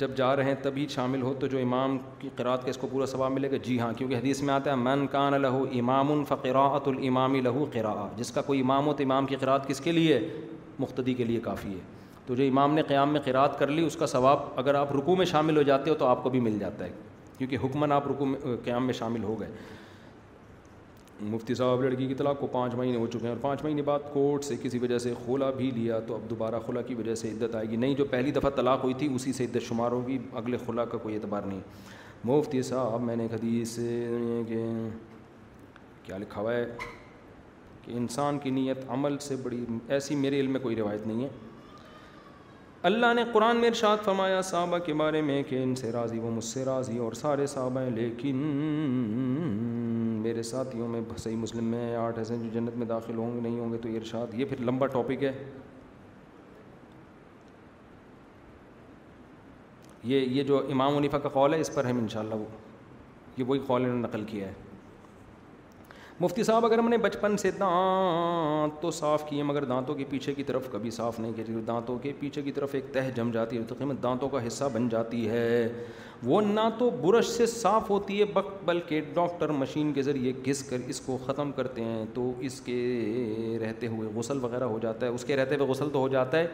جب 0.00 0.10
جا 0.16 0.34
رہے 0.36 0.44
ہیں 0.44 0.54
تبھی 0.62 0.86
شامل 0.90 1.22
ہو 1.22 1.32
تو 1.40 1.46
جو 1.54 1.58
امام 1.58 1.96
کی 2.18 2.28
قرآت 2.36 2.62
کا 2.64 2.70
اس 2.70 2.76
کو 2.80 2.86
پورا 2.90 3.06
ثواب 3.06 3.32
ملے 3.32 3.50
گا 3.50 3.56
جی 3.64 3.78
ہاں 3.80 3.92
کیونکہ 3.96 4.16
حدیث 4.16 4.40
میں 4.42 4.52
آتا 4.54 4.70
ہے 4.70 4.76
من 4.76 5.06
کان 5.12 5.32
لہو 5.42 5.62
امام 5.78 6.12
الفقراۃ 6.12 6.88
الامام 6.92 7.34
لہو 7.44 7.64
قرآ 7.72 7.94
جس 8.16 8.30
کا 8.32 8.42
کوئی 8.46 8.60
امام 8.60 8.86
ہو 8.86 8.92
تو 8.98 9.02
امام 9.02 9.26
کی 9.26 9.36
قرآت 9.40 9.68
کس 9.68 9.80
کے 9.84 9.92
لیے 9.92 10.18
مختدی 10.78 11.14
کے 11.14 11.24
لیے 11.24 11.40
کافی 11.44 11.72
ہے 11.72 11.80
تو 12.26 12.34
جو 12.34 12.44
امام 12.48 12.74
نے 12.74 12.82
قیام 12.88 13.12
میں 13.12 13.20
قرأت 13.24 13.58
کر 13.58 13.68
لی 13.76 13.84
اس 13.86 13.96
کا 14.00 14.06
ثواب 14.14 14.38
اگر 14.62 14.74
آپ 14.82 14.92
رکو 14.96 15.16
میں 15.16 15.26
شامل 15.34 15.56
ہو 15.56 15.62
جاتے 15.70 15.90
ہو 15.90 15.94
تو 16.02 16.06
آپ 16.06 16.22
کو 16.22 16.30
بھی 16.30 16.40
مل 16.48 16.58
جاتا 16.58 16.84
ہے 16.84 16.90
کیونکہ 17.38 17.58
حکمن 17.64 17.92
آپ 17.92 18.08
رکو 18.08 18.26
قیام 18.64 18.84
میں 18.86 18.94
شامل 18.94 19.22
ہو 19.24 19.38
گئے 19.40 19.48
مفتی 21.28 21.54
صاحب 21.54 21.82
لڑکی 21.82 22.06
کی 22.06 22.14
طلاق 22.14 22.38
کو 22.40 22.46
پانچ 22.52 22.74
مہینے 22.74 22.98
ہو 22.98 23.06
چکے 23.06 23.22
ہیں 23.22 23.28
اور 23.28 23.40
پانچ 23.42 23.64
مہینے 23.64 23.82
بعد 23.84 24.12
کورٹ 24.12 24.44
سے 24.44 24.54
کسی 24.62 24.78
وجہ 24.82 24.98
سے 24.98 25.12
خلا 25.24 25.50
بھی 25.56 25.70
لیا 25.74 25.98
تو 26.06 26.14
اب 26.14 26.28
دوبارہ 26.30 26.60
خلا 26.66 26.82
کی 26.82 26.94
وجہ 26.94 27.14
سے 27.14 27.30
عدت 27.30 27.54
آئے 27.56 27.68
گی 27.70 27.76
نہیں 27.76 27.94
جو 27.94 28.04
پہلی 28.10 28.30
دفعہ 28.32 28.50
طلاق 28.56 28.84
ہوئی 28.84 28.94
تھی 28.98 29.08
اسی 29.14 29.32
سے 29.32 29.44
عدت 29.44 29.66
شمار 29.68 29.90
ہوگی 29.92 30.18
اگلے 30.42 30.56
خلا 30.66 30.84
کا 30.92 30.98
کوئی 31.02 31.14
اعتبار 31.14 31.42
نہیں 31.48 31.60
مفتی 32.24 32.62
صاحب 32.62 33.02
میں 33.02 33.16
نے 33.16 33.26
حدیث 33.32 33.76
کہ 34.48 34.64
کیا 36.04 36.16
لکھا 36.18 36.40
ہوا 36.40 36.54
ہے 36.54 36.64
کہ 37.82 37.92
انسان 37.96 38.38
کی 38.38 38.50
نیت 38.50 38.84
عمل 38.94 39.18
سے 39.26 39.36
بڑی 39.42 39.64
ایسی 39.88 40.14
میرے 40.16 40.40
علم 40.40 40.52
میں 40.52 40.60
کوئی 40.60 40.76
روایت 40.76 41.06
نہیں 41.06 41.24
ہے 41.24 41.28
اللہ 42.88 43.12
نے 43.14 43.22
قرآن 43.32 43.56
میں 43.60 43.68
ارشاد 43.68 43.96
فرمایا 44.04 44.40
صحابہ 44.50 44.76
کے 44.84 44.92
بارے 45.00 45.20
میں 45.22 45.42
کہ 45.48 45.62
ان 45.62 45.74
سے 45.76 45.90
راضی 45.92 46.18
وہ 46.18 46.30
مجھ 46.34 46.44
سے 46.44 46.64
راضی 46.64 46.96
اور 47.06 47.12
سارے 47.20 47.46
صحابہ 47.52 47.80
ہیں 47.80 47.90
لیکن 47.96 48.36
میرے 50.22 50.42
ساتھیوں 50.50 50.88
میں 50.88 51.00
صحیح 51.16 51.36
مسلم 51.36 51.64
میں 51.70 51.94
آٹھ 51.96 52.18
ایسے 52.18 52.36
جو 52.42 52.48
جنت 52.52 52.76
میں 52.78 52.86
داخل 52.92 53.16
ہوں 53.18 53.34
گے 53.34 53.40
نہیں 53.40 53.58
ہوں 53.60 53.72
گے 53.72 53.78
تو 53.82 53.88
ارشاد 53.96 54.34
یہ 54.38 54.44
پھر 54.48 54.60
لمبا 54.66 54.86
ٹاپک 54.96 55.24
ہے 55.24 55.32
یہ 60.12 60.18
یہ 60.36 60.42
جو 60.42 60.62
امام 60.72 60.96
عنیفہ 60.96 61.16
کا 61.22 61.28
قول 61.32 61.54
ہے 61.54 61.60
اس 61.60 61.74
پر 61.74 61.84
ہم 61.90 61.98
انشاءاللہ 61.98 62.34
وہ 62.34 62.44
یہ 63.36 63.44
وہی 63.46 63.60
قول 63.66 63.82
انہوں 63.84 63.96
نے 63.96 64.02
نقل 64.06 64.24
کیا 64.30 64.46
ہے 64.48 64.68
مفتی 66.20 66.42
صاحب 66.44 66.64
اگر 66.66 66.78
ہم 66.78 66.88
نے 66.88 66.96
بچپن 67.02 67.36
سے 67.42 67.50
دانت 67.58 68.80
تو 68.80 68.90
صاف 68.92 69.22
کیے 69.28 69.42
مگر 69.50 69.64
دانتوں 69.64 69.94
کے 69.96 70.04
پیچھے 70.08 70.32
کی 70.34 70.42
طرف 70.48 70.66
کبھی 70.72 70.90
صاف 70.96 71.20
نہیں 71.20 71.32
کیے 71.36 71.60
دانتوں 71.66 71.96
کے 71.98 72.12
پیچھے 72.18 72.42
کی 72.48 72.52
طرف 72.52 72.74
ایک 72.74 72.92
تہ 72.94 73.08
جم 73.16 73.30
جاتی 73.32 73.58
ہے 73.58 73.62
تو 73.68 73.74
قیمت 73.78 74.02
دانتوں 74.02 74.28
کا 74.28 74.46
حصہ 74.46 74.64
بن 74.72 74.88
جاتی 74.88 75.28
ہے 75.28 75.46
وہ 76.30 76.40
نہ 76.48 76.68
تو 76.78 76.88
برش 77.02 77.26
سے 77.30 77.46
صاف 77.52 77.88
ہوتی 77.90 78.18
ہے 78.20 78.24
بک 78.32 78.52
بلکہ 78.68 79.00
ڈاکٹر 79.14 79.52
مشین 79.62 79.92
کے 79.92 80.02
ذریعے 80.10 80.32
گھس 80.46 80.62
کر 80.70 80.86
اس 80.94 81.00
کو 81.06 81.16
ختم 81.26 81.52
کرتے 81.56 81.84
ہیں 81.84 82.04
تو 82.14 82.32
اس 82.48 82.60
کے 82.66 82.76
رہتے 83.60 83.86
ہوئے 83.94 84.08
غسل 84.14 84.44
وغیرہ 84.44 84.64
ہو 84.74 84.78
جاتا 84.82 85.06
ہے 85.06 85.10
اس 85.14 85.24
کے 85.32 85.36
رہتے 85.36 85.54
ہوئے 85.56 85.68
غسل 85.70 85.90
تو 85.92 85.98
ہو 85.98 86.08
جاتا 86.16 86.38
ہے 86.38 86.46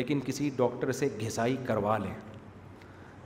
لیکن 0.00 0.20
کسی 0.26 0.50
ڈاکٹر 0.56 0.92
سے 1.02 1.08
گھسائی 1.26 1.56
کروا 1.66 1.96
لیں 2.06 2.14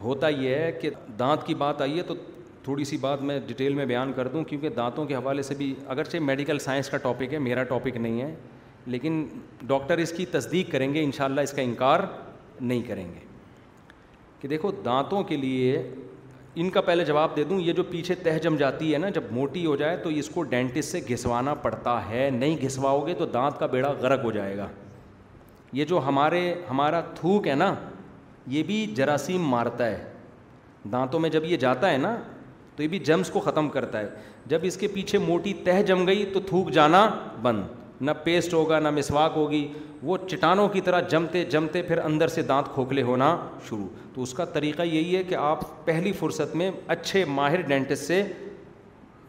ہوتا 0.03 0.29
یہ 0.29 0.55
ہے 0.55 0.71
کہ 0.81 0.91
دانت 1.19 1.47
کی 1.47 1.55
بات 1.63 1.81
آئی 1.83 1.97
ہے 1.97 2.03
تو 2.11 2.15
تھوڑی 2.63 2.85
سی 2.85 2.97
بات 3.01 3.23
میں 3.23 3.39
ڈیٹیل 3.47 3.75
میں 3.75 3.85
بیان 3.87 4.13
کر 4.17 4.29
دوں 4.29 4.43
کیونکہ 4.45 4.71
دانتوں 4.77 5.05
کے 5.07 5.15
حوالے 5.15 5.43
سے 5.43 5.55
بھی 5.59 5.75
اگرچہ 5.89 6.17
میڈیکل 6.23 6.59
سائنس 6.59 6.89
کا 6.91 6.97
ٹاپک 7.03 7.33
ہے 7.35 7.39
میرا 7.39 7.63
ٹاپک 7.69 7.97
نہیں 7.97 8.21
ہے 8.21 8.35
لیکن 8.87 9.25
ڈاکٹر 9.67 9.99
اس 9.99 10.13
کی 10.17 10.27
تصدیق 10.31 10.71
کریں 10.73 10.93
گے 10.95 11.03
انشاءاللہ 11.05 11.41
اس 11.41 11.53
کا 11.53 11.63
انکار 11.63 12.01
نہیں 12.61 12.83
کریں 12.89 13.05
گے 13.15 13.21
کہ 14.41 14.49
دیکھو 14.49 14.71
دانتوں 14.85 15.23
کے 15.25 15.37
لیے 15.37 15.83
ان 16.63 16.71
کا 16.71 16.81
پہلے 16.81 17.05
جواب 17.05 17.35
دے 17.37 17.45
دوں 17.45 17.61
یہ 17.61 17.73
جو 17.73 17.83
پیچھے 17.91 18.15
تہ 18.23 18.39
جم 18.43 18.57
جاتی 18.57 18.93
ہے 18.93 18.99
نا 18.99 19.09
جب 19.15 19.25
موٹی 19.33 19.65
ہو 19.67 19.75
جائے 19.77 19.97
تو 20.03 20.11
اس 20.21 20.29
کو 20.35 20.43
ڈینٹس 20.55 20.85
سے 20.93 21.01
گھسوانا 21.11 21.55
پڑتا 21.65 22.01
ہے 22.09 22.29
نہیں 22.35 22.57
گھسواؤ 22.67 23.07
گے 23.07 23.15
تو 23.19 23.27
دانت 23.35 23.59
کا 23.59 23.67
بیڑا 23.75 23.91
غرق 24.01 24.25
ہو 24.25 24.31
جائے 24.33 24.57
گا 24.57 24.67
یہ 25.73 25.85
جو 25.85 26.01
ہمارے 26.07 26.43
ہمارا 26.71 27.01
تھوک 27.21 27.49
ہے 27.49 27.55
نا 27.55 27.75
یہ 28.57 28.63
بھی 28.67 28.85
جراثیم 28.97 29.43
مارتا 29.49 29.87
ہے 29.91 30.05
دانتوں 30.93 31.21
میں 31.21 31.31
جب 31.31 31.45
یہ 31.45 31.57
جاتا 31.65 31.91
ہے 31.93 31.97
نا 31.99 32.17
تو 32.77 32.83
یہ 32.83 32.89
بھی 32.89 32.99
جمس 33.05 33.31
کو 33.31 33.41
ختم 33.41 33.69
کرتا 33.69 34.01
ہے 34.01 34.09
جب 34.51 34.61
اس 34.65 34.77
کے 34.77 34.89
پیچھے 34.95 35.19
موٹی 35.19 35.53
تہ 35.65 35.81
جم 35.87 36.07
گئی 36.07 36.25
تو 36.35 36.41
تھوک 36.49 36.71
جانا 36.73 37.09
بند 37.43 37.63
نہ 38.01 38.11
پیسٹ 38.25 38.55
ہوگا 38.55 38.79
نہ 38.81 38.91
مسواک 38.91 39.33
ہوگی 39.37 39.67
وہ 40.03 40.17
چٹانوں 40.29 40.69
کی 40.73 40.81
طرح 40.81 41.01
جمتے 41.11 41.45
جمتے 41.51 41.83
پھر 41.83 41.99
اندر 41.99 42.29
سے 42.37 42.43
دانت 42.51 42.73
کھوکھلے 42.75 43.03
ہونا 43.03 43.37
شروع 43.69 43.87
تو 44.15 44.23
اس 44.23 44.33
کا 44.35 44.45
طریقہ 44.55 44.83
یہی 44.83 45.17
ہے 45.17 45.23
کہ 45.23 45.35
آپ 45.39 45.61
پہلی 45.87 46.13
فرصت 46.19 46.55
میں 46.57 46.71
اچھے 46.95 47.25
ماہر 47.41 47.61
ڈینٹس 47.67 48.07
سے 48.07 48.23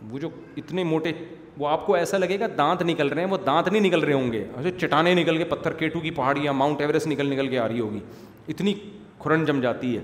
وہ 0.09 0.19
جو 0.19 0.29
اتنے 0.57 0.83
موٹے 0.83 1.11
وہ 1.57 1.67
آپ 1.67 1.85
کو 1.85 1.93
ایسا 1.95 2.17
لگے 2.17 2.39
گا 2.39 2.45
دانت 2.57 2.81
نکل 2.83 3.07
رہے 3.07 3.21
ہیں 3.23 3.29
وہ 3.29 3.37
دانت 3.45 3.67
نہیں 3.67 3.81
نکل 3.87 4.03
رہے 4.03 4.13
ہوں 4.13 4.31
گے 4.33 4.43
اچھے 4.57 4.71
چٹانیں 4.79 5.13
نکل 5.15 5.37
گئے 5.37 5.45
پتھر 5.45 5.73
کیٹو 5.79 5.99
کی 5.99 6.11
پہاڑیاں 6.11 6.53
ماؤنٹ 6.53 6.81
ایوریسٹ 6.81 7.07
نکل 7.07 7.29
نکل 7.33 7.47
کے 7.47 7.59
آ 7.59 7.67
رہی 7.67 7.79
ہوگی 7.79 7.99
اتنی 8.49 8.73
کھرن 9.23 9.45
جم 9.45 9.59
جاتی 9.61 9.95
ہے 9.97 10.01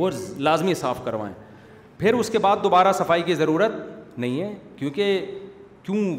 وہ 0.00 0.10
لازمی 0.38 0.74
صاف 0.80 1.04
کروائیں 1.04 1.34
پھر 2.00 2.14
اس 2.18 2.30
کے 2.30 2.38
بعد 2.38 2.56
دوبارہ 2.62 2.92
صفائی 2.98 3.22
کی 3.22 3.34
ضرورت 3.34 3.72
نہیں 4.18 4.40
ہے 4.42 4.52
کیونکہ 4.76 5.24
کیوں 5.82 6.18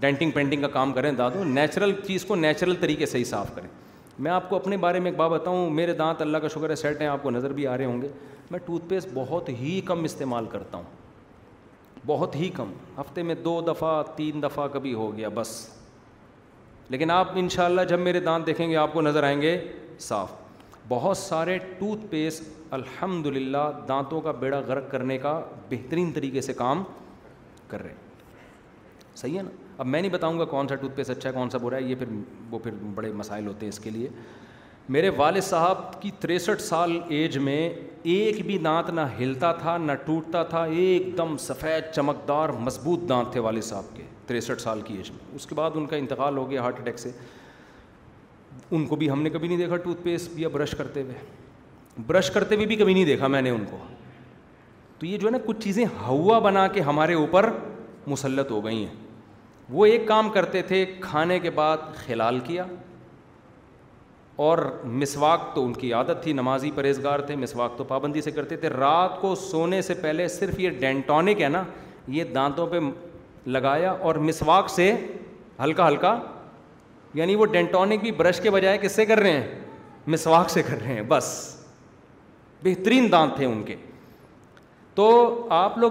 ڈینٹنگ 0.00 0.30
پینٹنگ 0.34 0.60
کا 0.62 0.68
کام 0.76 0.92
کریں 0.92 1.10
دادو 1.18 1.42
نیچرل 1.44 1.92
چیز 2.06 2.24
کو 2.24 2.34
نیچرل 2.36 2.74
طریقے 2.80 3.06
سے 3.06 3.18
ہی 3.18 3.24
صاف 3.24 3.54
کریں 3.54 3.68
میں 4.24 4.30
آپ 4.30 4.48
کو 4.50 4.56
اپنے 4.56 4.76
بارے 4.84 5.00
میں 5.00 5.10
ایک 5.10 5.18
بات 5.18 5.30
بتاؤں 5.30 5.68
میرے 5.80 5.92
دانت 5.94 6.22
اللہ 6.22 6.38
کا 6.42 6.48
شکر 6.54 6.70
ہے 6.70 6.74
سیٹ 6.82 7.00
ہیں 7.00 7.08
آپ 7.08 7.22
کو 7.22 7.30
نظر 7.30 7.52
بھی 7.52 7.66
آ 7.66 7.76
رہے 7.78 7.84
ہوں 7.84 8.00
گے 8.02 8.08
میں 8.50 8.58
ٹوتھ 8.66 8.88
پیسٹ 8.88 9.08
بہت 9.14 9.48
ہی 9.58 9.80
کم 9.86 10.04
استعمال 10.04 10.46
کرتا 10.50 10.78
ہوں 10.78 10.92
بہت 12.06 12.36
ہی 12.36 12.48
کم 12.54 12.72
ہفتے 13.00 13.22
میں 13.22 13.34
دو 13.44 13.60
دفعہ 13.66 14.02
تین 14.16 14.42
دفعہ 14.42 14.66
کبھی 14.72 14.94
ہو 14.94 15.16
گیا 15.16 15.28
بس 15.34 15.50
لیکن 16.90 17.10
آپ 17.10 17.30
ان 17.34 17.48
شاء 17.50 17.64
اللہ 17.64 17.84
جب 17.88 17.98
میرے 17.98 18.20
دانت 18.20 18.46
دیکھیں 18.46 18.68
گے 18.70 18.76
آپ 18.76 18.92
کو 18.92 19.00
نظر 19.02 19.22
آئیں 19.24 19.40
گے 19.42 19.56
صاف 20.00 20.30
بہت 20.88 21.16
سارے 21.16 21.58
ٹوتھ 21.78 22.04
پیسٹ 22.10 22.42
الحمد 22.74 23.26
للہ 23.26 23.70
دانتوں 23.88 24.20
کا 24.20 24.30
بیڑا 24.40 24.58
غرق 24.66 24.90
کرنے 24.90 25.16
کا 25.18 25.38
بہترین 25.70 26.10
طریقے 26.14 26.40
سے 26.48 26.52
کام 26.54 26.82
کر 27.68 27.82
رہے 27.82 27.90
ہیں 27.90 29.16
صحیح 29.16 29.36
ہے 29.38 29.42
نا 29.42 29.50
اب 29.78 29.86
میں 29.86 30.00
نہیں 30.00 30.12
بتاؤں 30.12 30.38
گا 30.38 30.44
کون 30.54 30.68
سا 30.68 30.74
ٹوتھ 30.74 30.96
پیسٹ 30.96 31.10
اچھا 31.10 31.28
ہے 31.28 31.34
کون 31.34 31.50
سا 31.50 31.58
برا 31.62 31.76
ہے 31.76 31.82
یہ 31.82 31.94
پھر 31.98 32.06
وہ 32.50 32.58
پھر 32.64 32.74
بڑے 32.94 33.12
مسائل 33.22 33.46
ہوتے 33.46 33.66
ہیں 33.66 33.72
اس 33.72 33.78
کے 33.84 33.90
لیے 33.90 34.08
میرے 34.94 35.10
والد 35.16 35.42
صاحب 35.42 35.78
کی 36.02 36.10
تریسٹھ 36.20 36.62
سال 36.62 36.98
ایج 37.18 37.36
میں 37.48 37.60
ایک 38.14 38.44
بھی 38.46 38.58
دانت 38.64 38.90
نہ 38.94 39.00
ہلتا 39.18 39.52
تھا 39.60 39.76
نہ 39.78 39.92
ٹوٹتا 40.04 40.42
تھا 40.52 40.64
ایک 40.80 41.06
دم 41.18 41.36
سفید 41.46 41.84
چمکدار 41.94 42.48
مضبوط 42.66 43.08
دانت 43.08 43.32
تھے 43.32 43.40
والد 43.48 43.64
صاحب 43.64 43.96
کے 43.96 44.02
تریسٹھ 44.26 44.62
سال 44.62 44.80
کی 44.84 44.94
ایج 44.96 45.10
میں 45.10 45.34
اس 45.36 45.46
کے 45.46 45.54
بعد 45.54 45.70
ان 45.74 45.86
کا 45.86 45.96
انتقال 45.96 46.36
ہو 46.38 46.48
گیا 46.50 46.62
ہارٹ 46.62 46.80
اٹیک 46.80 46.98
سے 46.98 47.10
ان 48.72 48.86
کو 48.86 48.96
بھی 48.96 49.10
ہم 49.10 49.22
نے 49.22 49.30
کبھی 49.30 49.48
نہیں 49.48 49.58
دیکھا 49.58 49.76
ٹوتھ 49.76 50.02
پیسٹ 50.02 50.38
یا 50.38 50.48
برش 50.52 50.70
کرتے 50.78 51.02
ہوئے 51.02 52.02
برش 52.06 52.30
کرتے 52.30 52.54
ہوئے 52.54 52.66
بھی 52.66 52.76
کبھی 52.76 52.94
نہیں 52.94 53.04
دیکھا 53.04 53.26
میں 53.26 53.42
نے 53.42 53.50
ان 53.50 53.64
کو 53.70 53.78
تو 54.98 55.06
یہ 55.06 55.18
جو 55.18 55.26
ہے 55.26 55.30
نا 55.32 55.38
کچھ 55.46 55.60
چیزیں 55.64 55.84
ہوا 56.06 56.38
بنا 56.48 56.66
کے 56.76 56.80
ہمارے 56.82 57.14
اوپر 57.14 57.50
مسلط 58.06 58.50
ہو 58.50 58.64
گئی 58.64 58.84
ہیں 58.84 58.94
وہ 59.72 59.86
ایک 59.86 60.06
کام 60.08 60.28
کرتے 60.30 60.62
تھے 60.62 60.84
کھانے 61.00 61.38
کے 61.40 61.50
بعد 61.60 61.76
کھلال 62.04 62.40
کیا 62.44 62.64
اور 64.46 64.58
مسواک 65.00 65.40
تو 65.54 65.64
ان 65.64 65.72
کی 65.72 65.92
عادت 65.94 66.22
تھی 66.22 66.32
نمازی 66.32 66.70
پرہیزگار 66.74 67.20
تھے 67.26 67.36
مسواک 67.36 67.76
تو 67.78 67.84
پابندی 67.88 68.20
سے 68.22 68.30
کرتے 68.30 68.56
تھے 68.64 68.68
رات 68.70 69.20
کو 69.20 69.34
سونے 69.50 69.80
سے 69.82 69.94
پہلے 70.00 70.26
صرف 70.28 70.58
یہ 70.60 70.70
ڈینٹونک 70.80 71.40
ہے 71.42 71.48
نا 71.48 71.62
یہ 72.16 72.24
دانتوں 72.34 72.66
پہ 72.70 72.78
لگایا 73.46 73.90
اور 74.08 74.14
مسواک 74.30 74.70
سے 74.70 74.92
ہلکا 75.62 75.88
ہلکا 75.88 76.16
یعنی 77.14 77.34
وہ 77.40 77.46
ڈینٹونک 77.46 78.00
بھی 78.02 78.10
برش 78.12 78.40
کے 78.42 78.50
بجائے 78.50 78.78
کس 78.82 78.92
سے 78.96 79.04
کر 79.06 79.18
رہے 79.20 79.30
ہیں 79.32 79.58
مسواک 80.12 80.50
سے 80.50 80.62
کر 80.68 80.80
رہے 80.82 80.94
ہیں 80.94 81.02
بس 81.08 81.26
بہترین 82.62 83.10
دانت 83.12 83.36
تھے 83.36 83.44
ان 83.46 83.62
کے 83.66 83.76
تو 84.94 85.06
آپ 85.58 85.78
لوگ 85.78 85.90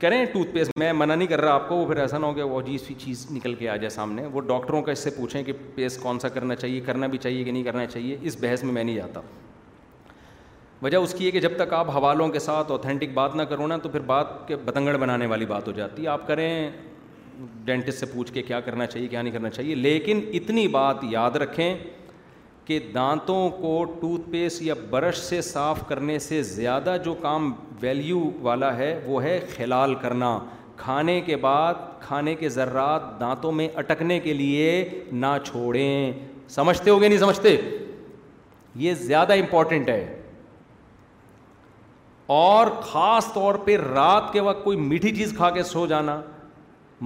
کریں 0.00 0.24
ٹوتھ 0.32 0.48
پیسٹ 0.54 0.78
میں 0.78 0.92
منع 0.92 1.14
نہیں 1.14 1.28
کر 1.28 1.40
رہا 1.40 1.52
آپ 1.54 1.68
کو 1.68 1.76
وہ 1.76 1.86
پھر 1.86 1.96
ایسا 2.00 2.18
نہ 2.18 2.26
ہو 2.26 2.34
کہ 2.34 2.42
وہ 2.42 2.60
سی 2.86 2.94
چیز 2.98 3.26
نکل 3.32 3.54
کے 3.58 3.68
آ 3.68 3.76
جائے 3.76 3.88
سامنے 3.90 4.24
وہ 4.32 4.40
ڈاکٹروں 4.52 4.82
کا 4.82 4.92
اس 4.92 4.98
سے 5.04 5.10
پوچھیں 5.16 5.42
کہ 5.44 5.52
پیسٹ 5.74 6.00
کون 6.02 6.18
سا 6.20 6.28
کرنا 6.36 6.54
چاہیے 6.56 6.80
کرنا 6.86 7.06
بھی 7.14 7.18
چاہیے 7.18 7.44
کہ 7.44 7.50
نہیں 7.52 7.62
کرنا 7.62 7.86
چاہیے 7.86 8.16
اس 8.22 8.36
بحث 8.40 8.64
میں 8.64 8.72
میں 8.72 8.84
نہیں 8.84 8.96
جاتا 8.96 9.20
وجہ 10.82 10.96
اس 10.96 11.14
کی 11.18 11.26
ہے 11.26 11.30
کہ 11.30 11.40
جب 11.40 11.52
تک 11.56 11.72
آپ 11.74 11.90
حوالوں 11.96 12.28
کے 12.28 12.38
ساتھ 12.38 12.70
اوتھینٹک 12.72 13.12
بات 13.14 13.36
نہ 13.36 13.42
کرو 13.52 13.66
نا 13.66 13.76
تو 13.82 13.88
پھر 13.88 14.00
بات 14.06 14.26
کے 14.48 14.56
بتنگڑ 14.64 14.96
بنانے 14.96 15.26
والی 15.26 15.46
بات 15.54 15.66
ہو 15.68 15.72
جاتی 15.76 16.02
ہے 16.02 16.08
آپ 16.16 16.26
کریں 16.28 16.70
ڈینٹسٹ 17.64 17.98
سے 17.98 18.06
پوچھ 18.06 18.32
کے 18.32 18.42
کیا 18.42 18.60
کرنا 18.60 18.86
چاہیے 18.86 19.08
کیا 19.08 19.22
نہیں 19.22 19.32
کرنا 19.32 19.50
چاہیے 19.50 19.74
لیکن 19.74 20.20
اتنی 20.34 20.66
بات 20.68 20.96
یاد 21.10 21.36
رکھیں 21.42 21.74
کہ 22.64 22.78
دانتوں 22.94 23.48
کو 23.60 23.84
ٹوتھ 24.00 24.28
پیسٹ 24.32 24.62
یا 24.62 24.74
برش 24.90 25.16
سے 25.22 25.40
صاف 25.42 25.82
کرنے 25.88 26.18
سے 26.18 26.42
زیادہ 26.42 26.96
جو 27.04 27.14
کام 27.22 27.52
ویلیو 27.80 28.20
والا 28.42 28.76
ہے 28.76 28.98
وہ 29.06 29.22
ہے 29.22 29.38
خلال 29.56 29.94
کرنا 30.02 30.38
کھانے 30.76 31.20
کے 31.26 31.36
بعد 31.42 31.74
کھانے 32.02 32.34
کے 32.34 32.48
ذرات 32.48 33.02
دانتوں 33.20 33.52
میں 33.58 33.68
اٹکنے 33.78 34.18
کے 34.20 34.32
لیے 34.34 34.70
نہ 35.12 35.26
چھوڑیں 35.44 36.12
سمجھتے 36.54 36.90
ہو 36.90 37.00
گے 37.02 37.08
نہیں 37.08 37.18
سمجھتے 37.18 37.56
یہ 38.86 38.94
زیادہ 39.00 39.32
امپورٹنٹ 39.38 39.88
ہے 39.88 40.04
اور 42.38 42.66
خاص 42.90 43.32
طور 43.32 43.54
پہ 43.64 43.76
رات 43.94 44.32
کے 44.32 44.40
وقت 44.40 44.64
کوئی 44.64 44.76
میٹھی 44.78 45.14
چیز 45.16 45.32
کھا 45.36 45.50
کے 45.50 45.62
سو 45.62 45.86
جانا 45.86 46.20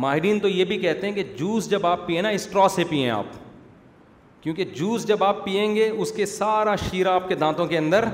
ماہرین 0.04 0.38
تو 0.40 0.48
یہ 0.48 0.64
بھی 0.64 0.76
کہتے 0.78 1.06
ہیں 1.06 1.14
کہ 1.14 1.22
جوس 1.38 1.68
جب 1.70 1.86
آپ 1.86 2.06
پیئیں 2.06 2.20
نا 2.22 2.28
اسٹرا 2.38 2.66
سے 2.74 2.82
پئیں 2.88 3.08
آپ 3.10 3.26
کیونکہ 4.40 4.64
جوس 4.74 5.06
جب 5.06 5.24
آپ 5.24 5.44
پئیں 5.44 5.74
گے 5.74 5.88
اس 5.88 6.12
کے 6.16 6.26
سارا 6.32 6.74
شیرہ 6.90 7.08
آپ 7.10 7.28
کے 7.28 7.34
دانتوں 7.36 7.66
کے 7.66 7.78
اندر 7.78 8.04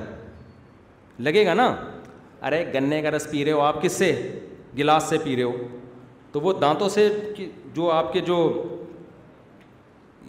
لگے 1.27 1.45
گا 1.47 1.55
نا 1.55 1.67
ارے 2.47 2.65
گنے 2.75 3.01
کا 3.03 3.11
رس 3.11 3.31
پی 3.31 3.45
رہے 3.45 3.53
ہو 3.53 3.61
آپ 3.63 3.83
کس 3.83 3.93
سے 3.99 4.09
گلاس 4.79 5.09
سے 5.09 5.19
پی 5.25 5.37
رہے 5.37 5.43
ہو 5.43 5.53
تو 6.33 6.41
وہ 6.41 6.53
دانتوں 6.61 6.89
سے 6.95 7.09
جو 7.75 7.91
آپ 7.93 8.13
کے 8.13 8.21
جو 8.31 8.39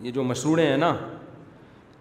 یہ 0.01 0.11
جو 0.11 0.23
مشروڑیں 0.33 0.65
ہیں 0.65 0.77
نا 0.77 0.95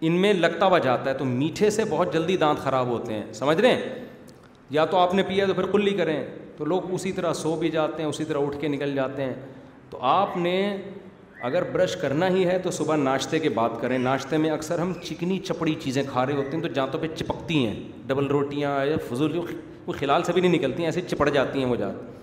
ان 0.07 0.19
میں 0.21 0.33
لگتا 0.33 0.65
ہوا 0.65 0.77
جاتا 0.89 1.09
ہے 1.09 1.15
تو 1.17 1.25
میٹھے 1.25 1.69
سے 1.79 1.83
بہت 1.89 2.13
جلدی 2.13 2.37
دانت 2.37 2.59
خراب 2.63 2.87
ہوتے 2.87 3.13
ہیں 3.13 3.31
سمجھ 3.33 3.59
رہے 3.59 3.75
ہیں 3.75 4.03
یا 4.79 4.85
تو 4.91 4.97
آپ 4.97 5.13
نے 5.15 5.23
پیا 5.27 5.45
تو 5.47 5.53
پھر 5.53 5.65
کلی 5.71 5.93
کریں 5.97 6.19
تو 6.57 6.65
لوگ 6.65 6.93
اسی 6.93 7.11
طرح 7.11 7.33
سو 7.33 7.55
بھی 7.59 7.69
جاتے 7.69 8.01
ہیں 8.03 8.09
اسی 8.09 8.25
طرح 8.25 8.45
اٹھ 8.47 8.57
کے 8.59 8.67
نکل 8.67 8.93
جاتے 8.95 9.23
ہیں 9.23 9.33
تو 9.89 9.97
آپ 10.11 10.37
نے 10.37 10.53
اگر 11.47 11.63
برش 11.71 11.95
کرنا 12.01 12.27
ہی 12.35 12.45
ہے 12.47 12.57
تو 12.63 12.71
صبح 12.71 12.95
ناشتے 12.95 13.39
کے 13.39 13.49
بعد 13.57 13.69
کریں 13.81 13.97
ناشتے 13.99 14.37
میں 14.43 14.49
اکثر 14.49 14.79
ہم 14.79 14.93
چکنی 15.03 15.37
چپڑی 15.47 15.73
چیزیں 15.83 16.01
کھا 16.11 16.25
رہے 16.25 16.35
ہوتے 16.35 16.55
ہیں 16.55 16.61
تو 16.63 16.69
جانتوں 16.77 16.99
پہ 16.99 17.07
چپکتی 17.15 17.65
ہیں 17.65 17.73
ڈبل 18.07 18.27
روٹیاں 18.27 18.73
یا 18.85 18.95
فضول 19.09 19.37
وہ 19.87 19.93
خلال 19.99 20.23
سے 20.23 20.33
بھی 20.33 20.41
نہیں 20.41 20.53
نکلتی 20.55 20.83
ہیں 20.83 20.87
ایسے 20.87 21.01
چپڑ 21.09 21.29
جاتی 21.29 21.59
ہیں 21.59 21.65
وہ 21.69 21.75
جات 21.79 22.13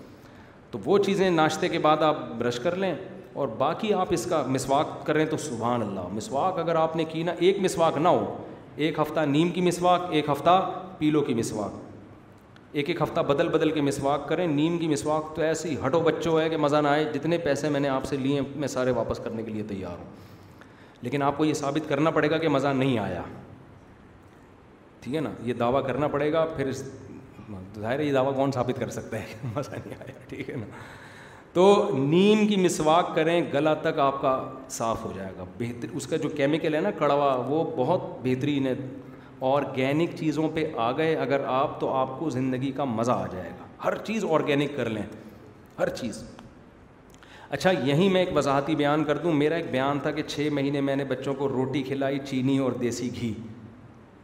تو 0.71 0.79
وہ 0.85 0.97
چیزیں 1.03 1.29
ناشتے 1.31 1.67
کے 1.69 1.79
بعد 1.79 2.03
آپ 2.03 2.17
برش 2.37 2.59
کر 2.59 2.75
لیں 2.75 2.93
اور 3.41 3.47
باقی 3.57 3.93
آپ 3.93 4.07
اس 4.13 4.25
کا 4.29 4.43
مسواک 4.49 5.05
کریں 5.05 5.25
تو 5.29 5.37
سبحان 5.45 5.81
اللہ 5.81 6.13
مسواک 6.13 6.59
اگر 6.59 6.75
آپ 6.75 6.95
نے 6.95 7.05
کی 7.11 7.23
نا 7.23 7.33
ایک 7.39 7.59
مسواک 7.61 7.97
نہ 8.01 8.07
ہو 8.07 8.33
ایک 8.85 8.99
ہفتہ 8.99 9.19
نیم 9.27 9.49
کی 9.51 9.61
مسواک 9.61 10.07
ایک 10.11 10.29
ہفتہ 10.31 10.59
پیلو 10.97 11.21
کی 11.23 11.33
مسواک 11.33 11.81
ایک 12.73 12.87
ایک 12.89 13.01
ہفتہ 13.01 13.21
بدل 13.29 13.49
بدل 13.49 13.71
کے 13.71 13.81
مسواک 13.81 14.27
کریں 14.29 14.45
نیم 14.47 14.77
کی 14.77 14.87
مسواک 14.87 15.35
تو 15.35 15.41
ایسے 15.41 15.69
ہی 15.69 15.75
ہٹو 15.85 15.99
بچوں 16.01 16.39
ہے 16.39 16.47
کہ 16.49 16.57
مزہ 16.57 16.75
نہ 16.81 16.87
آئے 16.87 17.03
جتنے 17.13 17.37
پیسے 17.47 17.69
میں 17.69 17.79
نے 17.79 17.89
آپ 17.89 18.05
سے 18.09 18.17
لیے 18.17 18.41
میں 18.63 18.67
سارے 18.67 18.91
واپس 18.97 19.19
کرنے 19.23 19.43
کے 19.43 19.51
لیے 19.51 19.63
تیار 19.67 19.97
ہوں 19.99 20.61
لیکن 21.01 21.21
آپ 21.23 21.37
کو 21.37 21.45
یہ 21.45 21.53
ثابت 21.59 21.89
کرنا 21.89 22.09
پڑے 22.11 22.29
گا 22.31 22.37
کہ 22.45 22.49
مزہ 22.49 22.67
نہیں 22.77 22.97
آیا 22.99 23.21
ٹھیک 25.01 25.15
ہے 25.15 25.19
نا 25.21 25.31
یہ 25.43 25.53
دعویٰ 25.59 25.85
کرنا 25.87 26.07
پڑے 26.07 26.31
گا 26.33 26.45
پھر 26.55 26.71
ظاہر 26.71 27.99
ہے 27.99 28.03
یہ 28.05 28.11
دعویٰ 28.13 28.35
کون 28.35 28.51
ثابت 28.51 28.79
کر 28.79 28.89
سکتا 28.97 29.19
ہے 29.23 29.37
مزہ 29.55 29.73
نہیں 29.85 29.93
آیا 29.99 30.17
ٹھیک 30.29 30.49
ہے 30.49 30.55
نا 30.59 30.65
تو 31.53 31.63
نیم 31.97 32.45
کی 32.47 32.55
مسواک 32.57 33.15
کریں 33.15 33.39
گلا 33.53 33.73
تک 33.81 33.99
آپ 33.99 34.21
کا 34.21 34.33
صاف 34.77 35.03
ہو 35.05 35.11
جائے 35.15 35.31
گا 35.37 35.43
بہتر 35.59 35.95
اس 35.97 36.07
کا 36.07 36.17
جو 36.23 36.29
کیمیکل 36.37 36.75
ہے 36.75 36.79
نا 36.81 36.91
کڑوا 36.99 37.33
وہ 37.49 37.63
بہت 37.77 38.09
بہترین 38.23 38.67
ہے 38.67 38.73
آرگینک 39.47 40.09
چیزوں 40.19 40.47
پہ 40.53 40.63
آ 40.83 40.91
گئے 40.97 41.15
اگر 41.21 41.41
آپ 41.53 41.79
تو 41.79 41.89
آپ 41.97 42.17
کو 42.19 42.29
زندگی 42.29 42.71
کا 42.75 42.83
مزہ 42.85 43.11
آ 43.11 43.25
جائے 43.31 43.49
گا 43.59 43.65
ہر 43.83 43.95
چیز 44.07 44.25
آرگینک 44.31 44.75
کر 44.75 44.89
لیں 44.89 45.01
ہر 45.79 45.89
چیز 45.99 46.23
اچھا 47.57 47.71
یہیں 47.85 48.09
میں 48.09 48.23
ایک 48.25 48.35
وضاحتی 48.37 48.75
بیان 48.75 49.03
کر 49.03 49.17
دوں 49.23 49.33
میرا 49.33 49.55
ایک 49.55 49.65
بیان 49.71 49.99
تھا 50.03 50.11
کہ 50.11 50.23
چھ 50.27 50.47
مہینے 50.53 50.81
میں 50.81 50.95
نے 50.95 51.03
بچوں 51.05 51.33
کو 51.39 51.49
روٹی 51.49 51.81
کھلائی 51.87 52.19
چینی 52.29 52.57
اور 52.67 52.71
دیسی 52.81 53.09
گھی 53.19 53.33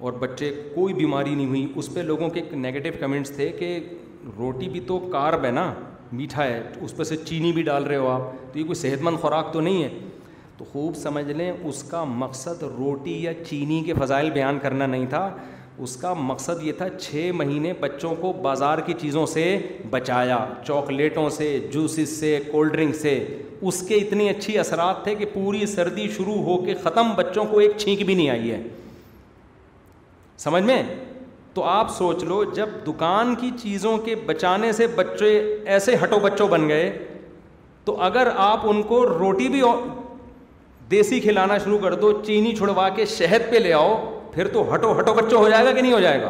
اور 0.08 0.14
بچے 0.20 0.52
کوئی 0.76 0.94
بیماری 0.94 1.36
نہیں 1.36 1.46
ہوئی 1.48 1.68
اس 1.76 1.94
پہ 1.94 2.00
لوگوں 2.12 2.30
کے 2.34 2.42
نگیٹو 2.70 2.98
کمنٹس 3.00 3.32
تھے 3.36 3.50
کہ 3.60 3.78
روٹی 4.38 4.70
بھی 4.70 4.80
تو 4.88 5.00
کارب 5.12 5.46
ہے 5.46 5.52
نا 5.60 5.74
میٹھا 6.20 6.44
ہے 6.44 6.62
اس 6.82 6.96
پہ 6.98 7.04
سے 7.04 7.18
چینی 7.26 7.52
بھی 7.54 7.62
ڈال 7.64 7.84
رہے 7.88 7.96
ہو 7.96 8.08
آپ 8.10 8.34
تو 8.54 8.60
یہ 8.60 8.64
کوئی 8.72 8.76
صحت 8.76 9.02
مند 9.04 9.18
خوراک 9.22 9.52
تو 9.54 9.62
نہیں 9.62 9.84
ہے 9.84 9.90
تو 10.60 10.66
خوب 10.72 10.96
سمجھ 10.96 11.32
لیں 11.32 11.52
اس 11.68 11.82
کا 11.90 12.04
مقصد 12.04 12.64
روٹی 12.78 13.12
یا 13.24 13.32
چینی 13.44 13.82
کے 13.86 13.94
فضائل 14.00 14.30
بیان 14.32 14.58
کرنا 14.62 14.86
نہیں 14.86 15.06
تھا 15.10 15.20
اس 15.88 15.96
کا 15.98 16.14
مقصد 16.30 16.64
یہ 16.64 16.72
تھا 16.78 16.88
چھ 16.98 17.30
مہینے 17.36 17.72
بچوں 17.80 18.14
کو 18.22 18.32
بازار 18.42 18.78
کی 18.86 18.94
چیزوں 19.02 19.26
سے 19.34 19.44
بچایا 19.90 20.38
چاکلیٹوں 20.68 21.30
سے 21.38 21.48
جوسز 21.74 22.20
سے 22.20 22.38
کولڈ 22.52 22.74
ڈرنک 22.74 22.96
سے 23.02 23.14
اس 23.68 23.82
کے 23.88 23.96
اتنے 23.98 24.30
اچھی 24.30 24.58
اثرات 24.60 25.04
تھے 25.04 25.14
کہ 25.20 25.26
پوری 25.34 25.66
سردی 25.76 26.08
شروع 26.18 26.36
ہو 26.50 26.58
کے 26.66 26.74
ختم 26.84 27.14
بچوں 27.18 27.46
کو 27.52 27.60
ایک 27.60 27.78
چھینک 27.78 28.02
بھی 28.06 28.16
نہیں 28.16 28.30
آئی 28.30 28.52
ہے 28.52 28.62
سمجھ 30.44 30.64
میں 30.64 30.82
تو 31.54 31.64
آپ 31.78 31.96
سوچ 31.98 32.24
لو 32.24 32.44
جب 32.56 32.70
دکان 32.88 33.34
کی 33.42 33.50
چیزوں 33.62 33.98
کے 34.06 34.16
بچانے 34.26 34.72
سے 34.82 34.88
بچے 34.96 35.32
ایسے 35.78 35.96
ہٹو 36.04 36.20
بچوں 36.28 36.48
بن 36.48 36.68
گئے 36.70 36.90
تو 37.86 38.00
اگر 38.10 38.28
آپ 38.52 38.68
ان 38.70 38.84
کو 38.94 39.04
روٹی 39.10 39.48
بھی 39.50 39.62
دیسی 40.92 41.20
کھلانا 41.20 41.58
شروع 41.64 41.78
کر 41.80 41.94
دو 42.02 42.12
چینی 42.26 42.56
چھڑوا 42.56 42.88
کے 42.96 43.06
شہد 43.06 43.50
پہ 43.52 43.58
لے 43.60 43.74
آؤ 43.74 43.94
پھر 44.34 44.48
تو 44.54 44.62
ہٹو 44.74 44.92
ہٹو 45.00 45.14
بچہ 45.14 45.36
ہو 45.36 45.50
جائے 45.50 45.66
گا 45.66 45.72
کہ 45.72 45.82
نہیں 45.82 45.92
ہو 45.94 46.00
جائے 46.00 46.22
گا 46.22 46.30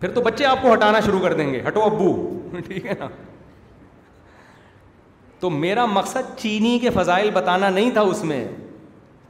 پھر 0.00 0.10
تو 0.14 0.20
بچے 0.22 0.44
آپ 0.46 0.62
کو 0.62 0.72
ہٹانا 0.72 1.00
شروع 1.06 1.20
کر 1.20 1.32
دیں 1.34 1.52
گے 1.52 1.62
ہٹو 1.66 1.82
ابو 1.82 2.14
ٹھیک 2.66 2.86
ہے 2.86 2.92
نا 2.98 3.08
تو 5.40 5.50
میرا 5.50 5.84
مقصد 5.86 6.36
چینی 6.38 6.78
کے 6.82 6.90
فضائل 6.94 7.30
بتانا 7.34 7.68
نہیں 7.70 7.90
تھا 7.92 8.00
اس 8.12 8.22
میں 8.24 8.44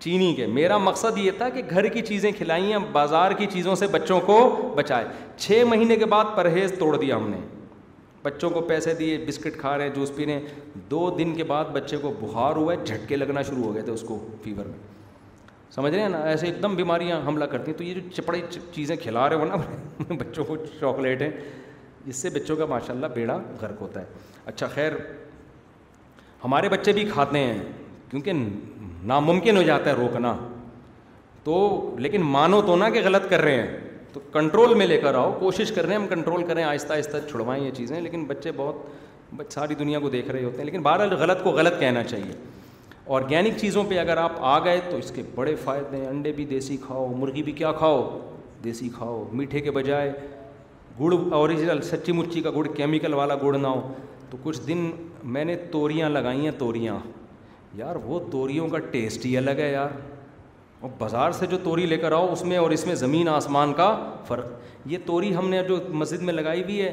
چینی 0.01 0.33
کے 0.35 0.47
میرا 0.59 0.77
مقصد 0.79 1.19
یہ 1.19 1.31
تھا 1.39 1.49
کہ 1.55 1.63
گھر 1.71 1.87
کی 1.95 2.03
چیزیں 2.09 2.31
کھلائیں 2.37 2.77
بازار 2.93 3.31
کی 3.39 3.47
چیزوں 3.53 3.75
سے 3.75 3.87
بچوں 3.93 4.21
کو 4.27 4.39
بچائے 4.77 5.05
چھ 5.37 5.63
مہینے 5.71 5.97
کے 5.97 6.05
بعد 6.15 6.25
پرہیز 6.37 6.75
توڑ 6.79 6.97
دیا 7.01 7.17
ہم 7.17 7.29
نے 7.31 7.37
بچوں 8.29 8.49
کو 8.51 8.61
پیسے 8.69 8.93
دیے 8.95 9.17
بسکٹ 9.29 9.59
کھا 9.61 9.77
رہے 9.79 9.89
ہیں 9.89 9.95
جوس 9.95 10.11
پی 10.17 10.25
رہے 10.27 10.33
ہیں 10.33 10.81
دو 10.91 11.03
دن 11.19 11.35
کے 11.35 11.45
بعد 11.53 11.71
بچے 11.73 11.97
کو 12.03 12.13
بخار 12.21 12.57
ہوا 12.57 12.75
ہے 12.75 12.85
جھٹکے 12.85 13.17
لگنا 13.17 13.43
شروع 13.51 13.63
ہو 13.65 13.75
گئے 13.75 13.83
تھے 13.83 13.93
اس 13.93 14.03
کو 14.09 14.19
فیور 14.45 14.65
میں 14.73 14.79
سمجھ 15.75 15.93
رہے 15.95 16.03
ہیں 16.03 16.09
نا 16.09 16.19
ایسے 16.33 16.47
ایک 16.47 16.63
دم 16.63 16.75
بیماریاں 16.75 17.21
حملہ 17.27 17.45
کرتی 17.55 17.71
ہیں 17.71 17.79
تو 17.79 17.85
یہ 17.85 17.95
جو 17.95 18.01
چپڑی 18.17 18.41
چیزیں 18.73 18.95
کھلا 19.03 19.29
رہے 19.29 19.37
ہو 19.37 19.45
نا 19.45 19.57
بچوں 20.19 20.45
کو 20.45 20.57
چاکلیٹ 20.79 21.23
ہیں 21.23 21.31
اس 22.13 22.17
سے 22.23 22.31
بچوں 22.39 22.57
کا 22.57 22.67
ماشاء 22.75 22.95
اللہ 22.95 23.07
بیڑا 23.15 23.39
غرق 23.61 23.81
ہوتا 23.81 24.01
ہے 24.01 24.07
اچھا 24.53 24.67
خیر 24.75 24.93
ہمارے 26.45 26.69
بچے 26.77 26.93
بھی 26.99 27.05
کھاتے 27.13 27.39
ہیں 27.39 27.59
کیونکہ 28.11 28.33
ناممکن 29.13 29.57
ہو 29.57 29.63
جاتا 29.73 29.91
ہے 29.91 29.95
روکنا 29.97 30.37
تو 31.45 31.57
لیکن 32.07 32.23
مانو 32.37 32.61
تو 32.67 32.77
نا 32.77 32.89
کہ 32.97 33.01
غلط 33.05 33.29
کر 33.31 33.41
رہے 33.49 33.61
ہیں 33.63 33.88
تو 34.19 34.23
کنٹرول 34.33 34.73
میں 34.75 34.87
لے 34.87 34.97
کر 35.01 35.15
آؤ 35.15 35.33
کوشش 35.39 35.71
کر 35.73 35.85
رہے 35.87 35.95
ہیں 35.95 36.01
ہم 36.01 36.07
کنٹرول 36.09 36.43
کریں 36.47 36.63
آہستہ 36.63 36.93
آہستہ 36.93 37.17
چھڑوائیں 37.31 37.63
یہ 37.65 37.71
چیزیں 37.77 38.01
لیکن 38.01 38.25
بچے 38.29 38.53
بہت 38.57 39.53
ساری 39.55 39.75
دنیا 39.79 39.99
کو 40.01 40.09
دیکھ 40.11 40.31
رہے 40.31 40.45
ہوتے 40.45 40.57
ہیں 40.59 40.65
لیکن 40.65 40.83
بہرحال 40.83 41.13
غلط 41.19 41.43
کو 41.43 41.51
غلط 41.59 41.79
کہنا 41.81 42.03
چاہیے 42.05 42.33
آرگینک 43.17 43.59
چیزوں 43.61 43.85
پہ 43.89 43.99
اگر 43.99 44.17
آپ 44.23 44.33
آ 44.55 44.59
گئے 44.65 44.81
تو 44.89 44.97
اس 44.97 45.13
کے 45.17 45.23
بڑے 45.35 45.55
فائدے 45.65 45.97
ہیں 45.97 46.07
انڈے 46.07 46.33
بھی 46.37 46.45
دیسی 46.47 46.77
کھاؤ 46.87 47.07
مرغی 47.19 47.43
بھی 47.43 47.53
کیا 47.61 47.73
کھاؤ 47.79 48.03
دیسی 48.65 48.89
کھاؤ 48.97 49.25
میٹھے 49.33 49.61
کے 49.61 49.71
بجائے 49.79 50.11
گڑ 51.01 51.15
اوریجنل 51.37 51.81
سچی 51.91 52.13
مچی 52.13 52.41
کا 52.43 52.51
گڑ 52.57 52.67
کیمیکل 52.77 53.15
والا 53.21 53.35
گڑ 53.43 53.57
نہ 53.57 53.67
ہو 53.67 53.93
تو 54.31 54.39
کچھ 54.43 54.61
دن 54.67 54.91
میں 55.35 55.45
نے 55.45 55.57
توریاں 55.73 56.09
لگائی 56.11 56.45
ہیں 56.45 56.51
توریاں 56.59 56.99
یار 57.79 57.97
وہ 58.05 58.21
توریوں 58.31 58.69
کا 58.69 58.79
ٹیسٹ 58.91 59.27
ہی 59.27 59.37
الگ 59.39 59.61
ہے 59.61 59.73
یار 59.73 59.91
اور 60.81 60.91
بازار 60.99 61.33
سے 61.39 61.47
جو 61.51 61.57
توری 61.65 61.87
لے 61.87 61.97
کر 61.99 62.13
آؤ 62.13 62.27
اس 62.33 62.43
میں 62.45 62.57
اور 62.57 62.71
اس 62.71 62.87
میں 62.87 62.95
زمین 62.95 63.29
آسمان 63.29 63.73
کا 63.77 63.89
فرق 64.27 64.87
یہ 64.91 64.99
توری 65.07 65.35
ہم 65.37 65.49
نے 65.51 65.63
جو 65.69 65.79
مسجد 66.03 66.23
میں 66.23 66.35
لگائی 66.35 66.63
بھی 66.65 66.81
ہے 66.83 66.89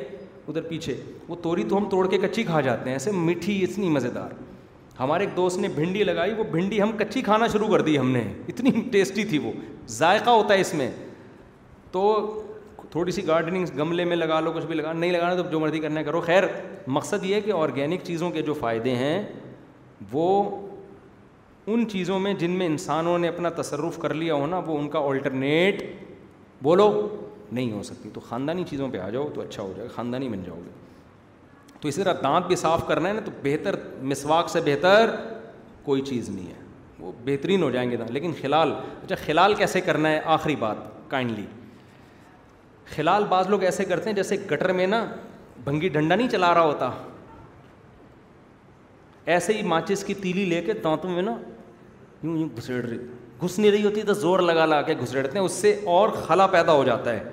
ادھر 0.48 0.62
پیچھے 0.70 0.96
وہ 1.28 1.36
توری 1.42 1.64
تو 1.70 1.78
ہم 1.78 1.90
توڑ 1.90 2.08
کے 2.10 2.18
کچی 2.22 2.44
کھا 2.44 2.62
جاتے 2.62 2.90
ہیں 2.90 2.96
ایسے 2.96 3.12
میٹھی 3.16 3.62
اتنی 3.64 3.90
مزیدار 3.90 4.32
ہمارے 5.00 5.24
ایک 5.26 5.36
دوست 5.38 5.60
نے 5.60 5.68
بھنڈی 5.76 6.04
لگائی 6.04 6.34
وہ 6.34 6.44
بھنڈی 6.52 6.82
ہم 6.82 6.92
کچی 7.00 7.22
کھانا 7.22 7.48
شروع 7.54 7.68
کر 7.72 7.82
دی 7.88 7.98
ہم 8.00 8.12
نے 8.12 8.22
اتنی 8.48 8.72
ٹیسٹی 8.92 9.24
تھی 9.30 9.38
وہ 9.44 9.52
ذائقہ 9.98 10.30
ہوتا 10.30 10.54
ہے 10.54 10.62
اس 10.62 10.74
میں 10.82 10.90
تو 11.92 12.04
تھوڑی 12.92 13.12
سی 13.12 13.26
گارڈننگ 13.28 13.66
گملے 13.80 14.04
میں 14.06 14.16
لگا 14.16 14.40
لو 14.40 14.52
کچھ 14.56 14.66
بھی 14.66 14.76
لگا 14.76 14.94
نہیں 14.94 15.12
لگانا 15.12 15.36
تو 15.42 15.50
جو 15.52 15.60
مرضی 15.60 15.80
کرنا 15.80 16.02
کرو 16.04 16.22
خیر 16.26 16.44
مقصد 16.98 17.26
یہ 17.26 17.36
ہے 17.36 17.42
کہ 17.42 17.52
آرگینک 17.58 18.04
چیزوں 18.04 18.30
کے 18.32 18.42
جو 18.50 18.54
فائدے 18.62 18.96
ہیں 18.96 19.22
وہ 20.12 20.28
ان 21.68 21.86
چیزوں 21.90 22.20
میں 22.20 22.34
جن 22.40 22.52
میں 22.58 22.66
انسانوں 22.68 23.18
نے 23.20 23.28
اپنا 23.28 23.50
تصرف 23.62 23.98
کر 24.00 24.14
لیا 24.14 24.34
ہونا 24.34 24.58
وہ 24.66 24.78
ان 24.80 24.90
کا 24.90 25.00
آلٹرنیٹ 25.10 25.82
بولو 26.64 26.90
نہیں 27.52 27.72
ہو 27.72 27.82
سکتی 27.84 28.10
تو 28.14 28.20
خاندانی 28.28 28.64
چیزوں 28.70 28.90
پہ 28.92 28.98
آ 29.00 29.10
جاؤ 29.10 29.30
تو 29.34 29.42
اچھا 29.42 29.62
ہو 29.64 29.72
جائے 29.78 29.88
گا 29.88 29.94
خاندانی 29.96 30.30
بن 30.30 30.44
جاؤ 30.44 30.60
گے 30.66 30.72
تو 31.82 31.88
اسی 31.88 32.02
طرح 32.04 32.14
دانت 32.24 32.48
بھی 32.48 32.56
صاف 32.56 32.86
کرنا 32.88 33.10
ہے 33.10 33.14
نا 33.14 33.22
تو 33.26 33.32
بہتر 33.44 33.76
مسواک 34.12 34.50
سے 34.50 34.62
بہتر 34.66 35.16
کوئی 35.84 36.02
چیز 36.02 36.30
نہیں 36.30 36.48
ہے 36.48 36.64
وہ 37.00 37.12
بہترین 37.26 37.64
ہو 37.64 37.70
جائیں 37.72 37.90
گے 37.92 37.96
دانت 37.98 38.12
لیکن 38.12 38.32
خلال 38.42 38.74
اچھا 39.04 39.16
خلال 39.26 39.56
کیسے 39.56 39.82
کرنا 39.82 40.10
ہے 40.12 40.20
آخری 40.38 40.56
بات 40.60 40.78
کائنڈلی 41.10 41.46
خلال 42.96 43.24
بعض 43.30 43.48
لوگ 43.50 43.64
ایسے 43.64 43.86
کرتے 43.86 44.10
ہیں 44.10 44.16
جیسے 44.16 44.36
گٹر 44.52 44.72
میں 44.74 44.88
نا 44.88 45.06
بھنگی 45.64 45.90
ڈنڈا 45.90 46.16
نہیں 46.16 46.30
چلا 46.30 46.54
رہا 46.54 46.64
ہوتا 46.66 46.90
ایسے 49.36 49.54
ہی 49.58 49.62
ماچس 49.68 50.04
کی 50.06 50.14
تیلی 50.24 50.46
لے 50.46 50.62
کے 50.62 50.74
دانتوں 50.84 51.10
میں 51.12 51.22
نا 51.22 51.36
یوں 52.24 52.38
یوں 52.38 52.48
گھسڑ 52.58 52.74
رہی 52.84 52.98
گھس 53.42 53.58
نہیں 53.60 53.72
رہی 53.72 53.84
ہوتی 53.84 54.02
تو 54.04 54.14
زور 54.14 54.40
لگا 54.40 54.66
لگا 54.66 54.82
کے 54.82 54.94
گھسڑتے 55.02 55.38
ہیں 55.38 55.46
اس 55.46 55.52
سے 55.52 55.80
اور 55.96 56.10
خلا 56.28 56.48
پیدا 56.48 56.74
ہو 56.74 56.84
جاتا 56.84 57.12
ہے 57.14 57.24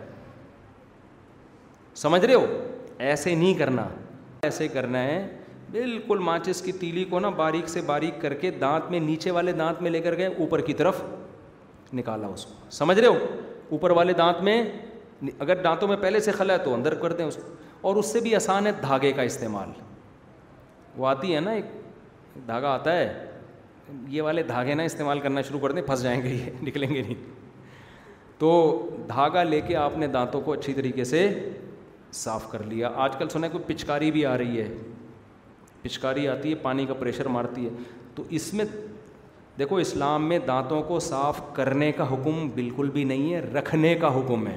سمجھ 1.97 2.25
رہے 2.25 2.35
ہو 2.35 2.47
ایسے 2.99 3.35
نہیں 3.35 3.55
کرنا 3.59 3.87
ایسے 4.43 4.69
کرنا 4.69 5.03
ہے 5.05 5.27
بالکل 5.73 6.19
ماچس 6.23 6.61
کی 6.63 6.73
تیلی 6.81 7.05
کو 7.11 7.21
نا 7.21 7.29
باریک 7.37 7.69
سے 7.69 7.81
باریک 7.87 8.21
کر 8.23 8.35
کے 8.41 8.51
دانت 8.61 8.91
میں 8.91 9.01
نیچے 9.01 9.31
والے 9.31 9.53
دانت 9.59 9.83
میں 9.83 9.91
لے 9.91 10.01
کر 10.01 10.17
گئے 10.17 10.27
اوپر 10.27 10.61
کی 10.61 10.75
طرف 10.81 11.03
نکالا 11.95 12.27
اس 12.27 12.45
کو 12.47 12.71
سمجھ 12.71 12.99
رہے 12.99 13.09
ہو 13.09 13.17
اوپر 13.71 13.91
والے 13.99 14.13
دانت 14.19 14.43
میں 14.45 14.63
اگر 15.39 15.63
دانتوں 15.63 15.89
میں 15.89 15.97
پہلے 16.01 16.21
سے 16.21 16.33
خلا 16.33 16.53
ہے 16.53 16.59
تو 16.65 16.75
اندر 16.75 16.95
کر 17.03 17.13
دیں 17.17 17.25
اس 17.25 17.37
کو 17.37 17.53
اور 17.89 17.97
اس 17.97 18.07
سے 18.13 18.21
بھی 18.21 18.35
آسان 18.37 18.67
ہے 18.67 18.73
دھاگے 18.83 19.13
کا 19.13 19.23
استعمال 19.23 19.71
وہ 20.97 21.07
آتی 21.09 21.35
ہے 21.35 21.41
نا 21.41 21.51
ایک 21.51 21.65
دھاگا 22.47 22.73
آتا 22.75 22.97
ہے 22.97 23.32
یہ 24.09 24.23
والے 24.23 24.43
دھاگے 24.49 24.75
نہ 24.75 24.83
استعمال 24.83 25.21
کرنا 25.21 25.41
شروع 25.43 25.59
کر 25.61 25.73
دیں 25.73 25.83
پھنس 25.83 26.03
جائیں 26.03 26.21
گے 26.23 26.29
یہ 26.29 26.63
نکلیں 26.67 26.89
گے 26.95 27.01
نہیں 27.03 27.15
تو 28.39 28.51
دھاگا 29.09 29.43
لے 29.43 29.61
کے 29.67 29.77
آپ 29.77 29.97
نے 29.99 30.07
دانتوں 30.17 30.41
کو 30.41 30.53
اچھی 30.53 30.73
طریقے 30.75 31.05
سے 31.05 31.29
صاف 32.21 32.51
کر 32.51 32.63
لیا 32.67 32.91
آج 33.05 33.17
کل 33.19 33.29
سنیں 33.29 33.49
کوئی 33.53 33.65
پچکاری 33.73 34.11
بھی 34.13 34.25
آ 34.27 34.37
رہی 34.39 34.61
ہے 34.61 34.69
پچکاری 35.83 36.29
آتی 36.29 36.51
ہے 36.51 36.55
پانی 36.63 36.87
کا 36.87 36.95
پریشر 36.99 37.29
مارتی 37.37 37.65
ہے 37.67 37.71
تو 38.15 38.23
اس 38.39 38.53
میں 38.55 38.65
دیکھو 39.59 39.77
اسلام 39.77 40.29
میں 40.29 40.39
دانتوں 40.47 40.83
کو 40.89 40.99
صاف 41.09 41.41
کرنے 41.55 41.91
کا 41.93 42.13
حکم 42.13 42.49
بالکل 42.55 42.91
بھی 42.91 43.05
نہیں 43.05 43.33
ہے 43.35 43.41
رکھنے 43.55 43.95
کا 44.01 44.17
حکم 44.19 44.47
ہے 44.47 44.57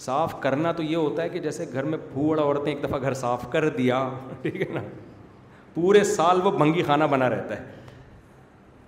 صاف 0.00 0.40
کرنا 0.40 0.72
تو 0.72 0.82
یہ 0.82 0.96
ہوتا 0.96 1.22
ہے 1.22 1.28
کہ 1.28 1.38
جیسے 1.46 1.64
گھر 1.72 1.84
میں 1.92 1.98
پھوڑا 2.12 2.42
عورتیں 2.42 2.72
ایک 2.72 2.82
دفعہ 2.84 3.00
گھر 3.02 3.14
صاف 3.24 3.46
کر 3.52 3.68
دیا 3.76 4.08
ٹھیک 4.42 4.60
ہے 4.60 4.72
نا 4.74 4.80
پورے 5.74 6.04
سال 6.04 6.40
وہ 6.44 6.50
بھنگی 6.58 6.82
خانہ 6.86 7.04
بنا 7.10 7.28
رہتا 7.30 7.56
ہے 7.60 7.76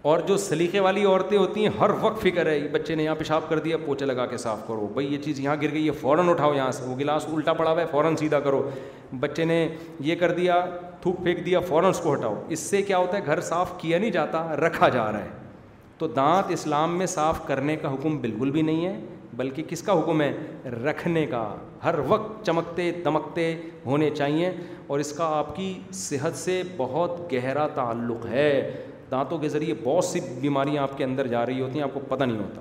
اور 0.09 0.19
جو 0.27 0.37
سلیقے 0.39 0.81
والی 0.81 1.05
عورتیں 1.05 1.37
ہوتی 1.37 1.65
ہیں 1.67 1.71
ہر 1.81 1.91
وقت 2.01 2.23
فکر 2.23 2.47
ہے 2.51 2.61
بچے 2.73 2.95
نے 2.97 3.05
یہاں 3.05 3.15
پیشاب 3.15 3.49
کر 3.49 3.59
دیا 3.65 3.77
پوچھے 3.85 4.07
لگا 4.07 4.25
کے 4.27 4.37
صاف 4.45 4.59
کرو 4.67 4.87
بھائی 4.93 5.13
یہ 5.13 5.19
چیز 5.25 5.41
یہاں 5.41 5.57
گر 5.63 5.73
گئی 5.73 5.87
ہے 5.87 5.93
فوراً 6.01 6.29
اٹھاؤ 6.29 6.55
یہاں 6.55 6.71
سے 6.73 6.85
وہ 6.85 6.95
گلاس 6.99 7.27
الٹا 7.35 7.53
پڑا 7.53 7.71
ہوا 7.71 7.81
ہے 7.81 7.87
فوراً 7.91 8.17
سیدھا 8.17 8.41
کرو 8.41 8.69
بچے 9.21 9.45
نے 9.45 9.67
یہ 10.05 10.15
کر 10.21 10.31
دیا 10.37 10.61
تھوک 11.03 11.23
پھینک 11.23 11.45
دیا 11.47 11.61
فوراً 11.69 11.91
اس 11.91 12.01
کو 12.03 12.13
ہٹاؤ 12.15 12.35
اس 12.49 12.61
سے 12.71 12.83
کیا 12.83 12.99
ہوتا 12.99 13.17
ہے 13.19 13.25
گھر 13.27 13.41
صاف 13.51 13.73
کیا 13.81 13.99
نہیں 13.99 14.11
جاتا 14.11 14.45
رکھا 14.67 14.89
جا 14.97 15.11
رہا 15.13 15.25
ہے 15.25 15.29
تو 15.99 16.07
دانت 16.09 16.51
اسلام 16.53 16.97
میں 16.99 17.07
صاف 17.15 17.47
کرنے 17.47 17.77
کا 17.77 17.93
حکم 17.95 18.19
بالکل 18.21 18.51
بھی 18.51 18.63
نہیں 18.63 18.87
ہے 18.87 18.99
بلکہ 19.37 19.63
کس 19.69 19.83
کا 19.83 19.99
حکم 19.99 20.21
ہے 20.21 20.33
رکھنے 20.85 21.27
کا 21.31 21.47
ہر 21.85 21.95
وقت 22.07 22.45
چمکتے 22.47 22.91
دمکتے 23.05 23.55
ہونے 23.87 24.11
چاہیے 24.17 24.51
اور 24.87 24.99
اس 25.01 25.13
کا 25.17 25.25
آپ 25.39 25.55
کی 25.57 25.73
صحت 26.07 26.37
سے 26.39 26.63
بہت 26.77 27.21
گہرا 27.33 27.67
تعلق 27.75 28.27
ہے 28.31 28.53
دانتوں 29.11 29.39
کے 29.39 29.49
ذریعے 29.49 29.75
بہت 29.85 30.05
سی 30.05 30.21
بیماریاں 30.41 30.83
آپ 30.83 30.97
کے 30.99 31.05
اندر 31.05 31.27
جا 31.27 31.45
رہی 31.47 31.61
ہوتی 31.61 31.75
ہیں 31.79 31.83
آپ 31.85 31.95
کو 31.95 32.01
پتہ 32.09 32.25
نہیں 32.25 32.39
ہوتا 32.39 32.61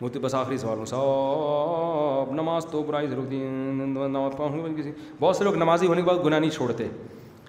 وہ 0.00 0.08
تو 0.12 0.20
بس 0.20 0.34
آخری 0.34 0.56
سوال 0.58 0.78
ہوں 0.78 0.86
صاحب 0.86 2.32
نماز 2.40 2.66
تو 2.70 2.82
برائی 2.86 3.06
کسی 4.76 4.90
بہت 5.20 5.36
سے 5.36 5.44
لوگ 5.44 5.54
نمازی 5.58 5.86
ہونے 5.86 6.02
کے 6.02 6.06
بعد 6.10 6.24
گناہ 6.24 6.38
نہیں 6.38 6.50
چھوڑتے 6.50 6.88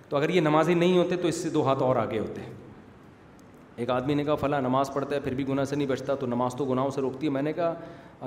تو 0.09 0.17
اگر 0.17 0.29
یہ 0.29 0.41
نمازی 0.41 0.73
نہیں 0.73 0.97
ہوتے 0.97 1.15
تو 1.21 1.27
اس 1.27 1.35
سے 1.43 1.49
دو 1.49 1.65
ہاتھ 1.67 1.83
اور 1.83 1.95
آگے 2.03 2.19
ہوتے 2.19 2.41
ایک 3.81 3.89
آدمی 3.89 4.13
نے 4.13 4.23
کہا 4.25 4.35
فلاں 4.35 4.61
نماز 4.61 4.91
پڑھتا 4.93 5.15
ہے 5.15 5.19
پھر 5.23 5.33
بھی 5.35 5.47
گناہ 5.47 5.63
سے 5.65 5.75
نہیں 5.75 5.87
بچتا 5.87 6.15
تو 6.19 6.25
نماز 6.27 6.55
تو 6.57 6.65
گناہوں 6.65 6.89
سے 6.95 7.01
روکتی 7.01 7.25
ہے 7.27 7.31
میں 7.31 7.41
نے 7.41 7.53
کہا 7.53 7.73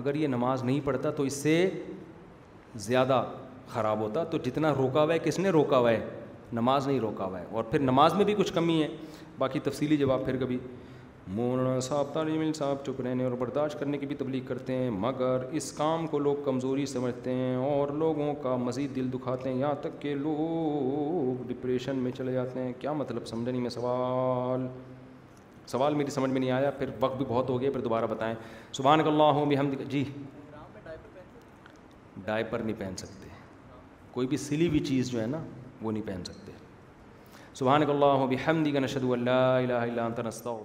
اگر 0.01 0.15
یہ 0.15 0.29
نماز 0.29 0.63
نہیں 0.65 0.81
پڑھتا 0.85 1.11
تو 1.17 1.23
اس 1.23 1.33
سے 1.43 1.57
زیادہ 2.89 3.23
خراب 3.73 4.01
ہوتا 4.01 4.25
تو 4.31 4.39
جتنا 4.45 4.73
روکا 4.79 5.03
ہوا 5.03 5.13
ہے 5.13 5.19
کس 5.25 5.39
نے 5.39 5.51
روکا 5.59 5.79
ہوا 5.79 5.91
ہے 5.91 6.07
نماز 6.57 6.87
نہیں 6.87 7.01
روکا 7.01 7.25
ہوا 7.25 7.41
ہے 7.41 7.45
اور 7.57 7.65
پھر 7.71 7.79
نماز 7.81 8.15
میں 8.15 8.25
بھی 8.25 8.35
کچھ 8.39 8.53
کمی 8.55 8.83
ہے 8.83 8.89
باقی 9.39 9.61
تفصیلی 9.65 9.97
جواب 9.97 10.25
پھر 10.25 10.37
کبھی 10.41 10.59
مولانا 11.35 11.81
صاحب 11.81 12.13
تعلیم 12.13 12.53
صاحب 12.53 12.85
چپ 12.87 13.01
رہنے 13.01 13.25
اور 13.25 13.33
برداشت 13.39 13.79
کرنے 13.81 13.99
کی 13.99 14.07
بھی 14.07 14.15
تبلیغ 14.23 14.43
کرتے 14.47 14.75
ہیں 14.77 14.91
مگر 14.91 15.43
اس 15.61 15.71
کام 15.73 16.07
کو 16.15 16.19
لوگ 16.19 16.37
کمزوری 16.45 16.87
سمجھتے 16.93 17.35
ہیں 17.35 17.55
اور 17.67 17.89
لوگوں 17.99 18.33
کا 18.43 18.57
مزید 18.65 18.97
دل 18.97 19.09
دکھاتے 19.13 19.49
ہیں 19.53 19.59
یہاں 19.59 19.75
تک 19.83 20.01
کہ 20.03 20.15
لوگ 20.21 21.47
ڈپریشن 21.49 21.97
میں 22.07 22.13
چلے 22.17 22.33
جاتے 22.33 22.63
ہیں 22.63 22.73
کیا 22.81 22.93
مطلب 23.03 23.27
سمجھنے 23.27 23.59
میں 23.61 23.71
سوال 23.71 24.67
سوال 25.73 25.95
میری 25.95 26.11
سمجھ 26.11 26.31
میں 26.31 26.41
نہیں 26.41 26.51
آیا 26.51 26.71
پھر 26.79 26.91
وقت 27.01 27.17
بھی 27.17 27.25
بہت 27.29 27.51
ہو 27.51 27.61
گیا 27.61 27.71
پھر 27.73 27.81
دوبارہ 27.81 28.07
بتائیں 28.11 28.35
سبحان 28.77 29.01
اللہ 29.07 29.33
ہوں 29.39 29.47
بھی 29.47 29.59
ہم 29.59 29.71
جی 29.89 30.05
ڈائپر 32.25 32.59
نہیں 32.59 32.79
پہن 32.79 32.97
سکتے 32.97 33.29
کوئی 34.13 34.27
بھی 34.29 34.37
سلی 34.37 34.69
ہوئی 34.69 34.81
چیز 34.87 35.11
جو 35.11 35.21
ہے 35.21 35.27
نا 35.27 35.39
وہ 35.85 35.93
نہیں 35.93 36.07
پہن 36.07 36.25
سکتے 36.25 36.53
سبحان 37.59 37.85
کو 37.87 37.93
اللہ 37.93 38.45
کا 38.73 38.79
نشد 38.87 39.05
اللہ 39.11 40.01
انت 40.01 40.17
ترستہ 40.17 40.59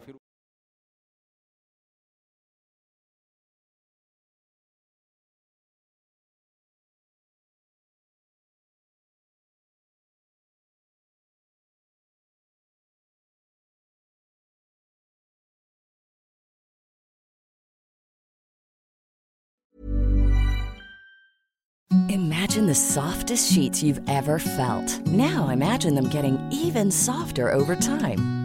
soft 22.75 23.31
sheet 23.39 23.75
felt 23.77 25.07
no 25.17 25.47
I'm 25.49 25.63
دم 25.99 26.09
کی 26.51 26.89
softer 26.99 27.49
over 27.53 27.73
try 27.85 28.36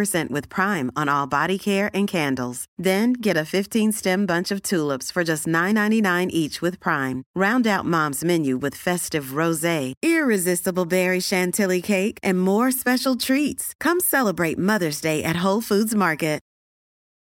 get 3.25 4.07
bunch 4.29 4.53
off 4.53 5.19
just 5.27 5.49
nine 5.49 5.79
round 7.43 7.67
moms 7.85 8.23
menu 8.25 8.59
roses 9.33 9.93
more 12.35 12.67
special 12.69 13.13
treats 13.27 13.75
come 13.87 13.99
mother's 14.67 15.03
day 15.03 15.19
at 15.21 15.45
you 15.45 15.59
foods 15.69 15.95
market 16.05 16.31